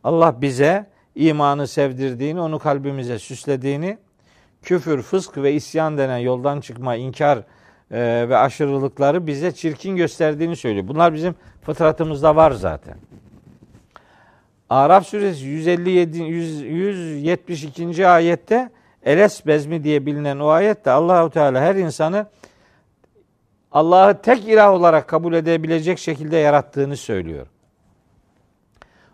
Allah 0.04 0.42
bize 0.42 0.86
imanı 1.16 1.68
sevdirdiğini, 1.68 2.42
onu 2.42 2.60
kalbimize 2.60 3.20
süslediğini, 3.20 3.98
küfür, 4.62 5.02
fısk 5.02 5.38
ve 5.38 5.54
isyan 5.54 5.98
denen 5.98 6.18
yoldan 6.18 6.60
çıkma, 6.60 6.96
inkar 6.96 7.38
e, 7.92 8.30
ve 8.30 8.38
aşırılıkları 8.38 9.28
bize 9.28 9.52
çirkin 9.52 9.96
gösterdiğini 9.96 10.56
söylüyor. 10.56 10.88
Bunlar 10.88 11.14
bizim 11.14 11.36
fıtratımızda 11.62 12.36
var 12.36 12.52
zaten. 12.52 12.98
Araf 14.70 15.08
suresi 15.08 15.46
157 15.46 16.24
100, 16.24 16.62
172. 16.62 18.08
ayette 18.08 18.70
Eles 19.04 19.46
bezmi 19.46 19.84
diye 19.84 20.06
bilinen 20.06 20.40
o 20.40 20.48
ayette 20.48 20.92
Allahu 20.92 21.30
Teala 21.30 21.62
her 21.62 21.76
insanı 21.76 22.28
Allah'ı 23.72 24.22
tek 24.22 24.48
ilah 24.48 24.74
olarak 24.74 25.08
kabul 25.08 25.34
edebilecek 25.34 26.00
şekilde 26.00 26.38
yarattığını 26.38 26.98
söylüyor. 26.98 27.48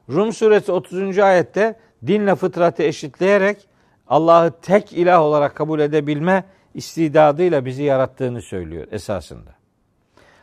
Rum 0.10 0.34
suresi 0.34 0.72
30. 0.72 1.20
ayette 1.20 1.80
dinle 2.08 2.36
fıtratı 2.36 2.84
eşitleyerek 2.84 3.68
Allah'ı 4.08 4.52
tek 4.62 4.94
ilah 4.94 5.22
olarak 5.22 5.56
kabul 5.56 5.80
edebilme 5.80 6.44
istidadıyla 6.74 7.66
bizi 7.66 7.84
yarattığını 7.84 8.42
söylüyor 8.42 8.88
esasında. 8.92 9.50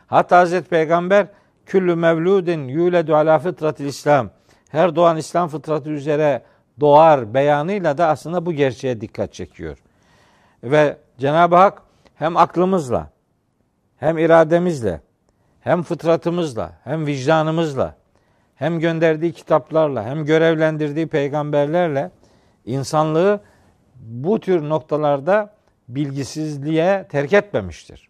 Hatta 0.07 0.37
Hazreti 0.37 0.69
Peygamber 0.69 1.27
küllü 1.65 1.95
mevludin 1.95 2.67
yuledu 2.67 3.15
ala 3.15 3.39
fıtratil 3.39 3.85
İslam 3.85 4.29
her 4.71 4.95
doğan 4.95 5.17
İslam 5.17 5.49
fıtratı 5.49 5.89
üzere 5.89 6.43
doğar 6.79 7.33
beyanıyla 7.33 7.97
da 7.97 8.07
aslında 8.07 8.45
bu 8.45 8.53
gerçeğe 8.53 9.01
dikkat 9.01 9.33
çekiyor. 9.33 9.77
Ve 10.63 10.97
Cenab-ı 11.17 11.55
Hak 11.55 11.81
hem 12.15 12.37
aklımızla 12.37 13.09
hem 13.97 14.17
irademizle 14.17 15.01
hem 15.61 15.83
fıtratımızla 15.83 16.71
hem 16.83 17.05
vicdanımızla 17.05 17.95
hem 18.55 18.79
gönderdiği 18.79 19.33
kitaplarla 19.33 20.05
hem 20.05 20.25
görevlendirdiği 20.25 21.07
peygamberlerle 21.07 22.11
insanlığı 22.65 23.39
bu 23.95 24.39
tür 24.39 24.69
noktalarda 24.69 25.53
bilgisizliğe 25.87 27.07
terk 27.09 27.33
etmemiştir. 27.33 28.09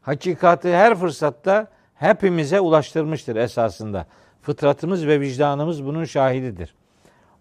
Hakikati 0.00 0.74
her 0.74 0.94
fırsatta 0.94 1.66
hepimize 1.94 2.60
ulaştırmıştır 2.60 3.36
esasında. 3.36 4.06
Fıtratımız 4.42 5.06
ve 5.06 5.20
vicdanımız 5.20 5.84
bunun 5.84 6.04
şahididir. 6.04 6.74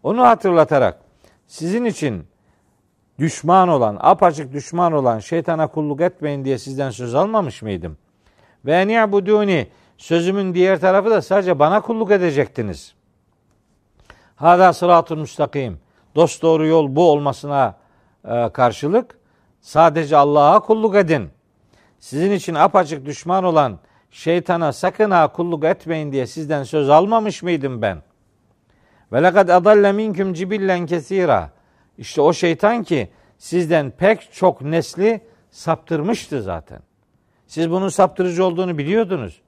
Onu 0.04 0.22
hatırlatarak 0.22 1.00
sizin 1.48 1.86
için 1.86 2.28
düşman 3.20 3.70
olan, 3.70 3.98
apaçık 4.00 4.54
düşman 4.54 4.94
olan 4.94 5.20
şeytana 5.20 5.68
kulluk 5.68 6.02
etmeyin 6.02 6.46
diye 6.46 6.58
sizden 6.58 6.90
söz 6.90 7.16
almamış 7.16 7.62
mıydım? 7.62 7.98
Ve 8.66 8.74
en 8.76 8.90
ya'buduni 8.90 9.68
sözümün 9.98 10.54
diğer 10.54 10.80
tarafı 10.80 11.10
da 11.10 11.22
sadece 11.22 11.60
bana 11.60 11.82
kulluk 11.82 12.12
edecektiniz. 12.12 12.94
Hada 14.36 14.74
sıratun 14.74 15.20
müstakim. 15.20 15.80
Dost 16.16 16.42
doğru 16.42 16.68
yol 16.68 16.96
bu 16.96 17.12
olmasına 17.12 17.76
e, 18.26 18.50
karşılık 18.50 19.18
sadece 19.62 20.18
Allah'a 20.18 20.60
kulluk 20.60 20.96
edin. 20.96 21.30
Sizin 22.00 22.32
için 22.32 22.56
apaçık 22.56 23.06
düşman 23.06 23.44
olan 23.44 23.80
şeytana 24.12 24.74
sakın 24.74 25.12
ha 25.12 25.28
kulluk 25.32 25.64
etmeyin 25.64 26.12
diye 26.12 26.28
sizden 26.28 26.64
söz 26.64 26.90
almamış 26.90 27.44
mıydım 27.44 27.82
ben? 27.82 28.02
Ve 29.14 29.24
lekad 29.24 29.50
adalle 29.50 29.92
minküm 29.92 30.34
cibillen 30.34 30.86
kesira. 30.86 31.50
İşte 31.98 32.22
o 32.22 32.34
şeytan 32.34 32.84
ki 32.84 33.10
sizden 33.38 33.92
pek 33.92 34.34
çok 34.34 34.62
nesli 34.62 35.22
saptırmıştı 35.52 36.42
zaten. 36.42 36.80
Siz 37.48 37.72
bunun 37.72 37.90
saptırıcı 37.90 38.46
olduğunu 38.46 38.78
biliyordunuz. 38.78 39.42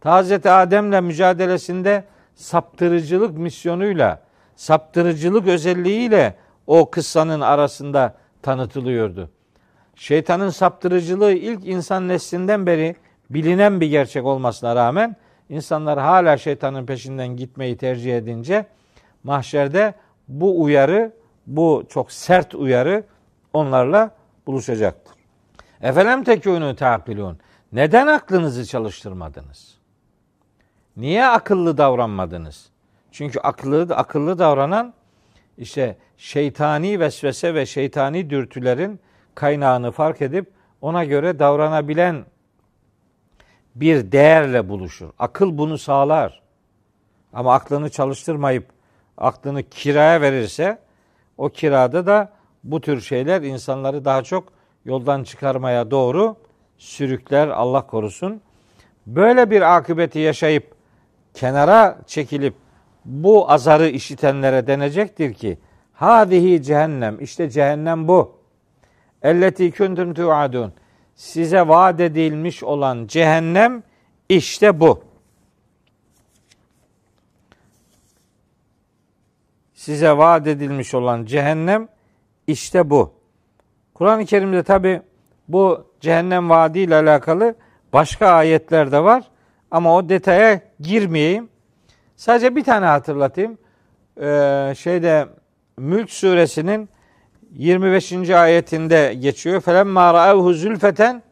Hazreti 0.00 0.50
Adem'le 0.50 1.04
mücadelesinde 1.04 2.04
saptırıcılık 2.34 3.38
misyonuyla, 3.38 4.22
saptırıcılık 4.56 5.46
özelliğiyle 5.46 6.34
o 6.66 6.90
kıssanın 6.90 7.40
arasında 7.40 8.14
tanıtılıyordu. 8.42 9.30
şeytanın 9.96 10.50
saptırıcılığı 10.50 11.32
ilk 11.32 11.66
insan 11.66 12.08
neslinden 12.08 12.66
beri 12.66 12.96
bilinen 13.30 13.80
bir 13.80 13.86
gerçek 13.86 14.24
olmasına 14.24 14.76
rağmen 14.76 15.16
insanlar 15.48 15.98
hala 15.98 16.36
şeytanın 16.36 16.86
peşinden 16.86 17.28
gitmeyi 17.36 17.76
tercih 17.76 18.16
edince 18.16 18.66
mahşerde 19.24 19.94
bu 20.28 20.62
uyarı, 20.62 21.12
bu 21.46 21.84
çok 21.88 22.12
sert 22.12 22.54
uyarı 22.54 23.04
onlarla 23.52 24.10
buluşacaktır. 24.46 25.14
Efelem 25.80 26.22
tekûnû 26.22 26.76
ta'kilûn. 26.76 27.38
Neden 27.72 28.06
aklınızı 28.06 28.66
çalıştırmadınız? 28.66 29.78
Niye 30.96 31.26
akıllı 31.26 31.78
davranmadınız? 31.78 32.70
Çünkü 33.12 33.40
akıllı 33.40 33.94
akıllı 33.94 34.38
davranan 34.38 34.94
işte 35.58 35.96
şeytani 36.16 37.00
vesvese 37.00 37.54
ve 37.54 37.66
şeytani 37.66 38.30
dürtülerin 38.30 39.00
kaynağını 39.34 39.90
fark 39.90 40.22
edip 40.22 40.50
ona 40.80 41.04
göre 41.04 41.38
davranabilen 41.38 42.24
bir 43.80 44.12
değerle 44.12 44.68
buluşur. 44.68 45.08
Akıl 45.18 45.58
bunu 45.58 45.78
sağlar. 45.78 46.42
Ama 47.32 47.54
aklını 47.54 47.90
çalıştırmayıp 47.90 48.66
aklını 49.18 49.62
kiraya 49.62 50.20
verirse 50.20 50.78
o 51.38 51.48
kirada 51.48 52.06
da 52.06 52.32
bu 52.64 52.80
tür 52.80 53.00
şeyler 53.00 53.42
insanları 53.42 54.04
daha 54.04 54.22
çok 54.22 54.52
yoldan 54.84 55.24
çıkarmaya 55.24 55.90
doğru 55.90 56.36
sürükler 56.78 57.48
Allah 57.48 57.86
korusun. 57.86 58.40
Böyle 59.06 59.50
bir 59.50 59.76
akıbeti 59.76 60.18
yaşayıp 60.18 60.74
kenara 61.34 61.98
çekilip 62.06 62.54
bu 63.04 63.50
azarı 63.50 63.88
işitenlere 63.88 64.66
denecektir 64.66 65.34
ki 65.34 65.58
hadihi 65.92 66.62
cehennem 66.62 67.20
işte 67.20 67.50
cehennem 67.50 68.08
bu. 68.08 68.36
Elleti 69.22 69.72
kuntum 69.72 70.14
tuadun. 70.14 70.72
Size 71.16 71.68
vaat 71.68 72.00
edilmiş 72.00 72.62
olan 72.62 73.06
cehennem 73.06 73.82
işte 74.28 74.80
bu. 74.80 75.04
Size 79.74 80.16
vaat 80.16 80.46
edilmiş 80.46 80.94
olan 80.94 81.24
cehennem 81.24 81.88
işte 82.46 82.90
bu. 82.90 83.12
Kur'an-ı 83.94 84.24
Kerim'de 84.24 84.62
tabi 84.62 85.02
bu 85.48 85.86
cehennem 86.00 86.50
vaadi 86.50 86.78
ile 86.78 86.94
alakalı 86.94 87.54
başka 87.92 88.28
ayetler 88.28 88.92
de 88.92 89.04
var. 89.04 89.24
Ama 89.70 89.96
o 89.96 90.08
detaya 90.08 90.60
girmeyeyim. 90.80 91.48
Sadece 92.16 92.56
bir 92.56 92.64
tane 92.64 92.86
hatırlatayım. 92.86 93.58
Ee, 94.20 94.74
şeyde 94.78 95.26
Mülk 95.76 96.10
suresinin 96.10 96.88
25. 97.56 98.30
ayetinde 98.30 99.14
geçiyor. 99.14 99.60
Felemma 99.60 100.14
ra'evhu 100.14 100.52
zülfeten 100.52 101.22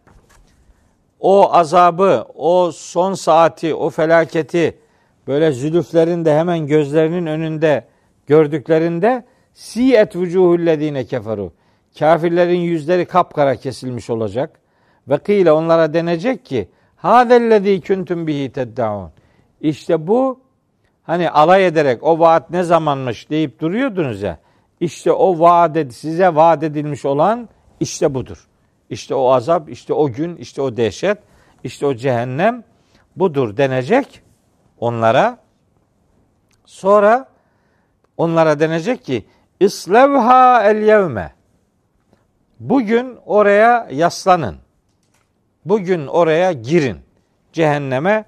o 1.20 1.54
azabı, 1.54 2.26
o 2.34 2.72
son 2.72 3.14
saati, 3.14 3.74
o 3.74 3.90
felaketi 3.90 4.78
böyle 5.26 5.52
zülüflerin 5.52 6.24
de 6.24 6.38
hemen 6.38 6.66
gözlerinin 6.66 7.26
önünde 7.26 7.84
gördüklerinde 8.26 9.24
siyet 9.54 10.16
vucuhullezine 10.16 11.04
keferu. 11.04 11.52
Kafirlerin 11.98 12.60
yüzleri 12.60 13.04
kapkara 13.04 13.56
kesilmiş 13.56 14.10
olacak. 14.10 14.60
Ve 15.08 15.18
kıyle 15.18 15.52
onlara 15.52 15.94
denecek 15.94 16.44
ki 16.44 16.68
Hâzellezî 16.96 17.80
küntüm 17.80 18.26
bihi 18.26 18.52
teddaun. 18.52 19.10
İşte 19.60 20.06
bu 20.06 20.40
hani 21.02 21.30
alay 21.30 21.66
ederek 21.66 22.02
o 22.02 22.18
vaat 22.18 22.50
ne 22.50 22.62
zamanmış 22.62 23.30
deyip 23.30 23.60
duruyordunuz 23.60 24.22
ya. 24.22 24.38
İşte 24.84 25.12
o 25.12 25.40
vaat 25.40 25.76
size 25.92 26.34
vaat 26.34 26.62
edilmiş 26.62 27.04
olan 27.04 27.48
işte 27.80 28.14
budur. 28.14 28.48
İşte 28.90 29.14
o 29.14 29.32
azap, 29.32 29.70
işte 29.70 29.94
o 29.94 30.12
gün, 30.12 30.36
işte 30.36 30.62
o 30.62 30.76
dehşet, 30.76 31.18
işte 31.64 31.86
o 31.86 31.94
cehennem 31.94 32.64
budur 33.16 33.56
denecek 33.56 34.22
onlara. 34.78 35.38
Sonra 36.64 37.28
onlara 38.16 38.60
denecek 38.60 39.04
ki 39.04 39.26
İslevha 39.60 40.62
el 40.64 40.82
yevme. 40.82 41.32
Bugün 42.60 43.18
oraya 43.26 43.88
yaslanın. 43.90 44.56
Bugün 45.64 46.06
oraya 46.06 46.52
girin. 46.52 46.98
Cehenneme 47.52 48.24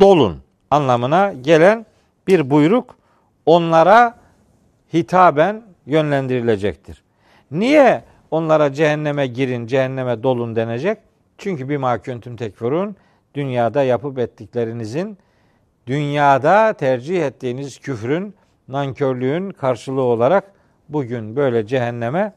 dolun 0.00 0.42
anlamına 0.70 1.32
gelen 1.32 1.86
bir 2.26 2.50
buyruk 2.50 2.96
onlara 3.46 4.14
hitaben 4.92 5.67
yönlendirilecektir. 5.88 7.02
Niye 7.50 8.02
onlara 8.30 8.72
cehenneme 8.72 9.26
girin, 9.26 9.66
cehenneme 9.66 10.22
dolun 10.22 10.56
denecek? 10.56 10.98
Çünkü 11.38 11.68
bir 11.68 11.76
mahkûntüm 11.76 12.36
tekfurun 12.36 12.96
dünyada 13.34 13.82
yapıp 13.82 14.18
ettiklerinizin 14.18 15.18
dünyada 15.86 16.72
tercih 16.72 17.26
ettiğiniz 17.26 17.78
küfrün, 17.78 18.34
nankörlüğün 18.68 19.50
karşılığı 19.50 20.02
olarak 20.02 20.52
bugün 20.88 21.36
böyle 21.36 21.66
cehenneme 21.66 22.32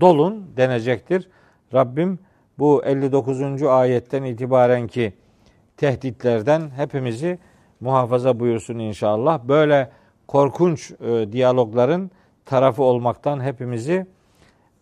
dolun 0.00 0.46
denecektir. 0.56 1.28
Rabbim 1.74 2.18
bu 2.58 2.84
59. 2.84 3.62
ayetten 3.62 4.22
itibaren 4.22 4.86
ki 4.86 5.12
tehditlerden 5.76 6.70
hepimizi 6.76 7.38
muhafaza 7.80 8.40
buyursun 8.40 8.78
inşallah. 8.78 9.44
Böyle 9.44 9.90
korkunç 10.28 10.90
e, 10.90 11.32
diyalogların 11.32 12.10
tarafı 12.46 12.82
olmaktan 12.82 13.40
hepimizi 13.40 14.06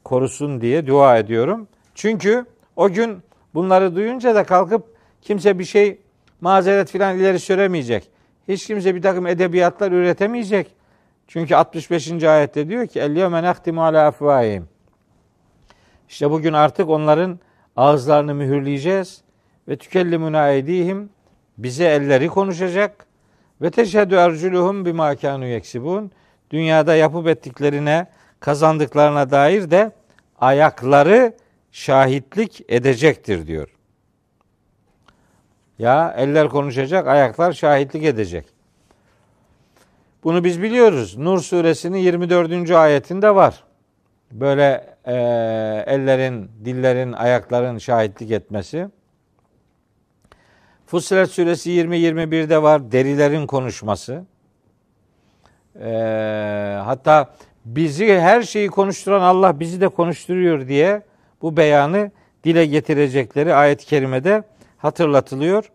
korusun 0.05 0.61
diye 0.61 0.87
dua 0.87 1.19
ediyorum. 1.19 1.69
Çünkü 1.95 2.45
o 2.77 2.89
gün 2.89 3.23
bunları 3.55 3.97
duyunca 3.97 4.35
da 4.35 4.45
kalkıp 4.45 4.97
kimse 5.23 5.59
bir 5.59 5.65
şey 5.65 6.01
mazeret 6.41 6.91
filan 6.91 7.19
ileri 7.19 7.39
süremeyecek. 7.39 8.11
Hiç 8.49 8.67
kimse 8.67 8.95
bir 8.95 9.03
takım 9.03 9.27
edebiyatlar 9.27 9.93
üretemeyecek. 9.93 10.75
Çünkü 11.29 11.57
65. 11.57 12.23
ayette 12.25 12.69
diyor 12.69 12.87
ki 12.87 12.99
yevme 12.99 13.43
nehtimu 13.43 13.85
ala 13.85 14.07
afvahim. 14.07 14.69
İşte 16.09 16.31
bugün 16.31 16.53
artık 16.53 16.89
onların 16.89 17.39
ağızlarını 17.77 18.35
mühürleyeceğiz 18.35 19.23
ve 19.69 19.77
tükellimuna 19.77 20.51
edihim 20.51 21.11
bize 21.59 21.85
elleri 21.85 22.29
konuşacak 22.29 23.07
ve 23.63 23.71
teşhedü 23.71 24.15
erculuhum 24.15 24.87
bima 24.87 25.17
kanu 25.17 25.47
yeksibun 25.47 26.11
dünyada 26.53 26.95
yapıp 26.95 27.29
ettiklerine 27.29 28.07
kazandıklarına 28.41 29.31
dair 29.31 29.71
de 29.71 29.93
ayakları 30.41 31.33
şahitlik 31.73 32.65
edecektir 32.69 33.47
diyor. 33.47 33.69
Ya 35.79 36.15
eller 36.17 36.49
konuşacak, 36.49 37.07
ayaklar 37.07 37.53
şahitlik 37.53 38.05
edecek. 38.05 38.47
Bunu 40.25 40.45
biz 40.45 40.63
biliyoruz. 40.63 41.17
Nur 41.17 41.41
suresinin 41.41 41.99
24. 41.99 42.71
ayetinde 42.71 43.35
var. 43.35 43.65
Böyle 44.33 44.97
e, 45.05 45.15
ellerin, 45.87 46.51
dillerin, 46.65 47.13
ayakların 47.13 47.79
şahitlik 47.79 48.31
etmesi. 48.31 48.89
Fussilet 50.87 51.31
suresi 51.31 51.71
20-21'de 51.71 52.63
var 52.63 52.93
derilerin 52.93 53.47
konuşması. 53.47 54.25
E, 55.81 56.81
hatta 56.85 57.35
bizi 57.65 58.21
her 58.21 58.43
şeyi 58.43 58.69
konuşturan 58.69 59.21
Allah 59.21 59.61
bizi 59.61 59.81
de 59.81 59.89
konuşturuyor 59.89 60.69
diye 60.69 61.03
bu 61.43 61.57
beyanı 61.57 62.11
dile 62.45 62.67
getirecekleri 62.67 63.55
ayet-i 63.55 63.87
kerimede 63.87 64.43
hatırlatılıyor. 64.79 65.71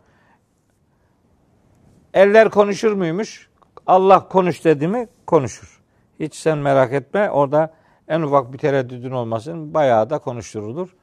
Eller 2.14 2.50
konuşur 2.50 2.94
muymuş? 2.94 3.50
Allah 3.88 4.28
konuş 4.28 4.66
dedi 4.66 4.88
mi? 4.88 5.08
Konuşur. 5.28 5.82
Hiç 6.20 6.36
sen 6.36 6.58
merak 6.58 6.94
etme. 6.94 7.30
Orada 7.30 7.74
en 8.08 8.22
ufak 8.22 8.54
bir 8.54 8.58
tereddüdün 8.58 9.12
olmasın. 9.12 9.74
Bayağı 9.74 10.10
da 10.10 10.18
konuşturulur. 10.18 10.96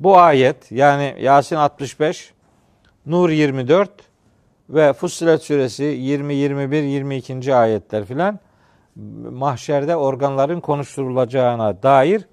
Bu 0.00 0.18
ayet 0.18 0.72
yani 0.72 1.16
Yasin 1.20 1.56
65, 1.56 2.32
Nur 3.06 3.30
24 3.30 3.90
ve 4.70 4.92
Fussilet 4.92 5.42
suresi 5.42 5.84
20, 5.84 6.34
21, 6.34 6.82
22. 6.82 7.54
ayetler 7.54 8.04
filan 8.04 8.38
mahşerde 9.30 9.96
organların 9.96 10.60
konuşturulacağına 10.60 11.82
dair 11.82 12.28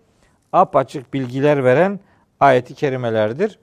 apaçık 0.53 1.13
bilgiler 1.13 1.63
veren 1.63 1.99
ayeti 2.39 2.75
kerimelerdir. 2.75 3.59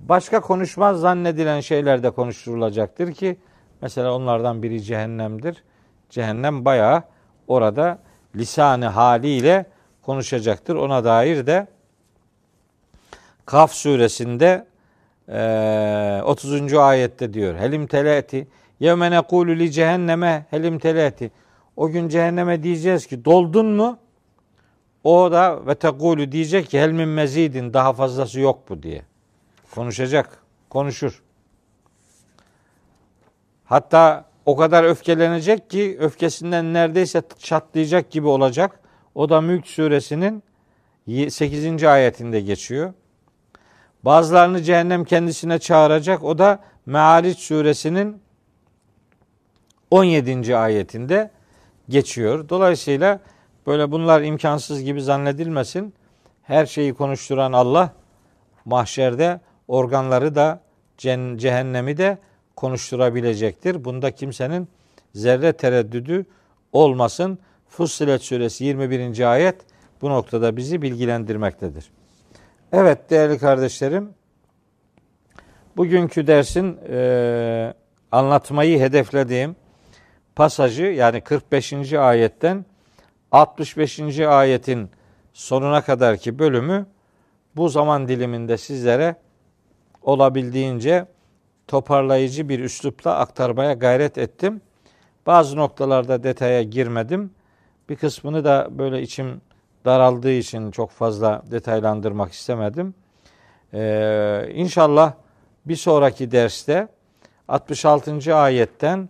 Başka 0.00 0.40
konuşmaz 0.40 1.00
zannedilen 1.00 1.60
şeyler 1.60 2.02
de 2.02 2.10
konuşturulacaktır 2.10 3.12
ki 3.12 3.38
mesela 3.82 4.14
onlardan 4.14 4.62
biri 4.62 4.82
cehennemdir. 4.82 5.64
Cehennem 6.10 6.64
bayağı 6.64 7.02
orada 7.48 7.98
lisanı 8.36 8.86
haliyle 8.86 9.66
konuşacaktır. 10.02 10.76
Ona 10.76 11.04
dair 11.04 11.46
de 11.46 11.66
Kaf 13.46 13.72
suresinde 13.72 14.66
30. 15.28 16.74
ayette 16.74 17.32
diyor. 17.32 17.54
Helim 17.54 17.86
teleti 17.86 18.48
yevme 18.80 19.10
nekulu 19.10 19.58
li 19.58 19.72
cehenneme 19.72 20.46
helim 20.50 20.78
teleti. 20.78 21.30
O 21.76 21.88
gün 21.88 22.08
cehenneme 22.08 22.62
diyeceğiz 22.62 23.06
ki 23.06 23.24
doldun 23.24 23.66
mu? 23.66 23.98
O 25.04 25.32
da 25.32 25.66
ve 25.66 25.74
tekulu 25.74 26.32
diyecek 26.32 26.70
ki 26.70 26.80
helmin 26.80 27.08
mezidin 27.08 27.74
daha 27.74 27.92
fazlası 27.92 28.40
yok 28.40 28.68
bu 28.68 28.82
diye. 28.82 29.02
Konuşacak, 29.74 30.42
konuşur. 30.70 31.22
Hatta 33.64 34.24
o 34.46 34.56
kadar 34.56 34.84
öfkelenecek 34.84 35.70
ki 35.70 35.96
öfkesinden 36.00 36.74
neredeyse 36.74 37.22
çatlayacak 37.38 38.10
gibi 38.10 38.26
olacak. 38.26 38.80
O 39.14 39.28
da 39.28 39.40
Mülk 39.40 39.66
suresinin 39.66 40.42
8. 41.28 41.84
ayetinde 41.84 42.40
geçiyor. 42.40 42.92
Bazılarını 44.04 44.62
cehennem 44.62 45.04
kendisine 45.04 45.58
çağıracak. 45.58 46.24
O 46.24 46.38
da 46.38 46.58
Meariç 46.86 47.38
suresinin 47.38 48.20
17. 49.90 50.56
ayetinde 50.56 51.30
geçiyor. 51.88 52.48
Dolayısıyla 52.48 53.20
böyle 53.66 53.90
bunlar 53.90 54.22
imkansız 54.22 54.82
gibi 54.82 55.02
zannedilmesin. 55.02 55.94
Her 56.42 56.66
şeyi 56.66 56.94
konuşturan 56.94 57.52
Allah 57.52 57.92
mahşerde 58.64 59.40
organları 59.68 60.34
da 60.34 60.60
cehennemi 61.36 61.96
de 61.96 62.18
konuşturabilecektir. 62.56 63.84
Bunda 63.84 64.10
kimsenin 64.10 64.68
zerre 65.14 65.52
tereddüdü 65.52 66.26
olmasın. 66.72 67.38
Fussilet 67.68 68.22
suresi 68.22 68.64
21. 68.64 69.32
ayet 69.32 69.56
bu 70.02 70.10
noktada 70.10 70.56
bizi 70.56 70.82
bilgilendirmektedir. 70.82 71.90
Evet 72.72 73.10
değerli 73.10 73.38
kardeşlerim, 73.38 74.10
bugünkü 75.76 76.26
dersin 76.26 76.78
e, 76.90 77.74
anlatmayı 78.12 78.80
hedeflediğim 78.80 79.56
pasajı 80.36 80.82
yani 80.82 81.20
45. 81.20 81.92
ayetten 81.92 82.64
65. 83.32 84.20
ayetin 84.20 84.90
sonuna 85.32 85.80
kadarki 85.80 86.38
bölümü 86.38 86.86
bu 87.56 87.68
zaman 87.68 88.08
diliminde 88.08 88.56
sizlere 88.56 89.16
olabildiğince 90.02 91.06
toparlayıcı 91.66 92.48
bir 92.48 92.60
üslupla 92.60 93.18
aktarmaya 93.18 93.72
gayret 93.72 94.18
ettim. 94.18 94.60
Bazı 95.26 95.56
noktalarda 95.56 96.22
detaya 96.22 96.62
girmedim. 96.62 97.30
Bir 97.88 97.96
kısmını 97.96 98.44
da 98.44 98.68
böyle 98.70 99.02
içim 99.02 99.40
daraldığı 99.88 100.30
için 100.30 100.70
çok 100.70 100.90
fazla 100.90 101.42
detaylandırmak 101.50 102.32
istemedim. 102.32 102.94
Ee, 103.74 104.48
inşallah 104.52 105.12
bir 105.66 105.76
sonraki 105.76 106.30
derste 106.30 106.88
66. 107.48 108.34
ayetten 108.34 109.08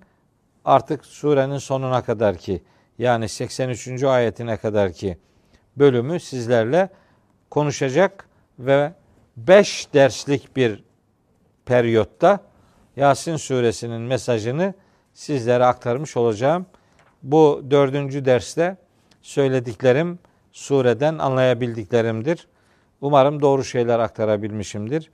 artık 0.65 1.05
surenin 1.05 1.59
sonuna 1.59 2.03
kadar 2.03 2.37
ki 2.37 2.63
yani 2.99 3.29
83. 3.29 4.03
ayetine 4.03 4.57
kadar 4.57 4.93
ki 4.93 5.19
bölümü 5.77 6.21
sizlerle 6.21 6.89
konuşacak 7.51 8.29
ve 8.59 8.93
5 9.37 9.95
derslik 9.95 10.57
bir 10.57 10.85
periyotta 11.67 12.41
Yasin 12.97 13.37
suresinin 13.37 14.01
mesajını 14.01 14.75
sizlere 15.15 15.65
aktarmış 15.65 16.17
olacağım. 16.17 16.67
Bu 17.23 17.65
dördüncü 17.71 18.25
derste 18.25 18.77
söylediklerim 19.23 20.19
sureden 20.59 21.19
anlayabildiklerimdir. 21.19 22.49
Umarım 23.01 23.43
doğru 23.43 23.65
şeyler 23.65 23.99
aktarabilmişimdir. 23.99 25.11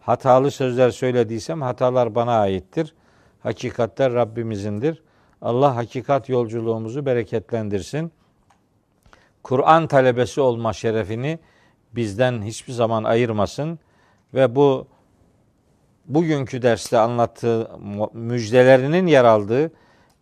Hatalı 0.00 0.50
sözler 0.50 0.90
söylediysem 0.90 1.62
hatalar 1.62 2.14
bana 2.14 2.40
aittir. 2.40 2.94
Hakikatler 3.40 4.12
Rabbimizindir. 4.12 5.02
Allah 5.42 5.76
hakikat 5.76 6.28
yolculuğumuzu 6.28 7.06
bereketlendirsin. 7.06 8.12
Kur'an 9.42 9.86
talebesi 9.86 10.40
olma 10.40 10.72
şerefini 10.72 11.38
bizden 11.92 12.42
hiçbir 12.42 12.72
zaman 12.72 13.04
ayırmasın 13.04 13.78
ve 14.34 14.54
bu 14.54 14.86
bugünkü 16.06 16.62
derste 16.62 16.98
anlattığı 16.98 17.70
müjdelerinin 18.12 19.06
yer 19.06 19.24
aldığı 19.24 19.72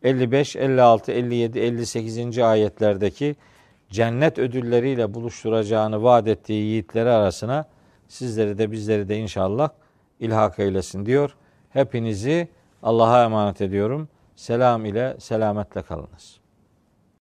55, 0.03 0.57
56, 0.57 1.13
57, 1.13 1.59
58. 1.59 2.39
ayetlerdeki 2.39 3.37
cennet 3.91 4.39
ödülleriyle 4.39 5.15
buluşturacağını 5.15 6.03
vaat 6.03 6.29
ettiği 6.29 6.63
yiğitleri 6.63 7.11
arasına 7.11 7.65
sizleri 8.09 8.59
de 8.59 8.73
bizleri 8.73 9.09
de 9.09 9.19
inşallah 9.19 9.69
ilhak 10.21 10.59
eylesin 10.59 11.07
diyor. 11.07 11.37
Hepinizi 11.71 12.49
Allah'a 12.83 13.25
emanet 13.25 13.61
ediyorum. 13.61 14.09
Selam 14.37 14.85
ile 14.85 15.17
selametle 15.19 15.83
kalınız. 15.83 16.46